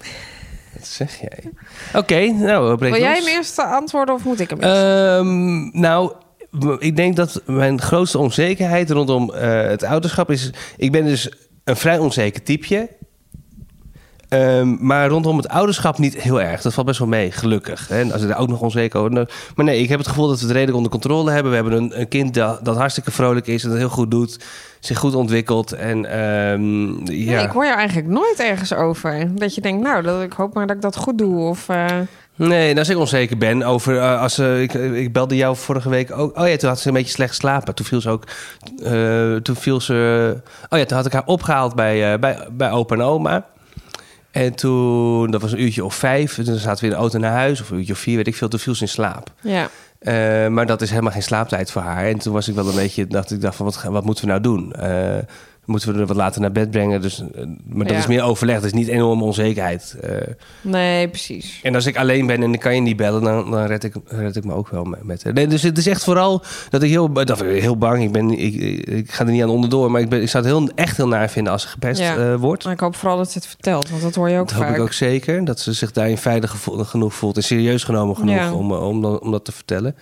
Wat 0.73 0.87
zeg 0.87 1.19
jij? 1.19 1.51
Oké, 1.93 2.31
nou, 2.31 2.77
Wil 2.77 2.99
jij 2.99 3.17
hem 3.17 3.27
eerst 3.27 3.59
antwoorden 3.59 4.15
of 4.15 4.23
moet 4.23 4.39
ik 4.39 4.49
hem 4.49 4.59
eerst? 4.59 4.75
Ehm, 4.75 5.79
nou, 5.79 6.13
ik 6.79 6.95
denk 6.95 7.15
dat 7.15 7.41
mijn 7.45 7.81
grootste 7.81 8.17
onzekerheid 8.17 8.89
rondom 8.89 9.33
eh, 9.33 9.61
het 9.61 9.83
ouderschap 9.83 10.31
is... 10.31 10.49
Ik 10.77 10.91
ben 10.91 11.05
dus 11.05 11.31
een 11.63 11.75
vrij 11.75 11.97
onzeker 11.97 12.43
typeje. 12.43 12.89
Ehm, 14.31 14.75
maar 14.79 15.07
rondom 15.07 15.37
het 15.37 15.47
ouderschap 15.47 15.97
niet 15.97 16.21
heel 16.21 16.41
erg. 16.41 16.61
Dat 16.61 16.73
valt 16.73 16.85
best 16.85 16.99
wel 16.99 17.07
mee, 17.07 17.31
gelukkig. 17.31 17.89
En 17.89 18.11
als 18.11 18.21
ik 18.21 18.27
daar 18.27 18.37
ook 18.37 18.47
nog 18.47 18.61
onzeker 18.61 18.99
over... 18.99 19.11
nou, 19.11 19.27
Maar 19.55 19.65
nee, 19.65 19.81
ik 19.81 19.89
heb 19.89 19.99
het 19.99 20.07
gevoel 20.07 20.27
dat 20.27 20.39
we 20.39 20.43
het 20.43 20.51
redelijk 20.51 20.77
onder 20.77 20.91
controle 20.91 21.31
hebben. 21.31 21.49
We 21.51 21.57
hebben 21.57 21.77
een, 21.77 21.99
een 21.99 22.07
kind 22.07 22.33
dat, 22.33 22.65
dat 22.65 22.77
hartstikke 22.77 23.11
vrolijk 23.11 23.47
is... 23.47 23.63
en 23.63 23.69
dat 23.69 23.77
heel 23.77 23.89
goed 23.89 24.11
doet, 24.11 24.39
zich 24.79 24.97
goed 24.97 25.15
ontwikkelt. 25.15 25.71
En 25.71 26.05
ehm, 26.05 26.85
ja... 27.11 27.35
Nee, 27.35 27.43
ik 27.43 27.51
hoor 27.51 27.65
jou 27.65 27.77
eigenlijk 27.77 28.07
nooit 28.07 28.39
ergens 28.39 28.73
over. 28.73 29.35
Dat 29.35 29.55
je 29.55 29.61
denkt, 29.61 29.83
nou, 29.83 30.03
dat, 30.03 30.21
ik 30.21 30.33
hoop 30.33 30.53
maar 30.53 30.67
dat 30.67 30.75
ik 30.75 30.81
dat 30.81 30.95
goed 30.95 31.17
doe. 31.17 31.39
Of, 31.39 31.69
eh, 31.69 31.85
Nee, 32.35 32.77
als 32.77 32.89
ik 32.89 32.97
onzeker 32.97 33.37
ben 33.37 33.63
over... 33.63 33.97
eh, 33.97 34.21
als, 34.21 34.33
ze 34.33 34.59
ik, 34.61 34.73
ik 34.73 35.13
belde 35.13 35.35
jou 35.35 35.55
vorige 35.55 35.89
week 35.89 36.17
ook... 36.17 36.37
Oh 36.37 36.47
ja, 36.47 36.55
toen 36.55 36.69
had 36.69 36.79
ze 36.79 36.87
een 36.87 36.93
beetje 36.93 37.11
slecht 37.11 37.29
geslapen. 37.29 37.75
Toen 37.75 37.85
viel 37.85 38.01
ze 38.01 38.09
ook... 38.09 38.23
eh, 38.83 39.35
toen 39.35 39.55
viel 39.55 39.81
ze... 39.81 40.35
Oh 40.69 40.79
ja, 40.79 40.85
toen 40.85 40.97
had 40.97 41.05
ik 41.05 41.13
haar 41.13 41.25
opgehaald 41.25 41.75
bij, 41.75 42.13
eh, 42.13 42.19
bij, 42.19 42.47
bij 42.51 42.71
opa 42.71 42.95
en 42.95 43.01
oma. 43.01 43.45
En 44.31 44.55
toen... 44.55 45.31
Dat 45.31 45.41
was 45.41 45.51
een 45.51 45.61
uurtje 45.61 45.85
of 45.85 45.95
vijf. 45.95 46.37
En 46.37 46.43
toen 46.43 46.55
zaten 46.55 46.79
we 46.79 46.85
in 46.85 46.95
de 46.95 46.99
auto 46.99 47.19
naar 47.19 47.31
huis. 47.31 47.61
Of 47.61 47.69
een 47.69 47.77
uurtje 47.77 47.93
of 47.93 47.99
vier, 47.99 48.15
weet 48.15 48.27
ik 48.27 48.35
veel. 48.35 48.47
Toen 48.47 48.59
viel 48.59 48.75
ze 48.75 48.81
in 48.81 48.89
slaap. 48.89 49.31
ja. 49.41 49.69
Eh, 49.99 50.47
maar 50.47 50.65
dat 50.65 50.81
is 50.81 50.89
helemaal 50.89 51.11
geen 51.11 51.23
slaaptijd 51.23 51.71
voor 51.71 51.81
haar. 51.81 52.05
En 52.05 52.17
toen 52.17 52.33
was 52.33 52.47
ik 52.47 52.55
wel 52.55 52.67
een 52.67 52.75
beetje... 52.75 53.07
Dacht 53.07 53.31
ik 53.31 53.41
dacht 53.41 53.55
van, 53.55 53.65
wat, 53.65 53.83
wat 53.83 54.05
moeten 54.05 54.23
we 54.23 54.29
nou 54.29 54.41
doen? 54.41 54.73
Eh, 54.73 55.17
moeten 55.71 55.93
we 55.93 55.99
er 55.99 56.05
wat 56.05 56.15
later 56.15 56.41
naar 56.41 56.51
bed 56.51 56.71
brengen? 56.71 57.01
Dus, 57.01 57.19
eh, 57.19 57.43
maar 57.65 57.85
dat 57.85 57.93
Ja. 57.93 57.99
is 57.99 58.07
meer 58.07 58.23
overleg. 58.23 58.55
Dat 58.55 58.65
is 58.65 58.73
niet 58.73 58.87
enorme 58.87 59.23
onzekerheid. 59.23 59.95
Eh, 60.01 60.11
Nee, 60.61 61.07
precies. 61.09 61.59
en 61.63 61.75
als 61.75 61.85
ik 61.85 61.97
alleen 61.97 62.25
ben 62.25 62.43
en 62.43 62.53
ik 62.53 62.59
kan 62.59 62.75
je 62.75 62.81
niet 62.81 62.95
bellen, 62.97 63.21
dan, 63.23 63.51
dan 63.51 63.65
red, 63.65 63.83
ik, 63.83 63.93
red 64.05 64.35
ik 64.35 64.43
me 64.43 64.53
ook 64.53 64.67
wel 64.69 64.83
met. 64.83 65.03
met 65.03 65.33
nee, 65.33 65.47
dus 65.47 65.61
het 65.61 65.77
is 65.77 65.87
echt 65.87 66.03
vooral 66.03 66.43
dat 66.69 66.83
ik 66.83 66.89
heel, 66.89 67.13
dat 67.13 67.41
ik 67.41 67.61
heel 67.61 67.77
bang 67.77 68.03
ik 68.03 68.11
ben. 68.11 68.29
Ik, 68.39 68.53
ik, 68.87 69.11
ga 69.11 69.25
er 69.25 69.31
niet 69.31 69.43
aan 69.43 69.49
onderdoor, 69.49 69.91
maar 69.91 70.01
ik, 70.01 70.09
ben, 70.09 70.21
ik 70.21 70.29
zou 70.29 70.43
het 70.45 70.53
heel, 70.53 70.69
echt 70.75 70.97
heel 70.97 71.07
naar 71.07 71.29
vinden 71.29 71.53
als 71.53 71.61
ze 71.61 71.67
gepest 71.67 71.99
Ja. 72.01 72.17
eh, 72.17 72.35
wordt. 72.35 72.63
Maar 72.63 72.73
ik 72.73 72.79
hoop 72.79 72.95
vooral 72.95 73.17
dat 73.17 73.31
ze 73.31 73.37
het 73.37 73.47
vertelt, 73.47 73.89
want 73.89 74.01
dat 74.01 74.15
hoor 74.15 74.29
je 74.29 74.39
ook 74.39 74.47
Dat 74.47 74.57
hoop 74.57 74.65
vaak. 74.65 74.75
ik 74.75 74.81
ook 74.81 74.93
zeker. 74.93 75.45
Dat 75.45 75.59
ze 75.59 75.73
zich 75.73 75.91
daarin 75.91 76.17
veilig 76.17 76.55
genoeg 76.63 77.13
voelt 77.13 77.35
en 77.37 77.43
serieus 77.43 77.83
genomen 77.83 78.15
genoeg 78.15 78.35
Ja. 78.35 78.53
om, 78.53 78.71
eh, 78.71 78.87
om, 78.87 79.01
dat- 79.01 79.21
om 79.21 79.31
dat 79.31 79.45
te 79.45 79.51
vertellen. 79.51 79.95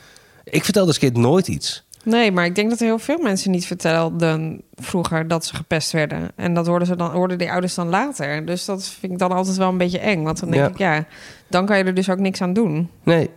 Ik 0.44 0.64
vertel 0.64 0.86
als 0.88 0.98
kind 0.98 1.18
nooit 1.18 1.48
iets. 1.48 1.84
Nee, 2.10 2.32
maar 2.32 2.46
ik 2.46 2.56
denk 2.56 2.70
dat 2.70 2.80
heel 2.80 3.00
veel 3.00 3.18
mensen 3.22 3.52
niet 3.52 3.66
vertelden 3.66 4.62
vroeger 4.76 5.28
dat 5.28 5.46
ze 5.46 5.56
gepest 5.56 5.92
werden. 5.92 6.32
En 6.36 6.54
dat 6.54 6.68
hoorden, 6.68 6.88
ze 6.88 6.96
dan, 6.96 7.12
hoorden 7.12 7.38
die 7.38 7.52
ouders 7.52 7.74
dan 7.76 7.90
later. 7.90 8.46
Dus 8.46 8.66
dat 8.66 8.88
vind 9.00 9.12
ik 9.14 9.20
dan 9.20 9.32
altijd 9.32 9.58
wel 9.58 9.70
een 9.70 9.78
beetje 9.78 10.00
eng. 10.00 10.24
Want 10.24 10.40
dan 10.40 10.50
denk 10.52 10.64
Ja. 10.64 10.70
ik, 10.70 10.78
ja, 10.78 11.06
dan 11.48 11.66
kan 11.66 11.78
je 11.78 11.84
er 11.84 11.94
dus 11.94 12.10
ook 12.10 12.20
niks 12.20 12.42
aan 12.42 12.54
doen. 12.54 12.90
Nee. 13.04 13.30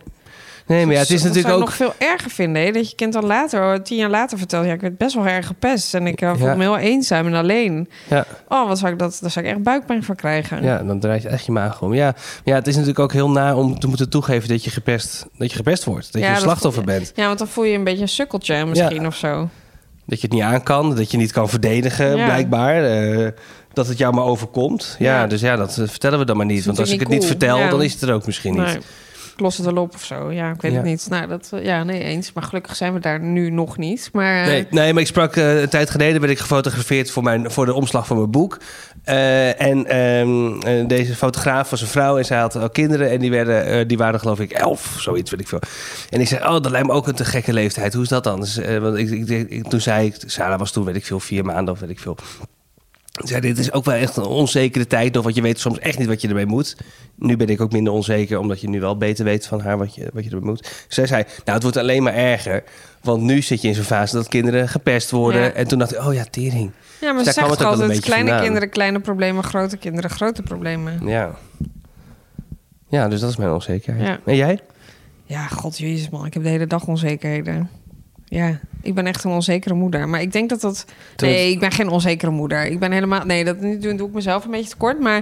Nee, 0.67 0.85
maar 0.85 0.93
ja, 0.93 0.99
het 0.99 1.09
is 1.09 1.21
Dus 1.21 1.23
natuurlijk 1.31 1.53
ook... 1.55 1.59
ik 1.61 1.65
nog 1.65 1.75
veel 1.75 1.93
erger 1.97 2.31
vinden. 2.31 2.61
Hè? 2.63 2.71
Dat 2.71 2.89
je 2.89 2.95
kind 2.95 3.13
dan 3.13 3.25
later, 3.25 3.83
tien 3.83 3.97
jaar 3.97 4.09
later 4.09 4.37
vertelt... 4.37 4.65
ja, 4.65 4.73
ik 4.73 4.81
werd 4.81 4.97
best 4.97 5.15
wel 5.15 5.27
erg 5.27 5.47
gepest. 5.47 5.93
En 5.93 6.07
ik 6.07 6.21
uh, 6.21 6.33
voel 6.35 6.47
Ja. 6.47 6.55
me 6.55 6.61
heel 6.61 6.77
eenzaam 6.77 7.25
en 7.27 7.33
alleen. 7.33 7.89
Ja, 8.09 8.25
Oh, 8.47 8.67
wat 8.67 8.79
zou 8.79 8.91
ik 8.91 8.99
dat, 8.99 9.17
daar 9.21 9.31
zou 9.31 9.45
ik 9.45 9.51
echt 9.51 9.63
buikpijn 9.63 10.03
van 10.03 10.15
krijgen. 10.15 10.63
ja, 10.63 10.77
dan 10.83 10.99
draait 10.99 11.21
je 11.21 11.27
echt 11.29 11.45
je 11.45 11.51
maag 11.51 11.81
om. 11.81 11.93
Ja, 11.93 12.15
ja, 12.43 12.55
het 12.55 12.67
is 12.67 12.73
natuurlijk 12.73 12.99
ook 12.99 13.13
heel 13.13 13.29
naar 13.29 13.57
om 13.57 13.79
te 13.79 13.87
moeten 13.87 14.09
toegeven 14.09 14.49
dat 14.49 14.63
je 14.63 14.69
gepest, 14.69 15.25
dat 15.37 15.49
je 15.51 15.55
gepest 15.57 15.83
wordt. 15.83 16.13
Dat 16.13 16.21
Ja, 16.21 16.27
je 16.29 16.35
een 16.35 16.41
slachtoffer 16.41 16.83
bent. 16.83 17.11
Ja, 17.15 17.25
want 17.27 17.37
dan 17.39 17.47
voel 17.47 17.63
je 17.63 17.75
een 17.77 17.83
beetje 17.83 18.01
een 18.01 18.07
sukkeltje 18.09 18.65
misschien 18.65 19.07
of 19.07 19.15
zo. 19.15 19.49
Dat 20.05 20.21
je 20.21 20.27
het 20.27 20.35
niet 20.35 20.43
aan 20.45 20.63
kan, 20.63 20.95
dat 20.95 21.11
je 21.11 21.17
niet 21.17 21.31
kan 21.31 21.49
verdedigen, 21.49 22.13
blijkbaar. 22.13 22.83
eh, 22.85 23.27
dat 23.73 23.87
het 23.87 23.97
jou 23.97 24.13
maar 24.13 24.23
overkomt. 24.23 24.95
Ja, 24.99 25.27
dus 25.27 25.41
ja, 25.41 25.55
dat 25.55 25.77
eh, 25.77 25.87
vertellen 25.87 26.19
we 26.19 26.25
dan 26.25 26.37
maar 26.37 26.45
niet. 26.45 26.65
Want 26.65 26.79
als 26.79 26.91
ik 26.91 26.99
het 26.99 27.09
niet 27.09 27.25
vertel, 27.25 27.69
dan 27.69 27.83
is 27.83 27.93
het 27.93 28.01
er 28.01 28.13
ook 28.13 28.25
misschien 28.25 28.53
niet. 28.53 28.63
Nee. 28.65 28.77
Los 29.37 29.57
het 29.57 29.65
wel 29.65 29.83
op 29.83 29.93
of 29.93 30.03
zo. 30.03 30.31
Ja, 30.31 30.51
ik 30.51 30.61
weet 30.61 30.71
Ja. 30.71 30.77
het 30.77 30.85
niet. 30.85 31.05
Nou, 31.09 31.27
dat, 31.27 31.49
eh, 31.53 31.63
ja, 31.65 31.83
nee, 31.83 32.03
eens. 32.03 32.33
Maar 32.33 32.43
gelukkig 32.43 32.75
zijn 32.75 32.93
we 32.93 32.99
daar 32.99 33.19
nu 33.19 33.49
nog 33.49 33.77
niet. 33.77 34.09
Maar 34.13 34.41
eh, 34.41 34.47
Nee, 34.47 34.67
nee, 34.69 34.93
maar 34.93 35.01
ik 35.01 35.07
sprak 35.07 35.35
eh, 35.35 35.61
een 35.61 35.69
tijd 35.69 35.89
geleden, 35.89 36.19
werd 36.21 36.33
ik 36.33 36.39
gefotografeerd 36.39 37.11
voor, 37.11 37.23
mijn, 37.23 37.51
voor 37.51 37.65
de 37.65 37.73
omslag 37.73 38.07
van 38.07 38.17
mijn 38.17 38.31
boek. 38.31 38.57
En 39.03 39.85
ehm, 39.85 40.59
eh, 40.61 40.87
deze 40.87 41.15
fotograaf 41.15 41.69
was 41.69 41.81
een 41.81 41.87
vrouw 41.87 42.17
en 42.17 42.25
zij 42.25 42.37
had 42.39 42.55
al 42.55 42.69
kinderen 42.69 43.09
en 43.09 43.19
die, 43.19 43.31
werden, 43.31 43.87
die 43.87 43.97
waren 43.97 44.19
geloof 44.19 44.39
ik 44.39 44.51
elf, 44.51 44.95
zoiets 44.99 45.31
weet 45.31 45.39
ik 45.39 45.47
veel. 45.47 45.59
En 46.09 46.21
ik 46.21 46.27
zei, 46.27 46.43
oh, 46.43 46.51
dat 46.51 46.69
lijkt 46.71 46.87
me 46.87 46.93
ook 46.93 47.07
een 47.07 47.15
te 47.15 47.25
gekke 47.25 47.53
leeftijd. 47.53 47.93
Hoe 47.93 48.03
is 48.03 48.09
dat 48.09 48.23
dan? 48.23 48.39
Dus, 48.39 48.55
want 48.79 48.97
ik, 48.97 49.09
ik, 49.09 49.49
ik- 49.49 49.67
toen 49.67 49.81
zei 49.81 50.05
ik, 50.07 50.15
Sarah 50.25 50.59
was 50.59 50.71
toen, 50.71 50.83
weet 50.85 50.95
ik 50.95 51.05
veel, 51.05 51.19
vier 51.19 51.45
maanden 51.45 51.73
of 51.73 51.79
weet 51.79 51.89
ik 51.89 51.99
veel. 51.99 52.17
Zei, 53.21 53.41
dit 53.41 53.57
is 53.57 53.71
ook 53.71 53.85
wel 53.85 53.95
echt 53.95 54.17
een 54.17 54.25
onzekere 54.25 54.87
tijd 54.87 55.13
nog, 55.13 55.23
want 55.23 55.35
je 55.35 55.41
weet 55.41 55.59
soms 55.59 55.79
echt 55.79 55.97
niet 55.97 56.07
wat 56.07 56.21
je 56.21 56.27
ermee 56.27 56.45
moet. 56.45 56.77
Nu 57.15 57.37
ben 57.37 57.47
ik 57.47 57.61
ook 57.61 57.71
minder 57.71 57.93
onzeker, 57.93 58.39
omdat 58.39 58.61
je 58.61 58.69
nu 58.69 58.79
wel 58.79 58.97
beter 58.97 59.25
weet 59.25 59.47
van 59.47 59.61
haar 59.61 59.77
wat 59.77 59.95
je, 59.95 60.09
wat 60.13 60.23
je 60.23 60.29
ermee 60.29 60.45
moet. 60.45 60.85
Zij 60.87 61.07
zei, 61.07 61.23
nou, 61.23 61.51
het 61.53 61.61
wordt 61.63 61.77
alleen 61.77 62.03
maar 62.03 62.13
erger, 62.13 62.63
want 63.01 63.21
nu 63.21 63.41
zit 63.41 63.61
je 63.61 63.67
in 63.67 63.75
zo'n 63.75 63.83
fase 63.83 64.15
dat 64.15 64.27
kinderen 64.27 64.69
gepest 64.69 65.11
worden. 65.11 65.41
Ja. 65.41 65.51
En 65.51 65.67
toen 65.67 65.79
dacht 65.79 65.93
ik, 65.93 66.05
oh 66.05 66.13
ja, 66.13 66.23
tering. 66.31 66.71
ja, 67.01 67.13
maar 67.13 67.23
Dus 67.23 67.33
ze 67.33 67.39
zegt 67.39 67.63
altijd 67.65 67.99
kleine 67.99 68.25
vandaan. 68.27 68.43
kinderen, 68.45 68.69
kleine 68.69 68.99
problemen, 68.99 69.43
grote 69.43 69.77
kinderen, 69.77 70.09
grote 70.09 70.41
problemen. 70.41 71.07
Ja. 71.07 71.35
Ja, 72.89 73.07
dus 73.07 73.19
dat 73.19 73.29
is 73.29 73.37
mijn 73.37 73.51
onzekerheid. 73.51 74.07
Ja. 74.07 74.19
En 74.25 74.35
jij? 74.35 74.59
Ja, 75.23 75.47
god 75.47 75.77
jezus 75.77 76.09
man, 76.09 76.25
ik 76.25 76.33
heb 76.33 76.43
de 76.43 76.49
hele 76.49 76.67
dag 76.67 76.87
onzekerheden. 76.87 77.69
Ja, 78.33 78.59
ik 78.81 78.93
ben 78.93 79.07
echt 79.07 79.23
een 79.23 79.31
onzekere 79.31 79.73
moeder. 79.73 80.09
Maar 80.09 80.21
ik 80.21 80.31
denk 80.31 80.49
dat 80.49 80.61
dat... 80.61 80.85
Nee, 81.17 81.51
ik 81.51 81.59
ben 81.59 81.71
geen 81.71 81.89
onzekere 81.89 82.31
moeder. 82.31 82.65
Ik 82.65 82.79
ben 82.79 82.91
helemaal... 82.91 83.25
Nee, 83.25 83.43
dat 83.43 83.61
doe 83.61 83.95
doe 83.95 84.07
ik 84.07 84.13
mezelf 84.13 84.45
een 84.45 84.51
beetje 84.51 84.69
tekort. 84.69 84.99
Maar 84.99 85.21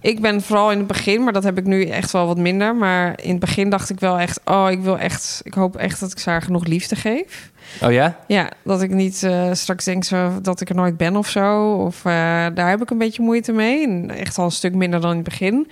ik 0.00 0.20
ben 0.20 0.42
vooral 0.42 0.70
in 0.72 0.78
het 0.78 0.86
begin... 0.86 1.24
Maar 1.24 1.32
dat 1.32 1.44
heb 1.44 1.58
ik 1.58 1.64
nu 1.64 1.84
echt 1.84 2.10
wel 2.10 2.26
wat 2.26 2.38
minder. 2.38 2.76
Maar 2.76 3.20
in 3.22 3.30
het 3.30 3.38
begin 3.38 3.70
dacht 3.70 3.90
ik 3.90 4.00
wel 4.00 4.18
echt... 4.18 4.40
Oh, 4.44 4.66
ik 4.70 4.80
wil 4.80 4.98
echt... 4.98 5.40
Ik 5.44 5.54
hoop 5.54 5.76
echt 5.76 6.00
dat 6.00 6.12
ik 6.12 6.24
haar 6.24 6.42
genoeg 6.42 6.64
liefde 6.64 6.96
geef. 6.96 7.50
Oh 7.82 7.92
ja? 7.92 8.18
Ja, 8.26 8.50
dat 8.62 8.82
ik 8.82 8.90
niet 8.90 9.22
eh, 9.22 9.52
straks 9.52 9.84
denk 9.84 10.04
zo, 10.04 10.40
dat 10.42 10.60
ik 10.60 10.68
er 10.68 10.74
nooit 10.74 10.96
ben 10.96 11.16
of 11.16 11.28
zo. 11.28 11.72
Of 11.72 12.04
eh, 12.04 12.12
daar 12.54 12.68
heb 12.68 12.82
ik 12.82 12.90
een 12.90 12.98
beetje 12.98 13.22
moeite 13.22 13.52
mee. 13.52 13.86
En 13.86 14.10
echt 14.10 14.38
al 14.38 14.44
een 14.44 14.50
stuk 14.50 14.74
minder 14.74 15.00
dan 15.00 15.10
in 15.10 15.16
het 15.16 15.28
begin. 15.28 15.68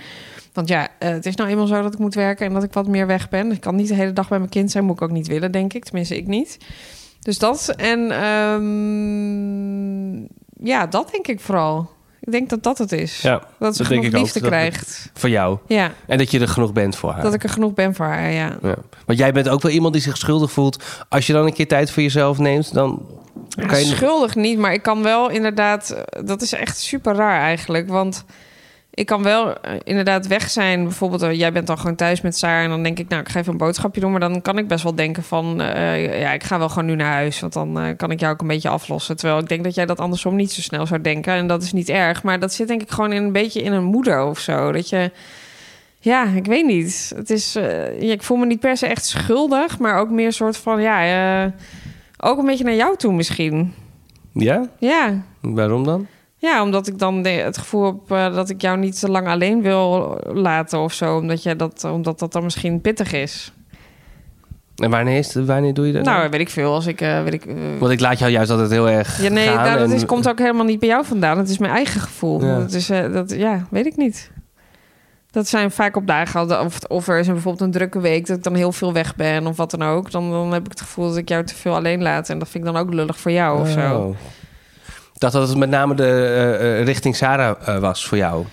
Want 0.56 0.68
ja, 0.68 0.88
eh, 0.98 1.10
het 1.10 1.26
is 1.26 1.34
nou 1.34 1.50
eenmaal 1.50 1.66
zo 1.66 1.82
dat 1.82 1.92
ik 1.92 1.98
moet 1.98 2.14
werken 2.14 2.46
en 2.46 2.52
dat 2.52 2.62
ik 2.62 2.72
wat 2.72 2.86
meer 2.86 3.06
weg 3.06 3.28
ben. 3.28 3.52
Ik 3.52 3.60
kan 3.60 3.76
niet 3.76 3.88
de 3.88 3.94
hele 3.94 4.12
dag 4.12 4.28
bij 4.28 4.38
mijn 4.38 4.50
kind 4.50 4.70
zijn, 4.70 4.84
moet 4.84 4.96
ik 4.96 5.02
ook 5.02 5.10
niet 5.10 5.26
willen, 5.26 5.52
denk 5.52 5.72
ik. 5.72 5.84
Tenminste, 5.84 6.16
ik 6.16 6.26
niet. 6.26 6.58
Dus 7.20 7.38
dat. 7.38 7.68
En 7.76 8.10
ehm, 8.10 8.66
ja, 10.68 10.86
dat 10.86 11.08
denk 11.12 11.26
ik 11.26 11.40
vooral. 11.40 11.90
Ik 12.20 12.32
denk 12.32 12.48
dat 12.48 12.62
dat 12.62 12.78
het 12.78 12.92
is. 12.92 13.20
Ja, 13.20 13.42
dat 13.58 13.76
ze 13.76 13.82
dat 13.82 13.92
genoeg 13.92 14.06
ook, 14.06 14.12
liefde 14.12 14.40
krijgt. 14.40 15.10
voor 15.14 15.28
jou. 15.28 15.58
Ja, 15.66 15.90
En 16.06 16.18
dat 16.18 16.30
je 16.30 16.40
er 16.40 16.48
genoeg 16.48 16.72
bent 16.72 16.96
voor 16.96 17.10
haar. 17.10 17.22
dat 17.22 17.34
ik 17.34 17.42
er 17.42 17.48
genoeg 17.48 17.74
ben 17.74 17.94
voor 17.94 18.06
haar, 18.06 18.32
ja. 18.32 18.58
Ja. 18.62 18.74
Want 19.06 19.18
jij 19.18 19.32
bent 19.32 19.48
ook 19.48 19.62
wel 19.62 19.72
iemand 19.72 19.92
die 19.92 20.02
zich 20.02 20.16
schuldig 20.16 20.50
voelt. 20.50 20.84
Als 21.08 21.26
je 21.26 21.32
dan 21.32 21.46
een 21.46 21.52
keer 21.52 21.68
tijd 21.68 21.90
voor 21.90 22.02
jezelf 22.02 22.38
neemt, 22.38 22.74
dan 22.74 23.06
kan 23.66 23.78
je... 23.78 23.84
schuldig 23.84 24.34
niet, 24.34 24.58
maar 24.58 24.72
ik 24.72 24.82
kan 24.82 25.02
wel 25.02 25.30
inderdaad... 25.30 25.90
eh, 25.90 26.26
Dat 26.26 26.42
is 26.42 26.52
echt 26.52 26.78
super 26.78 27.14
raar 27.14 27.40
eigenlijk, 27.40 27.88
want... 27.88 28.24
Ik 28.96 29.06
kan 29.06 29.22
wel 29.22 29.60
eh, 29.60 29.72
inderdaad 29.84 30.26
weg 30.26 30.50
zijn. 30.50 30.82
Bijvoorbeeld, 30.82 31.22
eh, 31.22 31.32
jij 31.32 31.52
bent 31.52 31.66
dan 31.66 31.78
gewoon 31.78 31.94
thuis 31.96 32.20
met 32.20 32.36
Saar... 32.36 32.62
en 32.62 32.68
dan 32.68 32.82
denk 32.82 32.98
ik, 32.98 33.08
nou, 33.08 33.22
ik 33.22 33.28
ga 33.28 33.38
even 33.40 33.52
een 33.52 33.58
boodschapje 33.58 34.00
doen... 34.00 34.10
maar 34.10 34.20
dan 34.20 34.42
kan 34.42 34.58
ik 34.58 34.68
best 34.68 34.82
wel 34.82 34.94
denken 34.94 35.22
van... 35.22 35.60
eh, 35.60 36.20
ja, 36.20 36.32
ik 36.32 36.42
ga 36.42 36.58
wel 36.58 36.68
gewoon 36.68 36.84
nu 36.86 36.94
naar 36.94 37.12
huis... 37.12 37.40
want 37.40 37.52
dan 37.52 37.94
kan 37.96 38.10
ik 38.10 38.20
jou 38.20 38.32
ook 38.32 38.40
een 38.40 38.46
beetje 38.46 38.68
aflossen. 38.68 39.16
Terwijl 39.16 39.40
ik 39.40 39.48
denk 39.48 39.64
dat 39.64 39.74
jij 39.74 39.86
dat 39.86 40.00
andersom 40.00 40.36
niet 40.36 40.52
zo 40.52 40.60
snel 40.60 40.86
zou 40.86 41.00
denken... 41.00 41.32
en 41.32 41.46
dat 41.46 41.62
is 41.62 41.72
niet 41.72 41.88
erg. 41.88 42.22
Maar 42.22 42.38
dat 42.38 42.52
zit 42.52 42.68
denk 42.68 42.82
ik 42.82 42.90
gewoon 42.90 43.12
in 43.12 43.22
een 43.22 43.32
beetje 43.32 43.62
in 43.62 43.72
een 43.72 43.84
moeder 43.84 44.24
of 44.24 44.38
zo. 44.38 44.72
Dat 44.72 44.88
je... 44.88 45.10
Ja, 45.98 46.24
ik 46.24 46.46
weet 46.46 46.66
niet. 46.66 47.12
Het 47.16 47.30
is, 47.30 47.52
ja, 47.52 48.12
ik 48.12 48.22
voel 48.22 48.36
me 48.36 48.46
niet 48.46 48.60
per 48.60 48.76
se 48.76 48.86
echt 48.86 49.06
schuldig... 49.06 49.78
maar 49.78 49.98
ook 49.98 50.10
meer 50.10 50.26
een 50.26 50.32
soort 50.32 50.56
van, 50.56 50.80
ja... 50.80 51.52
ook 52.18 52.38
een 52.38 52.46
beetje 52.46 52.64
naar 52.64 52.74
jou 52.74 52.96
toe 52.96 53.12
misschien. 53.12 53.74
Ja? 54.32 54.68
Ja, 54.78 55.22
Waarom 55.40 55.84
dan? 55.84 56.06
Ja, 56.36 56.62
omdat 56.62 56.86
ik 56.86 56.98
dan 56.98 57.24
het 57.24 57.58
gevoel 57.58 57.84
heb 57.84 58.18
eh, 58.18 58.34
dat 58.34 58.50
ik 58.50 58.60
jou 58.60 58.78
niet 58.78 59.00
te 59.00 59.10
lang 59.10 59.26
alleen 59.26 59.62
wil 59.62 60.18
laten 60.32 60.78
of 60.78 60.92
zo. 60.92 61.16
Omdat, 61.16 61.42
jij 61.42 61.56
dat, 61.56 61.84
omdat 61.84 62.18
dat 62.18 62.32
dan 62.32 62.42
misschien 62.42 62.80
pittig 62.80 63.12
is. 63.12 63.52
En 64.76 64.90
wanneer, 64.90 65.18
is 65.18 65.34
het, 65.34 65.46
wanneer 65.46 65.74
doe 65.74 65.86
je 65.86 65.92
dat? 65.92 66.04
Nou, 66.04 66.20
dan? 66.20 66.30
weet 66.30 66.40
ik 66.40 66.48
veel. 66.50 66.74
Als 66.74 66.86
ik, 66.86 67.00
eh, 67.00 67.22
weet 67.22 67.34
ik, 67.34 67.46
eh, 67.46 67.54
Want 67.78 67.92
ik 67.92 68.00
laat 68.00 68.18
jou 68.18 68.30
juist 68.30 68.50
altijd 68.50 68.70
heel 68.70 68.88
erg 68.88 69.22
ja, 69.22 69.28
nee, 69.28 69.46
gaan. 69.46 69.64
nou, 69.64 69.78
dat 69.78 69.88
en- 69.88 69.94
is, 69.94 70.04
komt 70.06 70.28
ook 70.28 70.38
helemaal 70.38 70.64
niet 70.64 70.78
bij 70.78 70.88
jou 70.88 71.04
vandaan. 71.04 71.38
Het 71.38 71.48
is 71.48 71.58
mijn 71.58 71.72
eigen 71.72 72.00
gevoel. 72.00 72.44
Ja. 72.44 72.58
Dat 72.58 72.72
is, 72.72 72.90
eh, 72.90 73.12
dat, 73.12 73.30
ja, 73.30 73.66
weet 73.70 73.86
ik 73.86 73.96
niet. 73.96 74.30
Dat 75.30 75.48
zijn 75.48 75.70
vaak 75.70 75.96
op 75.96 76.06
dagen, 76.06 76.60
of, 76.60 76.78
of 76.88 77.08
er 77.08 77.18
is 77.18 77.26
een, 77.26 77.32
bijvoorbeeld 77.32 77.64
een 77.64 77.70
drukke 77.70 78.00
week... 78.00 78.26
dat 78.26 78.36
ik 78.36 78.42
dan 78.42 78.54
heel 78.54 78.72
veel 78.72 78.92
weg 78.92 79.16
ben 79.16 79.46
of 79.46 79.56
wat 79.56 79.70
dan 79.70 79.82
ook. 79.82 80.10
Dan, 80.10 80.30
dan 80.30 80.52
heb 80.52 80.64
ik 80.64 80.70
het 80.70 80.80
gevoel 80.80 81.08
dat 81.08 81.16
ik 81.16 81.28
jou 81.28 81.44
te 81.44 81.54
veel 81.54 81.74
alleen 81.74 82.02
laat. 82.02 82.28
En 82.28 82.38
dat 82.38 82.48
vind 82.48 82.66
ik 82.66 82.72
dan 82.72 82.82
ook 82.82 82.92
lullig 82.92 83.18
voor 83.18 83.30
jou 83.30 83.60
of 83.60 83.68
zo. 83.68 84.16
Ik 85.16 85.22
dacht 85.22 85.34
dat 85.34 85.48
het 85.48 85.58
met 85.58 85.70
name 85.70 85.94
de 85.94 86.04
eh, 86.04 86.78
eh, 86.78 86.84
richting 86.84 87.16
Sarah 87.16 87.56
eh, 87.64 87.78
was 87.78 88.06
voor 88.06 88.18
jou. 88.18 88.44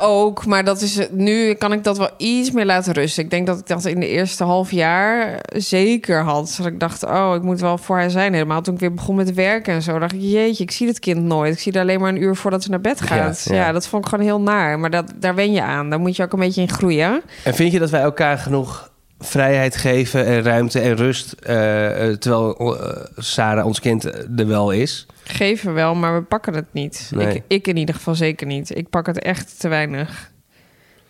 Ook, 0.00 0.46
maar 0.46 0.64
dat 0.64 0.80
is 0.80 0.98
nu 1.10 1.54
kan 1.54 1.72
ik 1.72 1.84
dat 1.84 1.98
wel 1.98 2.10
iets 2.16 2.50
meer 2.50 2.64
laten 2.64 2.92
rusten. 2.92 3.24
Ik 3.24 3.30
denk 3.30 3.46
dat 3.46 3.58
ik 3.58 3.66
dat 3.66 3.84
in 3.84 4.00
de 4.00 4.08
eerste 4.08 4.44
half 4.44 4.70
jaar 4.70 5.40
zeker 5.56 6.22
had. 6.22 6.54
Dat 6.56 6.66
ik 6.66 6.80
dacht, 6.80 7.04
oh, 7.04 7.32
ik 7.34 7.42
moet 7.42 7.60
wel 7.60 7.78
voor 7.78 7.96
haar 7.96 8.10
zijn. 8.10 8.32
Helemaal 8.32 8.62
toen 8.62 8.74
ik 8.74 8.80
weer 8.80 8.94
begon 8.94 9.14
met 9.14 9.34
werken 9.34 9.74
en 9.74 9.82
zo. 9.82 9.98
dacht 9.98 10.12
ik, 10.12 10.20
jeetje, 10.20 10.62
ik 10.62 10.70
zie 10.70 10.86
het 10.86 10.98
kind 10.98 11.22
nooit. 11.22 11.54
Ik 11.54 11.60
zie 11.60 11.72
haar 11.72 11.82
alleen 11.82 12.00
maar 12.00 12.08
een 12.08 12.22
uur 12.22 12.36
voordat 12.36 12.62
ze 12.62 12.70
naar 12.70 12.80
bed 12.80 13.00
gaat. 13.00 13.44
Ja, 13.44 13.54
Ja, 13.54 13.66
ja. 13.66 13.72
dat 13.72 13.86
vond 13.86 14.04
ik 14.04 14.10
gewoon 14.10 14.24
heel 14.24 14.40
naar. 14.40 14.78
Maar 14.78 14.90
dat, 14.90 15.12
daar 15.16 15.34
wen 15.34 15.52
je 15.52 15.62
aan. 15.62 15.90
Daar 15.90 16.00
moet 16.00 16.16
je 16.16 16.22
ook 16.22 16.32
een 16.32 16.38
beetje 16.38 16.60
in 16.60 16.70
groeien. 16.70 17.22
En 17.44 17.54
vind 17.54 17.72
je 17.72 17.78
dat 17.78 17.90
wij 17.90 18.00
elkaar 18.00 18.38
genoeg 18.38 18.90
vrijheid 19.18 19.76
geven 19.76 20.26
en 20.26 20.42
ruimte 20.42 20.80
en 20.80 20.96
rust... 20.96 21.32
eh, 21.32 22.08
eh, 22.08 22.16
terwijl 22.16 22.80
eh, 22.80 23.04
Sarah, 23.16 23.66
ons 23.66 23.80
kind, 23.80 24.04
er 24.38 24.46
wel 24.46 24.70
is? 24.70 25.06
Geven 25.24 25.74
wel, 25.74 25.94
maar 25.94 26.14
we 26.14 26.22
pakken 26.22 26.54
het 26.54 26.72
niet. 26.72 27.10
Nee. 27.14 27.34
Ik, 27.34 27.42
ik 27.48 27.66
in 27.66 27.76
ieder 27.76 27.94
geval 27.94 28.14
zeker 28.14 28.46
niet. 28.46 28.76
Ik 28.76 28.90
pak 28.90 29.06
het 29.06 29.18
echt 29.18 29.60
te 29.60 29.68
weinig. 29.68 30.30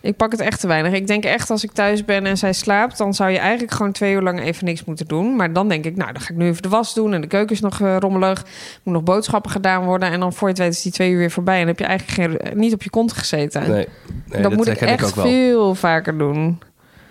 Ik 0.01 0.15
pak 0.15 0.31
het 0.31 0.39
echt 0.39 0.59
te 0.59 0.67
weinig. 0.67 0.93
Ik 0.93 1.07
denk 1.07 1.23
echt 1.23 1.49
als 1.49 1.63
ik 1.63 1.71
thuis 1.71 2.05
ben 2.05 2.25
en 2.25 2.37
zij 2.37 2.53
slaapt, 2.53 2.97
dan 2.97 3.13
zou 3.13 3.29
je 3.29 3.37
eigenlijk 3.37 3.73
gewoon 3.73 3.91
twee 3.91 4.13
uur 4.13 4.21
lang 4.21 4.41
even 4.41 4.65
niks 4.65 4.83
moeten 4.83 5.07
doen. 5.07 5.35
Maar 5.35 5.53
dan 5.53 5.67
denk 5.67 5.85
ik, 5.85 5.95
nou, 5.95 6.11
dan 6.13 6.21
ga 6.21 6.29
ik 6.29 6.35
nu 6.35 6.47
even 6.47 6.61
de 6.61 6.69
was 6.69 6.93
doen 6.93 7.13
en 7.13 7.21
de 7.21 7.27
keuken 7.27 7.55
is 7.55 7.61
nog 7.61 7.77
rommelig. 7.77 8.45
Moet 8.83 8.93
nog 8.93 9.03
boodschappen 9.03 9.51
gedaan 9.51 9.85
worden. 9.85 10.11
En 10.11 10.19
dan 10.19 10.33
voor 10.33 10.47
je 10.47 10.53
het 10.53 10.63
weet 10.63 10.73
is 10.73 10.81
die 10.81 10.91
twee 10.91 11.11
uur 11.11 11.17
weer 11.17 11.31
voorbij 11.31 11.61
en 11.61 11.67
heb 11.67 11.79
je 11.79 11.85
eigenlijk 11.85 12.39
geen, 12.41 12.57
niet 12.59 12.73
op 12.73 12.83
je 12.83 12.89
kont 12.89 13.13
gezeten. 13.13 13.69
Nee, 13.69 13.87
nee 14.25 14.41
dat, 14.41 14.55
moet 14.55 14.67
ik 14.67 14.81
echt 14.81 15.05
ook 15.05 15.15
wel. 15.15 15.25
veel 15.25 15.75
vaker 15.75 16.17
doen. 16.17 16.59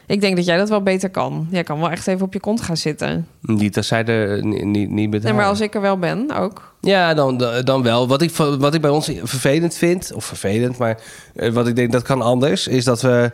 Ik 0.09 0.21
denk 0.21 0.37
dat 0.37 0.45
jij 0.45 0.57
dat 0.57 0.69
wel 0.69 0.83
beter 0.83 1.11
kan. 1.11 1.47
Jij 1.51 1.63
kan 1.63 1.81
wel 1.81 1.91
echt 1.91 2.07
even 2.07 2.27
op 2.27 2.33
je 2.33 2.41
kont 2.41 2.61
gaan 2.61 2.77
zitten. 2.77 3.27
Niet 3.41 3.77
als 3.77 3.87
zij 3.87 4.05
er 4.05 4.45
niet, 4.45 4.91
niet, 4.91 5.23
Nee, 5.23 5.33
maar 5.33 5.45
als 5.47 5.61
ik 5.61 5.75
er 5.75 5.81
wel 5.81 5.99
ben, 5.99 6.37
ook. 6.37 6.75
Ja, 6.81 7.15
dan, 7.15 7.45
dan 7.65 7.83
wel. 7.83 8.09
Wat 8.09 8.23
ik, 8.23 8.31
wat 8.37 8.75
ik 8.75 8.81
bij 8.81 8.91
ons 8.91 9.11
vervelend 9.23 9.75
vind, 9.75 10.13
of 10.15 10.25
vervelend, 10.25 10.79
maar 10.79 11.01
eh, 11.35 11.53
wat 11.53 11.67
ik 11.69 11.77
denk 11.77 11.93
dat 11.93 12.03
kan 12.03 12.23
anders, 12.23 12.67
is 12.67 12.85
dat 12.85 13.01
we. 13.01 13.31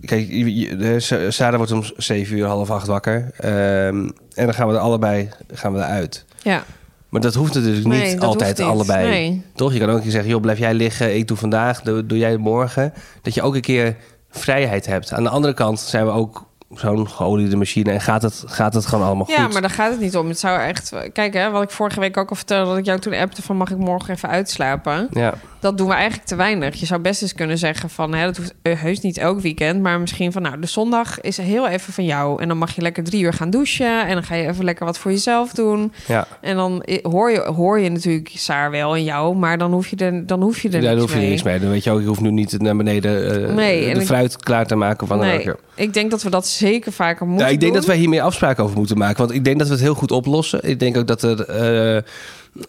Kijk, 0.00 1.02
Sarah 1.32 1.56
wordt 1.56 1.72
om 1.72 1.82
zeven 1.96 2.36
uur, 2.36 2.46
half 2.46 2.70
acht 2.70 2.86
wakker. 2.86 3.30
Ehm, 3.36 4.08
en 4.34 4.44
dan 4.44 4.54
gaan 4.54 4.68
we 4.68 4.74
er 4.74 4.80
allebei 4.80 5.28
gaan 5.52 5.72
we 5.72 5.78
eruit. 5.78 6.24
Ja. 6.42 6.64
Maar 7.08 7.20
dat 7.20 7.34
hoeft 7.34 7.54
natuurlijk 7.54 7.86
niet 7.86 8.00
Nee, 8.02 8.20
altijd 8.20 8.58
niet. 8.58 8.66
allebei. 8.66 9.08
Nee. 9.08 9.42
Toch? 9.54 9.72
Je 9.72 9.78
kan 9.78 9.88
ook 9.88 9.96
een 9.96 10.02
keer 10.02 10.10
zeggen, 10.10 10.30
joh, 10.30 10.40
blijf 10.40 10.58
jij 10.58 10.74
liggen, 10.74 11.16
ik 11.16 11.28
doe 11.28 11.36
vandaag, 11.36 11.82
doe, 11.82 12.06
doe 12.06 12.18
jij 12.18 12.36
morgen. 12.36 12.92
Dat 13.22 13.34
je 13.34 13.42
ook 13.42 13.54
een 13.54 13.60
keer 13.60 13.96
vrijheid 14.38 14.86
hebt. 14.86 15.12
Aan 15.12 15.22
de 15.22 15.28
andere 15.28 15.54
kant 15.54 15.80
zijn 15.80 16.04
we 16.06 16.10
ook 16.10 16.47
zo'n 16.74 17.08
geoliede 17.08 17.56
machine 17.56 17.90
en 17.92 18.00
gaat 18.00 18.22
het, 18.22 18.42
gaat 18.46 18.74
het 18.74 18.86
gewoon 18.86 19.04
allemaal 19.06 19.24
goed. 19.24 19.34
Ja, 19.34 19.48
maar 19.48 19.60
daar 19.60 19.70
gaat 19.70 19.90
het 19.90 20.00
niet 20.00 20.16
om. 20.16 20.28
Het 20.28 20.38
zou 20.38 20.60
echt... 20.60 20.92
Kijk, 21.12 21.34
hè, 21.34 21.50
wat 21.50 21.62
ik 21.62 21.70
vorige 21.70 22.00
week 22.00 22.16
ook 22.16 22.30
al 22.30 22.36
vertelde... 22.36 22.68
dat 22.70 22.78
ik 22.78 22.84
jou 22.84 22.98
toen 22.98 23.14
appte 23.14 23.42
van... 23.42 23.56
mag 23.56 23.70
ik 23.70 23.76
morgen 23.76 24.14
even 24.14 24.28
uitslapen? 24.28 25.08
Ja. 25.10 25.34
Dat 25.60 25.78
doen 25.78 25.86
we 25.88 25.94
eigenlijk 25.94 26.26
te 26.28 26.36
weinig. 26.36 26.74
Je 26.74 26.86
zou 26.86 27.00
best 27.00 27.22
eens 27.22 27.34
kunnen 27.34 27.58
zeggen 27.58 27.90
van... 27.90 28.14
Hè, 28.14 28.24
dat 28.24 28.36
hoeft 28.36 28.54
eh, 28.62 28.80
heus 28.80 29.00
niet 29.00 29.18
elk 29.18 29.40
weekend... 29.40 29.82
maar 29.82 30.00
misschien 30.00 30.32
van... 30.32 30.42
nou, 30.42 30.60
de 30.60 30.66
zondag 30.66 31.20
is 31.20 31.36
heel 31.36 31.68
even 31.68 31.92
van 31.92 32.04
jou... 32.04 32.42
en 32.42 32.48
dan 32.48 32.58
mag 32.58 32.74
je 32.74 32.82
lekker 32.82 33.04
drie 33.04 33.22
uur 33.22 33.32
gaan 33.32 33.50
douchen... 33.50 34.06
en 34.06 34.14
dan 34.14 34.22
ga 34.22 34.34
je 34.34 34.48
even 34.48 34.64
lekker 34.64 34.84
wat 34.86 34.98
voor 34.98 35.10
jezelf 35.10 35.52
doen... 35.52 35.92
ja. 36.06 36.26
en 36.40 36.56
dan 36.56 36.82
i- 36.88 36.98
hoor 37.02 37.30
je, 37.30 37.40
hoor 37.40 37.80
je 37.80 37.90
natuurlijk 37.90 38.30
Saar 38.34 38.70
wel 38.70 38.94
en 38.94 39.04
jou... 39.04 39.36
maar 39.36 39.58
dan 39.58 39.72
hoef 39.72 39.88
je 39.88 39.96
er, 39.96 40.26
dan 40.26 40.42
hoef 40.42 40.60
je 40.60 40.68
er 40.68 40.82
Ja, 40.82 40.88
niks 40.90 41.00
hoef 41.00 41.12
je 41.12 41.18
mee. 41.18 41.28
niks 41.28 41.42
mee. 41.42 41.58
Dan 41.60 41.70
weet 41.70 41.84
je 41.84 41.90
ook, 41.90 42.00
je 42.00 42.06
hoeft 42.06 42.20
nu 42.20 42.30
niet 42.30 42.60
naar 42.60 42.76
beneden 42.76 43.46
eh, 43.48 43.54
Nee, 43.54 43.94
de 43.94 44.00
ik- 44.00 44.06
fruit 44.06 44.36
klaar 44.36 44.66
te 44.66 44.74
maken 44.76 45.06
van 45.06 45.18
Nee, 45.18 45.50
ik 45.74 45.94
denk 45.94 46.10
dat 46.10 46.22
we 46.22 46.30
dat 46.30 46.46
zeker 46.68 46.92
vaker 46.92 47.26
moeten 47.26 47.46
Ja, 47.46 47.52
ik 47.52 47.60
denk 47.60 47.72
doen. 47.72 47.80
dat 47.80 47.90
wij 47.90 47.98
hier 47.98 48.08
meer 48.08 48.22
afspraken 48.22 48.64
over 48.64 48.76
moeten 48.76 48.98
maken. 48.98 49.18
Want 49.18 49.32
ik 49.32 49.44
denk 49.44 49.58
dat 49.58 49.66
we 49.66 49.72
het 49.72 49.82
heel 49.82 49.94
goed 49.94 50.10
oplossen. 50.10 50.60
Ik 50.62 50.80
denk 50.80 50.96
ook 50.96 51.06
dat 51.06 51.22
er. 51.22 52.04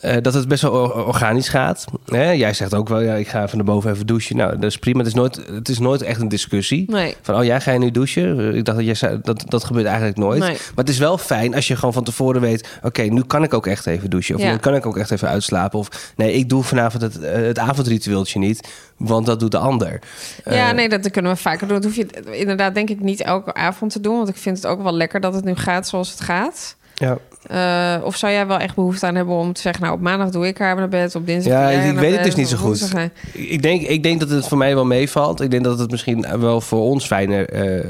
Eh, 0.01 0.15
dat 0.21 0.33
het 0.33 0.47
best 0.47 0.61
wel 0.61 0.71
or- 0.71 1.05
organisch 1.05 1.49
gaat. 1.49 1.85
Hè? 2.05 2.31
Jij 2.31 2.53
zegt 2.53 2.73
ook 2.73 2.89
wel, 2.89 2.99
ja, 2.99 3.13
ik 3.15 3.27
ga 3.27 3.43
even 3.43 3.57
naar 3.57 3.65
boven 3.65 3.91
even 3.91 4.05
douchen. 4.07 4.35
Nou, 4.37 4.53
dat 4.53 4.63
is 4.63 4.77
prima. 4.77 4.97
Het 4.97 5.07
is 5.07 5.13
nooit, 5.13 5.41
het 5.53 5.69
is 5.69 5.79
nooit 5.79 6.01
echt 6.01 6.21
een 6.21 6.27
discussie. 6.29 6.91
Nee. 6.91 7.15
Van, 7.21 7.35
oh, 7.35 7.43
jij 7.43 7.61
ga 7.61 7.71
je 7.71 7.79
nu 7.79 7.91
douchen? 7.91 8.39
Eh, 8.39 8.55
Ik 8.57 8.65
dacht 8.65 8.77
dat 8.77 8.85
jij 8.85 8.95
zei, 8.95 9.19
dat, 9.23 9.43
dat 9.47 9.63
gebeurt 9.63 9.85
eigenlijk 9.85 10.17
nooit. 10.17 10.39
Nee. 10.39 10.49
Maar 10.51 10.59
het 10.75 10.89
is 10.89 10.97
wel 10.97 11.17
fijn 11.17 11.55
als 11.55 11.67
je 11.67 11.75
gewoon 11.75 11.93
van 11.93 12.03
tevoren 12.03 12.41
weet... 12.41 12.67
oké, 12.83 13.01
nu 13.01 13.21
kan 13.23 13.43
ik 13.43 13.53
ook 13.53 13.67
echt 13.67 13.85
even 13.85 14.09
douchen. 14.09 14.35
Of 14.35 14.41
Ja. 14.41 14.51
nu 14.51 14.57
kan 14.57 14.75
ik 14.75 14.85
ook 14.85 14.97
echt 14.97 15.11
even 15.11 15.27
uitslapen. 15.29 15.79
Of 15.79 16.13
nee, 16.15 16.33
ik 16.33 16.49
doe 16.49 16.63
vanavond 16.63 17.01
het, 17.03 17.19
eh, 17.19 17.41
het 17.41 17.59
avondritueeltje 17.59 18.39
niet... 18.39 18.69
want 18.97 19.25
dat 19.25 19.39
doet 19.39 19.51
de 19.51 19.57
ander. 19.57 19.99
Ja, 20.45 20.71
nee, 20.71 20.89
dat 20.89 21.11
kunnen 21.11 21.31
we 21.31 21.37
vaker 21.37 21.67
doen. 21.67 21.75
Dat 21.75 21.85
hoef 21.85 21.95
je 21.95 22.07
inderdaad 22.31 22.73
denk 22.73 22.89
ik 22.89 22.99
niet 22.99 23.21
elke 23.21 23.53
avond 23.53 23.91
te 23.91 23.99
doen. 23.99 24.15
Want 24.17 24.29
ik 24.29 24.37
vind 24.37 24.57
het 24.57 24.65
ook 24.65 24.83
wel 24.83 24.93
lekker 24.93 25.19
dat 25.19 25.33
het 25.33 25.43
nu 25.43 25.55
gaat 25.55 25.87
zoals 25.87 26.09
het 26.11 26.21
gaat. 26.21 26.75
Ja, 26.99 27.17
Eh, 27.47 28.03
of 28.03 28.15
zou 28.15 28.31
jij 28.33 28.47
wel 28.47 28.57
echt 28.59 28.75
behoefte 28.75 29.05
aan 29.05 29.15
hebben 29.15 29.35
om 29.35 29.53
te 29.53 29.61
zeggen... 29.61 29.83
nou, 29.83 29.95
op 29.95 30.01
maandag 30.01 30.29
doe 30.29 30.47
ik 30.47 30.57
haar 30.57 30.75
naar 30.75 30.89
bed, 30.89 31.15
op 31.15 31.25
dinsdag 31.25 31.53
Ja, 31.53 31.69
ik 31.69 31.93
naar 31.93 31.95
weet 31.95 32.15
het 32.15 32.23
dus 32.23 32.35
niet 32.35 32.47
zo 32.47 32.57
goed. 32.57 32.93
ik 33.33 33.61
denk, 33.61 33.81
ik 33.81 34.03
denk 34.03 34.19
dat 34.19 34.29
het 34.29 34.47
voor 34.47 34.57
mij 34.57 34.75
wel 34.75 34.85
meevalt. 34.85 35.41
Ik 35.41 35.51
denk 35.51 35.63
dat 35.63 35.79
het 35.79 35.91
misschien 35.91 36.39
wel 36.39 36.61
voor 36.61 36.79
ons 36.81 37.05
fijner, 37.05 37.49
eh, 37.49 37.85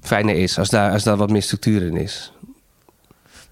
fijner 0.00 0.34
is... 0.34 0.58
Als 0.58 0.68
daar, 0.68 0.92
als 0.92 1.02
daar 1.02 1.16
wat 1.16 1.30
meer 1.30 1.42
structuur 1.42 1.82
in 1.82 1.96
is. 1.96 2.32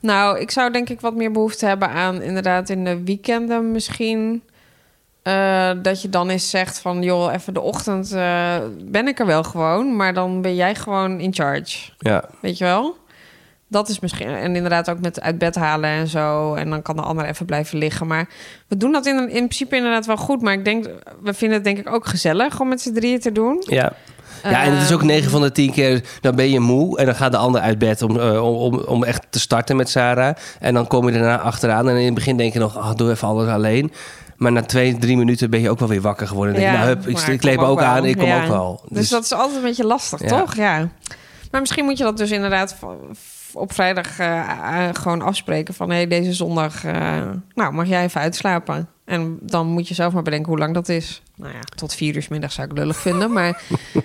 Nou, 0.01 0.39
ik 0.41 0.51
zou 0.51 0.73
denk 0.73 0.89
ik 0.89 1.01
wat 1.01 1.15
meer 1.15 1.33
behoefte 1.33 1.67
hebben 1.67 1.89
aan 1.91 2.23
inderdaad 2.23 2.69
in 2.69 2.85
de 2.85 3.03
weekenden 3.05 3.73
misschien. 3.73 4.43
eh, 5.23 5.71
dat 5.83 6.03
je 6.03 6.09
dan 6.09 6.29
eens 6.29 6.51
zegt 6.51 6.79
van, 6.79 7.03
joh, 7.03 7.33
even 7.35 7.55
de 7.55 7.61
ochtend 7.61 8.11
ben 8.91 9.07
ik 9.09 9.19
er 9.19 9.27
wel 9.27 9.43
gewoon, 9.43 9.97
maar 9.97 10.15
dan 10.15 10.43
ben 10.43 10.55
jij 10.55 10.75
gewoon 10.75 11.21
in 11.21 11.35
charge. 11.35 11.79
Ja, 11.99 12.25
Weet 12.41 12.59
je 12.59 12.65
wel? 12.65 12.97
Dat 13.69 13.89
is 13.89 14.01
misschien. 14.01 14.27
En 14.29 14.57
inderdaad 14.57 14.91
ook 14.91 15.01
met 15.01 15.21
uit 15.21 15.39
bed 15.39 15.55
halen 15.55 15.91
en 15.91 16.09
zo. 16.09 16.55
En 16.55 16.71
dan 16.71 16.83
kan 16.83 16.97
de 16.97 17.03
ander 17.03 17.25
even 17.25 17.47
blijven 17.47 17.79
liggen. 17.79 18.07
Maar 18.07 18.29
we 18.69 18.77
doen 18.77 18.93
dat 18.93 19.07
in, 19.07 19.19
in 19.19 19.27
principe 19.29 19.77
inderdaad 19.77 20.07
wel 20.07 20.17
goed. 20.17 20.43
Maar 20.43 20.53
ik 20.53 20.65
denk, 20.65 20.85
we 21.23 21.35
vinden 21.35 21.57
het 21.57 21.65
denk 21.65 21.79
ik 21.79 21.91
ook 21.95 22.07
gezellig 22.07 22.61
om 22.61 22.69
met 22.69 22.81
z'n 22.81 22.93
drieën 22.93 23.21
te 23.21 23.33
doen. 23.33 23.63
ja. 23.67 23.93
Ja, 24.43 24.63
en 24.63 24.73
het 24.73 24.83
is 24.83 24.93
ook 24.93 24.99
Ehm, 24.99 25.07
9 25.09 25.31
van 25.31 25.41
de 25.43 25.53
10 25.53 25.73
keer, 25.73 26.03
dan 26.21 26.35
ben 26.37 26.51
je 26.51 26.61
moe 26.61 26.99
en 26.99 27.07
dan 27.07 27.15
gaat 27.15 27.33
de 27.33 27.39
ander 27.39 27.61
uit 27.61 27.79
bed 27.79 28.03
om, 28.03 28.21
eh, 28.21 28.45
om, 28.45 28.55
om, 28.57 28.79
om 28.79 29.05
echt 29.05 29.27
te 29.31 29.41
starten 29.41 29.77
met 29.77 29.89
Sarah. 29.89 30.35
En 30.61 30.75
dan 30.75 30.87
kom 30.87 31.07
je 31.07 31.13
daarna 31.13 31.39
achteraan 31.41 31.89
en 31.89 31.97
in 31.97 32.05
het 32.05 32.15
begin 32.15 32.37
denk 32.37 32.53
je 32.53 32.59
nog, 32.59 32.77
ah, 32.79 32.95
doe 32.95 33.11
even 33.11 33.29
alles 33.29 33.49
alleen. 33.49 33.93
Maar 34.37 34.53
na 34.53 34.63
twee, 34.63 34.99
drie 34.99 35.17
minuten 35.17 35.51
ben 35.51 35.61
je 35.61 35.71
ook 35.71 35.79
wel 35.79 35.89
weer 35.89 36.01
wakker 36.01 36.27
geworden. 36.29 36.55
En 36.55 36.61
denk 36.61 36.73
je, 36.73 36.79
Ja, 36.79 36.85
nou, 36.85 36.97
hup, 36.99 37.09
ik, 37.09 37.19
ik 37.27 37.39
kleep 37.39 37.59
ook 37.59 37.81
aan, 37.81 38.05
ik 38.05 38.17
kom 38.17 38.27
Ja. 38.27 38.43
ook 38.43 38.49
wel. 38.49 38.83
Dus, 38.89 39.09
dat 39.09 39.25
is 39.25 39.33
altijd 39.33 39.57
een 39.57 39.63
beetje 39.63 39.87
lastig, 39.87 40.21
Ja. 40.21 40.27
toch? 40.29 40.55
Ja. 40.57 40.89
Maar 41.51 41.61
misschien 41.61 41.85
moet 41.85 41.99
je 41.99 42.05
dat 42.05 42.17
dus 42.17 42.31
inderdaad 42.31 42.77
op 43.57 43.73
vrijdag 43.73 44.19
eh, 44.19 44.39
eh, 44.39 44.95
gewoon 44.95 45.23
afspreken 45.23 45.75
van... 45.75 45.91
hé, 45.91 46.07
deze 46.07 46.33
zondag, 46.33 46.85
eh, 46.85 47.23
nou, 47.55 47.73
mag 47.73 47.87
jij 47.87 48.05
even 48.05 48.21
uitslapen? 48.21 48.89
En 49.05 49.39
dan 49.41 49.67
moet 49.67 49.89
je 49.89 49.95
zelf 49.95 50.13
maar 50.13 50.23
bedenken 50.23 50.49
hoe 50.49 50.59
lang 50.59 50.75
dat 50.75 50.89
is. 50.89 51.23
Nou 51.37 51.53
ja, 51.53 51.61
tot 51.75 51.95
vier 51.95 52.15
uur 52.15 52.23
's 52.23 52.29
middag 52.29 52.53
zou 52.53 52.69
ik 52.71 52.77
lullig 52.77 52.97
vinden. 52.97 53.33
Maar 53.33 53.63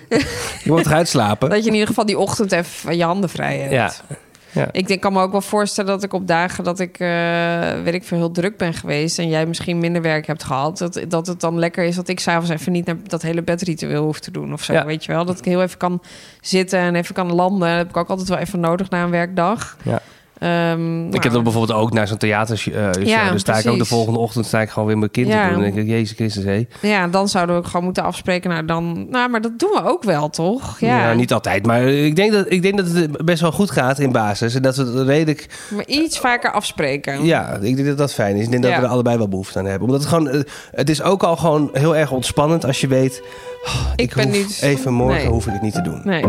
Je 0.64 0.68
wordt 0.70 0.86
eruit 0.86 1.08
slapen. 1.08 1.50
dat 1.50 1.60
je 1.60 1.66
in 1.66 1.72
ieder 1.72 1.88
geval 1.88 2.06
die 2.06 2.18
ochtend 2.18 2.52
even 2.52 2.96
je 2.96 3.04
handen 3.04 3.30
vrij 3.30 3.58
hebt. 3.58 3.72
Ja. 3.72 4.16
Ja. 4.52 4.68
Ik 4.72 4.86
denk, 4.88 5.00
kan 5.00 5.12
me 5.12 5.20
ook 5.20 5.32
wel 5.32 5.40
voorstellen 5.40 5.90
dat 5.90 6.02
ik 6.02 6.12
op 6.12 6.26
dagen 6.26 6.64
dat 6.64 6.80
ik, 6.80 6.98
eh 6.98 7.82
weet 7.82 7.94
ik 7.94 8.04
veel, 8.04 8.18
heel 8.18 8.30
druk 8.30 8.56
ben 8.56 8.74
geweest... 8.74 9.18
en 9.18 9.28
jij 9.28 9.46
misschien 9.46 9.78
minder 9.78 10.02
werk 10.02 10.26
hebt 10.26 10.44
gehad... 10.44 10.78
dat, 10.78 11.00
dat 11.08 11.26
het 11.26 11.40
dan 11.40 11.58
lekker 11.58 11.84
is 11.84 11.96
dat 11.96 12.08
ik 12.08 12.20
s'avonds 12.20 12.50
even 12.50 12.72
niet 12.72 12.86
naar 12.86 12.96
dat 13.06 13.22
hele 13.22 13.42
bedritueel 13.42 14.04
hoef 14.04 14.20
te 14.20 14.30
doen 14.30 14.52
of 14.52 14.62
zo. 14.62 14.72
Ja. 14.72 14.86
Weet 14.86 15.04
je 15.04 15.12
wel, 15.12 15.24
dat 15.24 15.38
ik 15.38 15.44
heel 15.44 15.62
even 15.62 15.78
kan 15.78 16.02
zitten 16.40 16.78
en 16.78 16.94
even 16.94 17.14
kan 17.14 17.32
landen. 17.32 17.68
Dat 17.68 17.78
heb 17.78 17.88
ik 17.88 17.96
ook 17.96 18.08
altijd 18.08 18.28
wel 18.28 18.38
even 18.38 18.60
nodig 18.60 18.90
na 18.90 19.02
een 19.02 19.10
werkdag. 19.10 19.76
Ja. 19.82 20.00
Ehm, 20.42 21.04
Ik 21.04 21.10
nou, 21.10 21.22
heb 21.22 21.32
dat 21.32 21.42
bijvoorbeeld 21.42 21.78
ook 21.78 21.92
naar 21.92 22.08
zo'n 22.08 22.16
theatershow. 22.16 22.74
Uh, 22.74 22.90
Ja, 23.06 23.28
dan 23.28 23.38
sta 23.38 23.58
ik 23.58 23.66
ook 23.66 23.78
de 23.78 23.84
volgende 23.84 24.18
ochtend 24.18 24.46
sta 24.46 24.60
ik 24.60 24.70
gewoon 24.70 24.88
weer 24.88 24.98
mijn 24.98 25.10
kind 25.10 25.28
Ja. 25.28 25.42
te 25.48 25.54
doen. 25.54 25.62
En 25.64 25.72
denk 25.74 25.86
ik, 25.86 25.92
Jezus 25.92 26.16
Christus, 26.16 26.44
hé. 26.44 26.66
Ja, 26.80 27.08
dan 27.08 27.28
zouden 27.28 27.60
we 27.60 27.64
gewoon 27.66 27.84
moeten 27.84 28.02
afspreken. 28.02 28.50
Nou, 28.50 28.64
dan, 28.64 29.06
nou, 29.10 29.30
maar 29.30 29.40
dat 29.40 29.58
doen 29.58 29.70
we 29.70 29.84
ook 29.84 30.02
wel, 30.02 30.30
toch? 30.30 30.80
Ja, 30.80 30.98
Ja. 31.08 31.12
niet 31.14 31.32
altijd. 31.32 31.66
Maar 31.66 31.82
ik 31.82 32.16
denk, 32.16 32.32
dat, 32.32 32.50
ik 32.50 32.62
denk 32.62 32.76
dat 32.76 32.86
het 32.86 33.24
best 33.24 33.40
wel 33.40 33.52
goed 33.52 33.70
gaat 33.70 33.98
in 33.98 34.12
basis. 34.12 34.54
En 34.54 34.62
dat 34.62 34.76
we 34.76 34.84
het 34.84 35.06
redelijk... 35.08 35.46
maar 35.74 35.86
iets 35.86 36.18
vaker 36.18 36.52
afspreken. 36.52 37.24
Ja, 37.24 37.54
ik 37.60 37.76
denk 37.76 37.86
dat 37.88 37.98
dat 37.98 38.14
fijn 38.14 38.36
is. 38.36 38.44
Ik 38.44 38.50
denk 38.50 38.62
dat 38.62 38.72
we 38.74 38.78
er 38.80 38.86
allebei 38.86 39.16
wel 39.18 39.28
behoefte 39.28 39.58
aan 39.58 39.64
hebben. 39.66 39.86
Omdat 39.88 40.00
het 40.00 40.08
gewoon... 40.08 40.28
eh, 40.28 40.40
Het 40.72 40.90
is 40.90 41.02
ook 41.02 41.22
al 41.22 41.36
gewoon 41.36 41.68
heel 41.72 41.96
erg 41.96 42.10
ontspannend 42.10 42.64
als 42.64 42.80
je 42.80 42.86
weet... 42.86 43.22
oh, 43.64 43.86
ik, 43.96 44.00
Ik 44.10 44.14
ben 44.14 44.30
niet- 44.30 44.58
Even 44.62 44.92
morgen 44.92 45.16
nee. 45.16 45.26
hoef 45.26 45.46
ik 45.46 45.52
het 45.52 45.62
niet 45.62 45.74
te 45.74 45.82
doen. 45.82 46.00
Nee. 46.04 46.24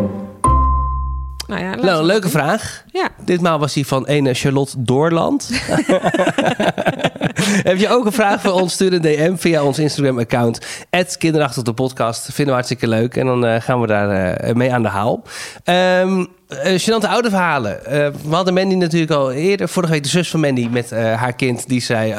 Nou 1.48 1.62
ja, 1.62 1.76
Nou, 1.76 2.00
een 2.00 2.06
leuke 2.06 2.30
vraag. 2.30 2.84
Ja. 2.92 3.10
Ditmaal 3.26 3.60
was 3.60 3.74
die 3.74 3.88
van 3.88 4.06
ene 4.06 4.34
Charlotte 4.34 4.84
Doorland. 4.84 5.50
Heb 7.70 7.78
je 7.78 7.90
ook 7.90 8.06
een 8.06 8.12
vraag 8.12 8.42
voor 8.42 8.52
ons? 8.52 8.74
Stuur 8.74 8.94
een 8.94 9.02
DM 9.02 9.36
via 9.36 9.64
ons 9.64 9.80
Instagram-account. 9.80 10.86
Kinderachtig 11.18 11.64
de 11.64 11.74
podcast. 11.74 12.24
Vinden 12.24 12.46
we 12.46 12.52
hartstikke 12.52 12.88
leuk. 12.88 13.16
En 13.16 13.26
dan 13.26 13.46
eh, 13.46 13.62
gaan 13.62 13.82
we 13.82 13.88
daar 13.88 14.36
eh, 14.36 14.56
mee 14.56 14.74
aan 14.74 14.82
de 14.82 14.88
haal. 14.88 15.24
Ehm 15.64 16.24
gênante 16.80 17.08
oude 17.10 17.30
verhalen. 17.30 17.86
Eh, 17.86 18.08
we 18.28 18.36
hadden 18.36 18.54
Mandy 18.54 18.76
natuurlijk 18.76 19.12
al 19.12 19.32
eerder. 19.32 19.70
Vorige 19.70 19.92
week 19.92 20.04
de 20.04 20.10
zus 20.10 20.30
van 20.30 20.40
Mandy 20.40 20.68
met 20.72 20.90
haar 20.92 21.34
kind... 21.34 21.68
die 21.68 21.82
zij 21.82 22.16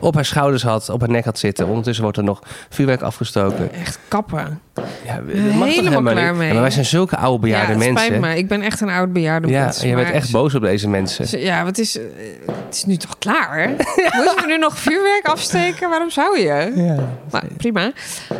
op 0.00 0.14
haar 0.14 0.24
schouders 0.24 0.62
had, 0.62 0.88
op 0.88 1.00
haar 1.00 1.10
nek 1.10 1.24
had 1.24 1.38
zitten. 1.38 1.66
Ondertussen 1.66 2.02
wordt 2.02 2.18
er 2.18 2.24
nog 2.24 2.42
vuurwerk 2.68 3.02
afgestoken. 3.02 3.72
Echt 3.72 3.98
kappen. 4.08 4.60
Ja, 5.04 5.16
dat 5.16 5.34
Helemaal 5.34 6.02
klaar 6.02 6.28
niet? 6.28 6.36
mee. 6.36 6.46
Ja, 6.46 6.52
maar 6.52 6.62
wij 6.62 6.70
zijn 6.70 6.84
zulke 6.84 7.16
oude 7.16 7.38
bejaarde 7.38 7.66
ja, 7.66 7.78
het 7.78 7.78
mensen. 7.78 8.06
spijt 8.06 8.20
me. 8.20 8.36
Ik 8.36 8.48
ben 8.48 8.62
echt 8.62 8.80
een 8.80 8.88
oud 8.88 9.12
bejaarde 9.12 9.48
Ja, 9.48 9.64
mens, 9.64 9.82
en 9.82 9.88
je 9.88 9.94
bent 9.94 10.10
echt 10.10 10.30
boos 10.30 10.54
op 10.54 10.62
deze 10.62 10.88
mensen. 10.88 11.40
Ja, 11.40 11.64
wat 11.64 11.78
is, 11.78 11.94
het 11.94 12.74
is 12.74 12.84
nu 12.84 12.96
toch 12.96 13.18
klaar? 13.18 13.68
Moeten 14.24 14.36
we 14.36 14.44
nu 14.46 14.58
nog 14.58 14.78
vuurwerk 14.78 15.26
afsteken? 15.26 15.88
Waarom 15.88 16.10
zou 16.10 16.38
je? 16.38 16.72
Ja. 16.74 17.40
Prima. 17.56 17.92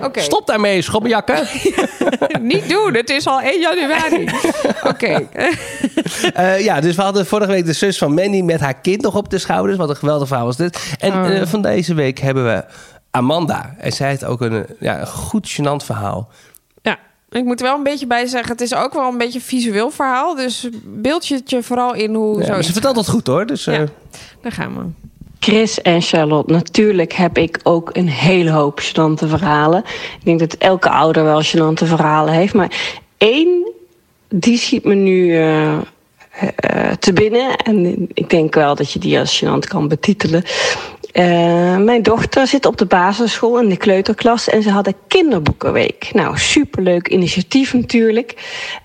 Oké, 0.03 0.21
Stop 0.21 0.47
daarmee, 0.47 0.83
schoppenjakken. 0.83 1.39
niet 2.41 2.69
doen. 2.69 2.95
Het 2.95 3.11
is 3.11 3.27
al 3.27 3.41
1 3.41 3.61
januari. 3.61 4.29
Oké. 4.93 5.27
Eh, 6.35 6.65
ja, 6.65 6.81
dus 6.81 6.97
we 6.97 7.03
hadden 7.03 7.27
vorige 7.27 7.51
week 7.51 7.65
de 7.65 7.73
zus 7.73 7.99
van 7.99 8.15
Mandy 8.15 8.41
met 8.43 8.61
haar 8.61 8.75
kind 8.81 9.03
nog 9.03 9.17
op 9.17 9.31
de 9.31 9.39
schouders. 9.39 9.77
Wat 9.79 9.89
een 9.89 9.97
geweldig 9.97 10.29
verhaal 10.29 10.47
was 10.47 10.57
dit. 10.57 10.95
En 10.99 11.13
Oh. 11.13 11.37
eh, 11.41 11.47
van 11.47 11.63
deze 11.63 11.95
week 11.95 12.19
hebben 12.19 12.45
we 12.45 12.65
Amanda. 13.11 13.75
En 13.79 13.93
zij 13.93 14.09
heeft 14.09 14.25
ook 14.25 14.41
een, 14.41 14.53
eh, 14.53 14.61
ja, 14.81 15.01
een 15.01 15.07
goed 15.07 15.51
gênant 15.61 15.85
verhaal. 15.85 16.29
Ja, 16.83 16.99
ik 17.31 17.45
moet 17.45 17.61
er 17.61 17.67
wel 17.67 17.77
een 17.77 17.83
beetje 17.83 18.07
bij 18.07 18.27
zeggen. 18.27 18.51
Het 18.53 18.61
is 18.61 18.75
ook 18.75 18.93
wel 18.93 19.09
een 19.09 19.19
beetje 19.19 19.39
een 19.39 19.45
visueel 19.45 19.91
verhaal. 19.91 20.35
Dus 20.35 20.69
beeld 20.85 21.27
je 21.27 21.35
het 21.35 21.51
je 21.51 21.63
vooral 21.63 21.95
in 21.95 22.15
hoe 22.15 22.39
Ja, 22.41 22.55
zo. 22.55 22.63
ze 22.63 22.73
vertelt 22.73 22.95
dat 22.95 23.09
goed 23.09 23.27
hoor. 23.27 23.47
Dus, 23.47 23.67
eh, 23.67 23.75
Ja. 23.79 23.85
Daar 24.43 24.53
gaan 24.53 24.75
we. 24.75 25.09
Chris 25.39 25.83
en 25.83 26.03
Charlotte, 26.03 26.53
natuurlijk 26.53 27.13
heb 27.13 27.39
ik 27.39 27.61
ook 27.63 27.91
een 27.93 28.09
hele 28.09 28.51
hoop 28.51 28.81
gênante 28.81 29.27
verhalen. 29.29 29.83
Ik 30.19 30.25
denk 30.25 30.39
dat 30.39 30.55
elke 30.55 30.91
ouder 30.91 31.25
wel 31.25 31.43
gênante 31.45 31.85
verhalen 31.87 32.35
heeft. 32.35 32.55
Maar 32.55 32.99
één, 33.19 33.70
die 34.31 34.59
schiet 34.59 34.85
me 34.85 34.95
nu 34.95 35.37
eh, 35.37 35.79
eh, 36.39 36.93
te 36.99 37.13
binnen. 37.13 37.57
En 37.57 38.09
ik 38.15 38.31
denk 38.31 38.55
wel 38.55 38.75
dat 38.75 38.93
je 38.93 38.99
die 38.99 39.19
als 39.19 39.45
gênant 39.45 39.69
kan 39.69 39.89
betitelen. 39.89 40.45
Eh, 41.13 41.77
mijn 41.77 42.03
dochter 42.03 42.47
zit 42.47 42.67
op 42.67 42.77
de 42.79 42.87
basisschool 42.87 43.61
in 43.61 43.69
de 43.69 43.77
kleuterklas 43.77 44.49
en 44.49 44.63
ze 44.63 44.71
hadden 44.71 44.95
kinderboekenweek. 45.09 46.11
Nou, 46.13 46.39
superleuk 46.39 47.09
initiatief 47.09 47.75
natuurlijk. 47.75 48.35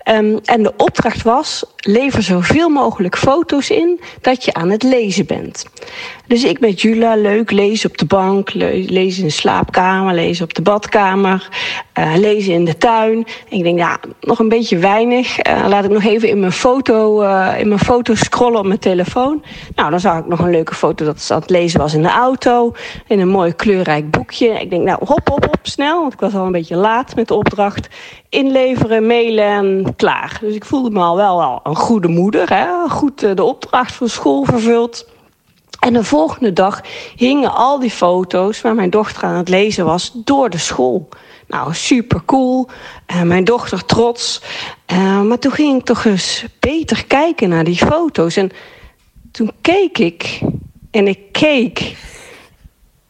Ehm, 0.02 0.36
en 0.44 0.62
de 0.62 0.72
opdracht 0.76 1.22
was: 1.22 1.64
lever 1.76 2.22
zoveel 2.22 2.68
mogelijk 2.68 3.16
foto's 3.18 3.70
in 3.70 4.00
dat 4.20 4.44
je 4.44 4.54
aan 4.54 4.70
het 4.70 4.82
lezen 4.82 5.26
bent. 5.26 5.64
Dus 6.26 6.44
ik 6.44 6.60
met 6.60 6.80
Jula 6.80 7.16
leuk 7.16 7.50
lezen 7.50 7.90
op 7.90 7.98
de 7.98 8.04
bank, 8.04 8.54
le- 8.54 8.84
lezen 8.86 9.20
in 9.22 9.28
de 9.28 9.34
slaapkamer, 9.34 10.14
lezen 10.14 10.44
op 10.44 10.54
de 10.54 10.62
badkamer, 10.62 11.48
eh, 11.92 12.12
lezen 12.16 12.52
in 12.52 12.64
de 12.64 12.76
tuin. 12.78 13.26
Ik 13.48 13.62
denk, 13.62 13.78
ja, 13.78 13.98
nog 14.20 14.38
een 14.38 14.48
beetje 14.48 14.78
weinig. 14.78 15.38
Eh, 15.38 15.64
laat 15.68 15.84
ik 15.84 15.90
nog 15.90 16.04
even 16.04 16.28
in 16.28 16.40
mijn, 16.40 16.52
foto, 16.52 17.20
in 17.58 17.68
mijn 17.68 17.80
foto 17.80 18.14
scrollen 18.14 18.58
op 18.58 18.66
mijn 18.66 18.78
telefoon. 18.78 19.44
Nou, 19.74 19.90
dan 19.90 20.00
zag 20.00 20.18
ik 20.18 20.26
nog 20.26 20.38
een 20.38 20.50
leuke 20.50 20.74
foto 20.74 21.04
dat 21.04 21.20
ze 21.20 21.34
aan 21.34 21.40
het 21.40 21.50
lezen 21.50 21.80
was 21.80 21.94
in 21.94 22.02
de 22.02 22.10
auto. 22.16 22.74
In 23.06 23.20
een 23.20 23.28
mooi 23.28 23.52
kleurrijk 23.52 24.10
boekje. 24.10 24.48
Ik 24.48 24.70
denk, 24.70 24.82
nou, 24.82 24.98
hop, 25.04 25.28
hop, 25.28 25.44
hop, 25.44 25.58
snel. 25.62 26.00
Want 26.00 26.12
ik 26.12 26.20
was 26.20 26.34
al 26.34 26.46
een 26.46 26.52
beetje 26.52 26.76
laat 26.76 27.14
met 27.14 27.28
de 27.28 27.34
opdracht. 27.34 27.88
Inleveren, 28.28 29.06
mailen 29.06 29.44
en 29.44 29.94
klaar. 29.96 30.38
Dus 30.40 30.54
ik 30.54 30.64
voelde 30.64 30.90
me 30.90 31.00
al 31.00 31.16
wel, 31.16 31.36
wel 31.38 31.60
een 31.62 31.76
goede 31.76 32.08
moeder. 32.08 32.48
Hè? 32.48 32.88
Goed 32.88 33.22
eh, 33.22 33.34
de 33.34 33.44
opdracht 33.44 33.92
voor 33.92 34.08
school 34.08 34.44
vervuld. 34.44 35.06
En 35.80 35.92
de 35.92 36.04
volgende 36.04 36.52
dag 36.52 36.80
hingen 37.16 37.54
al 37.54 37.78
die 37.78 37.90
foto's 37.90 38.60
waar 38.60 38.74
mijn 38.74 38.90
dochter 38.90 39.22
aan 39.22 39.36
het 39.36 39.48
lezen 39.48 39.84
was 39.84 40.12
door 40.14 40.50
de 40.50 40.58
school. 40.58 41.08
Nou, 41.46 41.74
super 41.74 42.24
cool. 42.24 42.68
En 43.06 43.26
mijn 43.26 43.44
dochter 43.44 43.84
trots. 43.84 44.42
Eh, 44.86 45.20
maar 45.22 45.38
toen 45.38 45.52
ging 45.52 45.78
ik 45.78 45.84
toch 45.84 46.04
eens 46.04 46.44
beter 46.60 47.06
kijken 47.06 47.48
naar 47.48 47.64
die 47.64 47.76
foto's. 47.76 48.36
En 48.36 48.50
toen 49.32 49.50
keek 49.60 49.98
ik 49.98 50.40
en 50.90 51.08
ik 51.08 51.32
keek. 51.32 51.96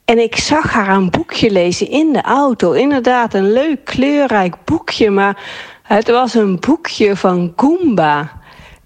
En 0.07 0.19
ik 0.19 0.37
zag 0.37 0.73
haar 0.73 0.89
een 0.89 1.11
boekje 1.11 1.51
lezen 1.51 1.91
in 1.91 2.13
de 2.13 2.23
auto. 2.23 2.73
Inderdaad, 2.73 3.35
een 3.35 3.53
leuk 3.53 3.85
kleurrijk 3.85 4.55
boekje. 4.65 5.11
Maar 5.11 5.43
het 5.83 6.11
was 6.11 6.35
een 6.35 6.61
boekje 6.61 7.17
van 7.17 7.53
Goomba. 7.57 8.33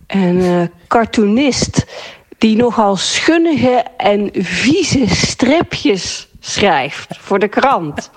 Een 0.07 0.41
eh, 0.41 0.63
cartoonist. 0.89 1.87
die 2.39 2.57
nogal 2.57 2.97
schunnige 2.97 3.85
en 3.97 4.31
vieze 4.33 5.09
stripjes 5.09 6.29
schrijft 6.41 7.19
voor 7.19 7.39
de 7.39 7.49
krant. 7.49 8.11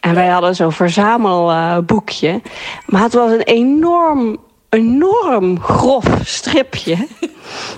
En 0.00 0.14
wij 0.14 0.28
hadden 0.28 0.54
zo'n 0.54 0.72
verzamelboekje. 0.72 2.40
maar 2.86 3.02
het 3.02 3.14
was 3.14 3.30
een 3.30 3.42
enorm, 3.42 4.38
enorm 4.68 5.60
grof 5.60 6.04
stripje. 6.24 7.06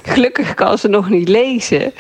Gelukkig 0.03 0.55
kan 0.55 0.79
ze 0.79 0.89
nog 0.89 1.09
niet 1.09 1.29
lezen. 1.29 1.93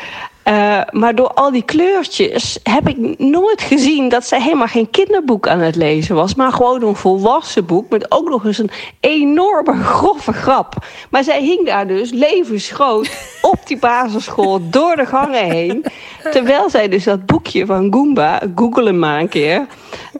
Uh, 0.48 0.80
maar 0.90 1.14
door 1.14 1.32
al 1.34 1.50
die 1.50 1.62
kleurtjes 1.62 2.58
heb 2.62 2.88
ik 2.88 3.18
nooit 3.18 3.62
gezien 3.62 4.08
dat 4.08 4.26
zij 4.26 4.42
helemaal 4.42 4.66
geen 4.66 4.90
kinderboek 4.90 5.48
aan 5.48 5.58
het 5.58 5.76
lezen 5.76 6.14
was. 6.14 6.34
Maar 6.34 6.52
gewoon 6.52 6.82
een 6.82 6.96
volwassen 6.96 7.66
boek 7.66 7.90
met 7.90 8.10
ook 8.10 8.28
nog 8.28 8.44
eens 8.44 8.58
een 8.58 8.70
enorme 9.00 9.82
grove 9.82 10.32
grap. 10.32 10.74
Maar 11.10 11.24
zij 11.24 11.42
hing 11.42 11.66
daar 11.66 11.86
dus 11.86 12.10
levensgroot 12.10 13.10
op 13.42 13.66
die 13.66 13.78
basisschool 13.78 14.70
door 14.70 14.96
de 14.96 15.06
gangen 15.06 15.44
heen. 15.44 15.84
Terwijl 16.30 16.70
zij 16.70 16.88
dus 16.88 17.04
dat 17.04 17.26
boekje 17.26 17.66
van 17.66 17.92
Goomba, 17.92 18.42
google 18.54 18.84
hem 18.84 18.98
maar 18.98 19.20
een 19.20 19.28
keer, 19.28 19.66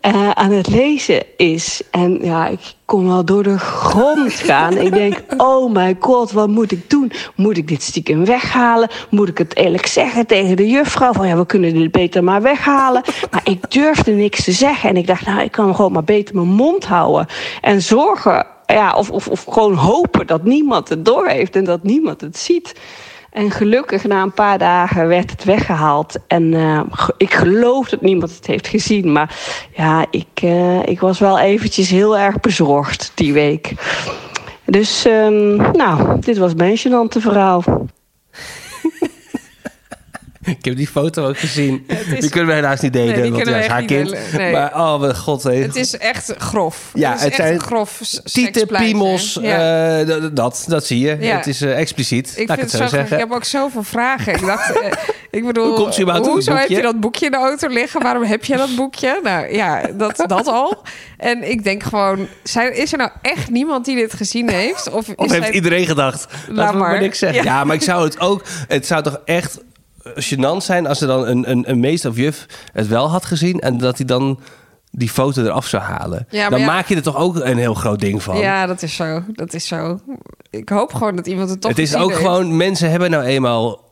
uh, 0.03 0.31
aan 0.31 0.51
het 0.51 0.69
lezen 0.69 1.23
is. 1.37 1.83
En 1.91 2.19
ja, 2.23 2.47
ik 2.47 2.61
kon 2.89 3.07
wel 3.09 3.25
door 3.25 3.43
de 3.43 3.59
grond 3.59 4.33
gaan. 4.33 4.77
ik 4.77 4.93
denk, 4.93 5.23
oh 5.37 5.73
my 5.73 5.97
god, 6.01 6.33
wat 6.33 6.49
moet 6.49 6.73
ik 6.73 6.91
doen? 6.91 7.13
Moet 7.35 7.57
ik 7.57 7.69
dit 7.69 7.83
stiekem 7.83 8.25
weghalen? 8.25 8.89
Moet 9.11 9.29
ik 9.29 9.39
het 9.39 9.57
eerlijk 9.57 9.87
zeggen 9.87 10.27
tegen 10.27 10.57
de 10.57 10.69
juffrouw? 10.69 11.13
Van 11.13 11.29
ja, 11.29 11.37
we 11.37 11.47
kunnen 11.47 11.75
dit 11.75 11.91
beter 11.91 12.25
maar 12.25 12.43
weghalen. 12.43 13.03
Maar 13.31 13.41
ik 13.45 13.71
durfde 13.71 14.13
niks 14.13 14.45
te 14.45 14.53
zeggen. 14.53 14.89
En 14.89 14.97
ik 14.97 15.07
dacht, 15.07 15.27
nou, 15.27 15.41
ik 15.41 15.53
kan 15.53 15.75
gewoon 15.75 15.93
maar 15.93 16.05
beter 16.05 16.35
mijn 16.35 16.49
mond 16.49 16.87
houden. 16.87 17.27
En 17.61 17.83
zorgen, 17.83 18.47
ja, 18.67 18.95
of, 18.95 19.11
of, 19.11 19.29
of 19.29 19.45
gewoon 19.45 19.75
hopen 19.75 20.27
dat 20.27 20.45
niemand 20.45 20.89
het 20.89 21.05
doorheeft 21.05 21.57
en 21.57 21.65
dat 21.65 21.83
niemand 21.83 22.21
het 22.21 22.39
ziet. 22.39 22.75
En 23.31 23.51
gelukkig 23.51 24.05
na 24.05 24.23
een 24.23 24.33
paar 24.33 24.59
dagen 24.59 25.09
werd 25.09 25.31
het 25.31 25.45
weggehaald. 25.45 26.19
En 26.27 26.53
uh, 26.53 26.81
ik 27.17 27.35
geloof 27.35 27.89
dat 27.89 28.01
niemand 28.01 28.35
het 28.35 28.47
heeft 28.47 28.67
gezien. 28.67 29.13
Maar 29.13 29.37
ja, 29.77 30.07
ik, 30.11 30.43
uh, 30.45 30.83
ik 30.83 31.01
was 31.01 31.19
wel 31.19 31.39
eventjes 31.39 31.91
heel 31.91 32.19
erg 32.19 32.41
bezorgd 32.41 33.13
die 33.15 33.33
week. 33.33 33.73
Dus 34.65 35.05
um, 35.05 35.57
nou, 35.57 36.21
dit 36.21 36.39
was 36.39 36.55
mijn 36.55 36.79
gênante 36.79 37.21
verhaal. 37.21 37.65
Ik 40.49 40.65
heb 40.65 40.77
die 40.77 40.89
foto 40.89 41.29
ook 41.29 41.39
gezien. 41.39 41.87
Is... 42.15 42.21
Die 42.21 42.31
kunnen 42.31 42.49
we 42.49 42.55
helaas 42.55 42.81
niet 42.81 42.93
delen, 42.93 43.21
nee, 43.21 43.31
want 43.33 43.47
ja, 43.47 43.57
is 43.57 43.67
haar 43.67 43.85
kind. 43.85 44.15
Nee. 44.33 44.53
Maar 44.53 44.75
oh, 44.75 45.01
mijn 45.01 45.17
god. 45.17 45.43
Hey. 45.43 45.57
Het 45.57 45.77
is 45.77 45.97
echt 45.97 46.35
grof. 46.39 46.91
Ja, 46.95 47.13
het, 47.13 47.21
het 47.21 47.35
zijn 47.35 47.61
grof 47.61 48.01
tieten, 48.25 48.67
piemels, 48.67 49.39
ja. 49.41 50.01
uh, 50.01 50.29
dat, 50.33 50.65
dat 50.69 50.87
zie 50.87 50.99
je. 50.99 51.17
Ja. 51.21 51.37
Het 51.37 51.47
is 51.47 51.63
uh, 51.63 51.79
expliciet, 51.79 52.33
ik, 52.37 52.49
het 52.49 52.71
zo 52.71 52.87
zeggen. 52.87 53.17
ik 53.17 53.23
heb 53.23 53.33
ook 53.33 53.45
zoveel 53.45 53.83
vragen. 53.83 54.35
Ik 54.35 54.47
dacht, 54.47 54.77
uh, 54.77 54.87
ik 55.39 55.47
bedoel, 55.47 55.67
Hoe 55.67 55.75
komt 55.75 56.27
hoezo 56.27 56.55
heb 56.55 56.69
je 56.69 56.83
dat 56.83 57.01
boekje 57.01 57.25
in 57.25 57.31
de 57.31 57.37
auto 57.37 57.69
liggen? 57.69 58.03
Waarom 58.03 58.23
heb 58.23 58.45
je 58.45 58.57
dat 58.57 58.77
boekje? 58.77 59.21
Nou 59.23 59.53
ja, 59.53 59.83
dat, 59.95 60.25
dat 60.27 60.47
al. 60.47 60.83
En 61.17 61.51
ik 61.51 61.65
denk 61.65 61.83
gewoon, 61.83 62.27
zijn, 62.43 62.77
is 62.77 62.93
er 62.93 62.99
nou 62.99 63.11
echt 63.23 63.51
niemand 63.51 63.85
die 63.85 63.97
dit 63.97 64.15
gezien 64.15 64.51
heeft? 64.51 64.91
Of, 64.91 65.09
of 65.17 65.33
heeft 65.33 65.49
iedereen 65.49 65.87
gedacht? 65.87 66.27
Laat 66.49 66.73
maar. 66.75 66.91
maar 66.91 67.01
niks 67.01 67.19
zeggen. 67.19 67.45
Ja. 67.45 67.65
maar 67.65 67.77
ik 67.77 67.83
zou 67.83 68.05
het 68.05 68.21
ook... 68.21 68.43
Het 68.69 68.87
zou 68.87 69.03
toch 69.03 69.21
echt 69.25 69.59
gênant 70.15 70.65
zijn 70.65 70.87
als 70.87 71.01
er 71.01 71.07
dan 71.07 71.27
een, 71.27 71.51
een, 71.51 71.71
een 71.71 71.81
meester 71.81 72.11
of 72.11 72.17
juf 72.17 72.47
het 72.73 72.87
wel 72.89 73.11
had 73.11 73.25
gezien 73.25 73.59
en 73.59 73.79
dat 73.79 73.97
hij 73.97 74.07
dan 74.07 74.41
die 74.91 75.09
foto 75.09 75.43
eraf 75.43 75.67
zou 75.67 75.83
halen. 75.83 76.27
Ja, 76.31 76.49
dan 76.49 76.65
maak 76.65 76.87
je 76.87 76.95
er 76.97 77.03
toch 77.03 77.17
ook 77.17 77.37
een 77.37 77.59
heel 77.59 77.75
groot 77.75 78.01
ding 78.01 78.23
van. 78.23 78.39
Ja, 78.39 78.67
dat 78.67 78.83
is 78.83 78.95
zo. 78.97 79.23
Dat 79.27 79.55
is 79.55 79.67
zo. 79.67 80.01
Ik 80.51 80.69
hoop 80.69 80.95
gewoon 80.95 81.17
dat 81.17 81.27
iemand 81.27 81.51
het 81.51 81.61
toch. 81.61 81.71
Het 81.71 81.81
is 81.81 81.95
ook 81.95 82.15
gewoon 82.15 82.57
mensen 82.57 82.91
hebben 82.91 83.11
nou 83.11 83.25
eenmaal 83.25 83.87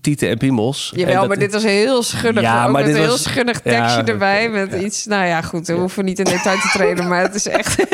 tieten 0.00 0.28
en 0.28 0.38
piemels. 0.38 0.92
Jawel, 0.94 1.26
maar 1.26 1.38
dit 1.38 1.52
was 1.52 1.62
heel 1.62 2.02
schunnig. 2.02 2.42
Ja, 2.42 2.68
maar 2.68 2.84
dit 2.84 2.94
een 2.94 3.00
heel 3.00 3.16
schunnig 3.16 3.60
tekstje 3.60 4.02
erbij 4.02 4.48
met 4.48 4.72
iets. 4.72 5.06
Nou 5.06 5.26
ja, 5.26 5.42
goed, 5.42 5.66
we 5.66 5.72
hoeven 5.72 6.04
niet 6.04 6.18
in 6.18 6.24
detail 6.24 6.60
te 6.60 6.68
treden, 6.72 7.08
maar 7.08 7.22
het 7.22 7.34
is 7.34 7.48
echt. 7.48 7.76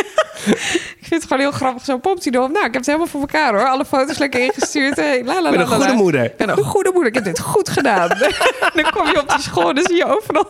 ik 1.07 1.13
vind 1.13 1.23
het 1.23 1.33
gewoon 1.33 1.51
heel 1.51 1.59
grappig. 1.59 1.85
Zo 1.85 1.99
pompt 1.99 2.25
hij 2.25 2.33
erop. 2.33 2.51
Nou, 2.51 2.65
ik 2.65 2.73
heb 2.73 2.75
het 2.75 2.87
helemaal 2.87 3.07
voor 3.07 3.21
elkaar 3.21 3.55
hoor. 3.55 3.69
Alle 3.69 3.85
foto's 3.85 4.19
lekker 4.19 4.41
ingestuurd. 4.41 4.97
Hey, 4.97 5.25
la, 5.25 5.43
la, 5.43 5.53
een 5.53 5.67
goede 5.67 5.93
moeder. 5.93 6.25
Ik 6.25 6.37
ben 6.37 6.49
een 6.49 6.65
goede 6.65 6.91
moeder. 6.93 7.09
Ik 7.09 7.15
heb 7.15 7.25
dit 7.25 7.41
goed 7.41 7.69
gedaan. 7.69 8.09
dan 8.75 8.91
kom 8.91 9.07
je 9.07 9.21
op 9.21 9.29
die 9.29 9.41
school 9.41 9.69
en 9.69 9.75
dan 9.75 9.85
zie 9.85 9.97
je 9.97 10.05
overal, 10.05 10.47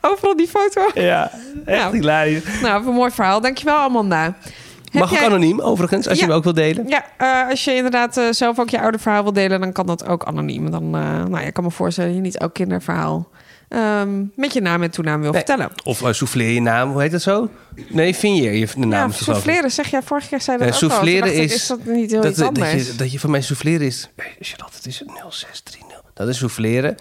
overal 0.00 0.36
die 0.36 0.48
foto. 0.48 0.90
Ja, 0.94 1.30
echt 1.64 1.80
nou, 1.80 1.96
hilarisch. 1.96 2.60
Nou, 2.62 2.86
een 2.86 2.94
mooi 2.94 3.10
verhaal. 3.10 3.40
Dankjewel, 3.40 3.76
Amanda. 3.76 4.22
Heb 4.22 4.34
Mag 4.92 5.12
ook 5.12 5.22
anoniem, 5.22 5.60
overigens, 5.60 6.08
als 6.08 6.18
je 6.18 6.24
hem 6.24 6.34
ook 6.34 6.44
wil 6.44 6.54
delen. 6.54 6.88
Ja, 6.88 7.04
uh, 7.18 7.50
als 7.50 7.64
je 7.64 7.74
inderdaad 7.74 8.16
uh, 8.16 8.24
zelf 8.30 8.58
ook 8.58 8.70
je 8.70 8.80
oude 8.80 8.98
verhaal 8.98 9.22
wil 9.22 9.32
delen, 9.32 9.60
dan 9.60 9.72
kan 9.72 9.86
dat 9.86 10.06
ook 10.06 10.24
anoniem. 10.24 10.70
Dan, 10.70 10.84
uh, 10.84 11.24
nou, 11.24 11.44
je 11.44 11.52
kan 11.52 11.64
me 11.64 11.70
voorstellen, 11.70 12.14
je 12.14 12.20
niet 12.20 12.38
elk 12.38 12.54
kinderverhaal 12.54 13.28
um, 13.68 14.32
met 14.36 14.52
je 14.52 14.60
naam 14.60 14.82
en 14.82 14.90
toenaam 14.90 15.20
wil 15.20 15.32
vertellen. 15.32 15.70
Of 15.84 16.00
uh, 16.00 16.12
souffleer 16.12 16.50
je 16.50 16.60
naam, 16.60 16.90
hoe 16.90 17.00
heet 17.00 17.10
dat 17.10 17.22
zo? 17.22 17.50
Nee, 17.88 18.14
vind 18.14 18.36
je 18.38 18.66
de 18.80 18.86
naam. 18.86 19.10
Ja, 19.10 19.16
souffleren, 19.16 19.70
zeg 19.70 19.90
jij 19.90 20.02
vorige 20.02 20.28
keer 20.28 20.40
zei 20.40 20.58
dat 20.58 20.66
uh, 20.66 20.72
ook 20.72 20.78
souffleren 20.78 21.34
is, 21.34 21.54
is 21.54 21.66
dat 21.66 21.84
niet 21.84 22.10
heel 22.10 22.20
dat, 22.20 22.36
dat, 22.36 22.56
je, 22.56 22.94
dat 22.96 23.12
je 23.12 23.20
van 23.20 23.30
mij 23.30 23.40
souffleren 23.40 23.86
is... 23.86 24.10
Charlotte, 24.40 24.76
het 24.76 24.86
is 24.86 25.02
0630. 25.06 26.02
Dat 26.14 26.28
is 26.28 26.38
souffleren. 26.38 26.96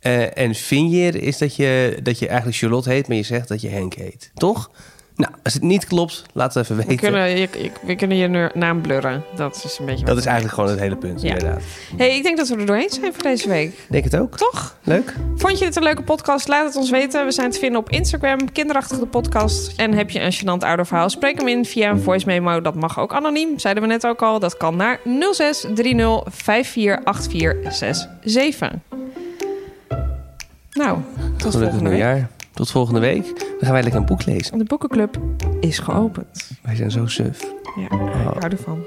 Uh, 0.00 0.38
en 0.38 0.54
finjeren 0.54 1.20
is 1.20 1.38
dat 1.38 1.56
je, 1.56 1.98
dat 2.02 2.18
je 2.18 2.26
eigenlijk 2.26 2.58
Charlotte 2.58 2.90
heet, 2.90 3.08
maar 3.08 3.16
je 3.16 3.22
zegt 3.22 3.48
dat 3.48 3.60
je 3.60 3.68
Henk 3.68 3.94
heet. 3.94 4.30
Toch? 4.34 4.70
Nou, 5.16 5.32
als 5.42 5.54
het 5.54 5.62
niet 5.62 5.86
klopt, 5.86 6.22
laat 6.32 6.54
het 6.54 6.62
even 6.62 6.76
weten. 6.76 6.92
We 6.92 6.98
kunnen 7.00 7.38
je, 7.38 7.48
we 7.86 7.94
kunnen 7.94 8.16
je 8.16 8.50
naam 8.54 8.80
blurren. 8.80 9.24
Dat 9.36 9.62
is 9.64 9.78
een 9.78 9.86
beetje. 9.86 10.04
Dat 10.04 10.16
is 10.16 10.24
eigenlijk 10.24 10.54
gewoon 10.54 10.70
het 10.70 10.80
hele 10.80 10.96
punt, 10.96 11.22
ja. 11.22 11.32
inderdaad. 11.32 11.62
Hey, 11.96 12.16
ik 12.16 12.22
denk 12.22 12.36
dat 12.36 12.48
we 12.48 12.56
er 12.56 12.66
doorheen 12.66 12.90
zijn 12.90 13.12
voor 13.12 13.22
deze 13.22 13.48
week. 13.48 13.78
Denk 13.88 14.04
het 14.04 14.16
ook. 14.16 14.36
Toch? 14.36 14.76
Leuk. 14.82 15.14
Vond 15.36 15.58
je 15.58 15.64
dit 15.64 15.76
een 15.76 15.82
leuke 15.82 16.02
podcast? 16.02 16.48
Laat 16.48 16.66
het 16.66 16.76
ons 16.76 16.90
weten. 16.90 17.24
We 17.24 17.32
zijn 17.32 17.50
te 17.50 17.58
vinden 17.58 17.80
op 17.80 17.90
Instagram, 17.90 18.52
kinderachtig 18.52 18.98
de 18.98 19.06
podcast. 19.06 19.78
En 19.78 19.92
heb 19.92 20.10
je 20.10 20.20
een 20.20 20.34
gênant 20.34 20.66
ouderverhaal? 20.66 21.10
Spreek 21.10 21.38
hem 21.38 21.48
in 21.48 21.64
via 21.64 21.90
een 21.90 22.00
voice 22.00 22.26
memo. 22.26 22.60
Dat 22.60 22.74
mag 22.74 22.98
ook 22.98 23.14
anoniem, 23.14 23.58
zeiden 23.58 23.82
we 23.82 23.88
net 23.88 24.06
ook 24.06 24.22
al. 24.22 24.38
Dat 24.38 24.56
kan 24.56 24.76
naar 24.76 25.00
0630 25.04 26.22
548467. 26.30 28.72
Nou, 30.70 30.98
tot 31.36 31.50
Gelukkig 31.50 31.78
volgende 31.78 31.90
week. 31.90 32.26
Tot 32.54 32.70
volgende 32.70 33.00
week. 33.00 33.38
Dan 33.38 33.58
gaan 33.60 33.72
wij 33.72 33.82
lekker 33.82 34.00
een 34.00 34.06
boek 34.06 34.24
lezen. 34.24 34.58
De 34.58 34.64
boekenclub 34.64 35.18
is 35.60 35.78
geopend. 35.78 36.50
Wij 36.62 36.76
zijn 36.76 36.90
zo 36.90 37.06
suf. 37.06 37.40
Ja, 37.76 37.84
ik 37.84 37.90
hou 37.90 38.38
ervan. 38.38 38.84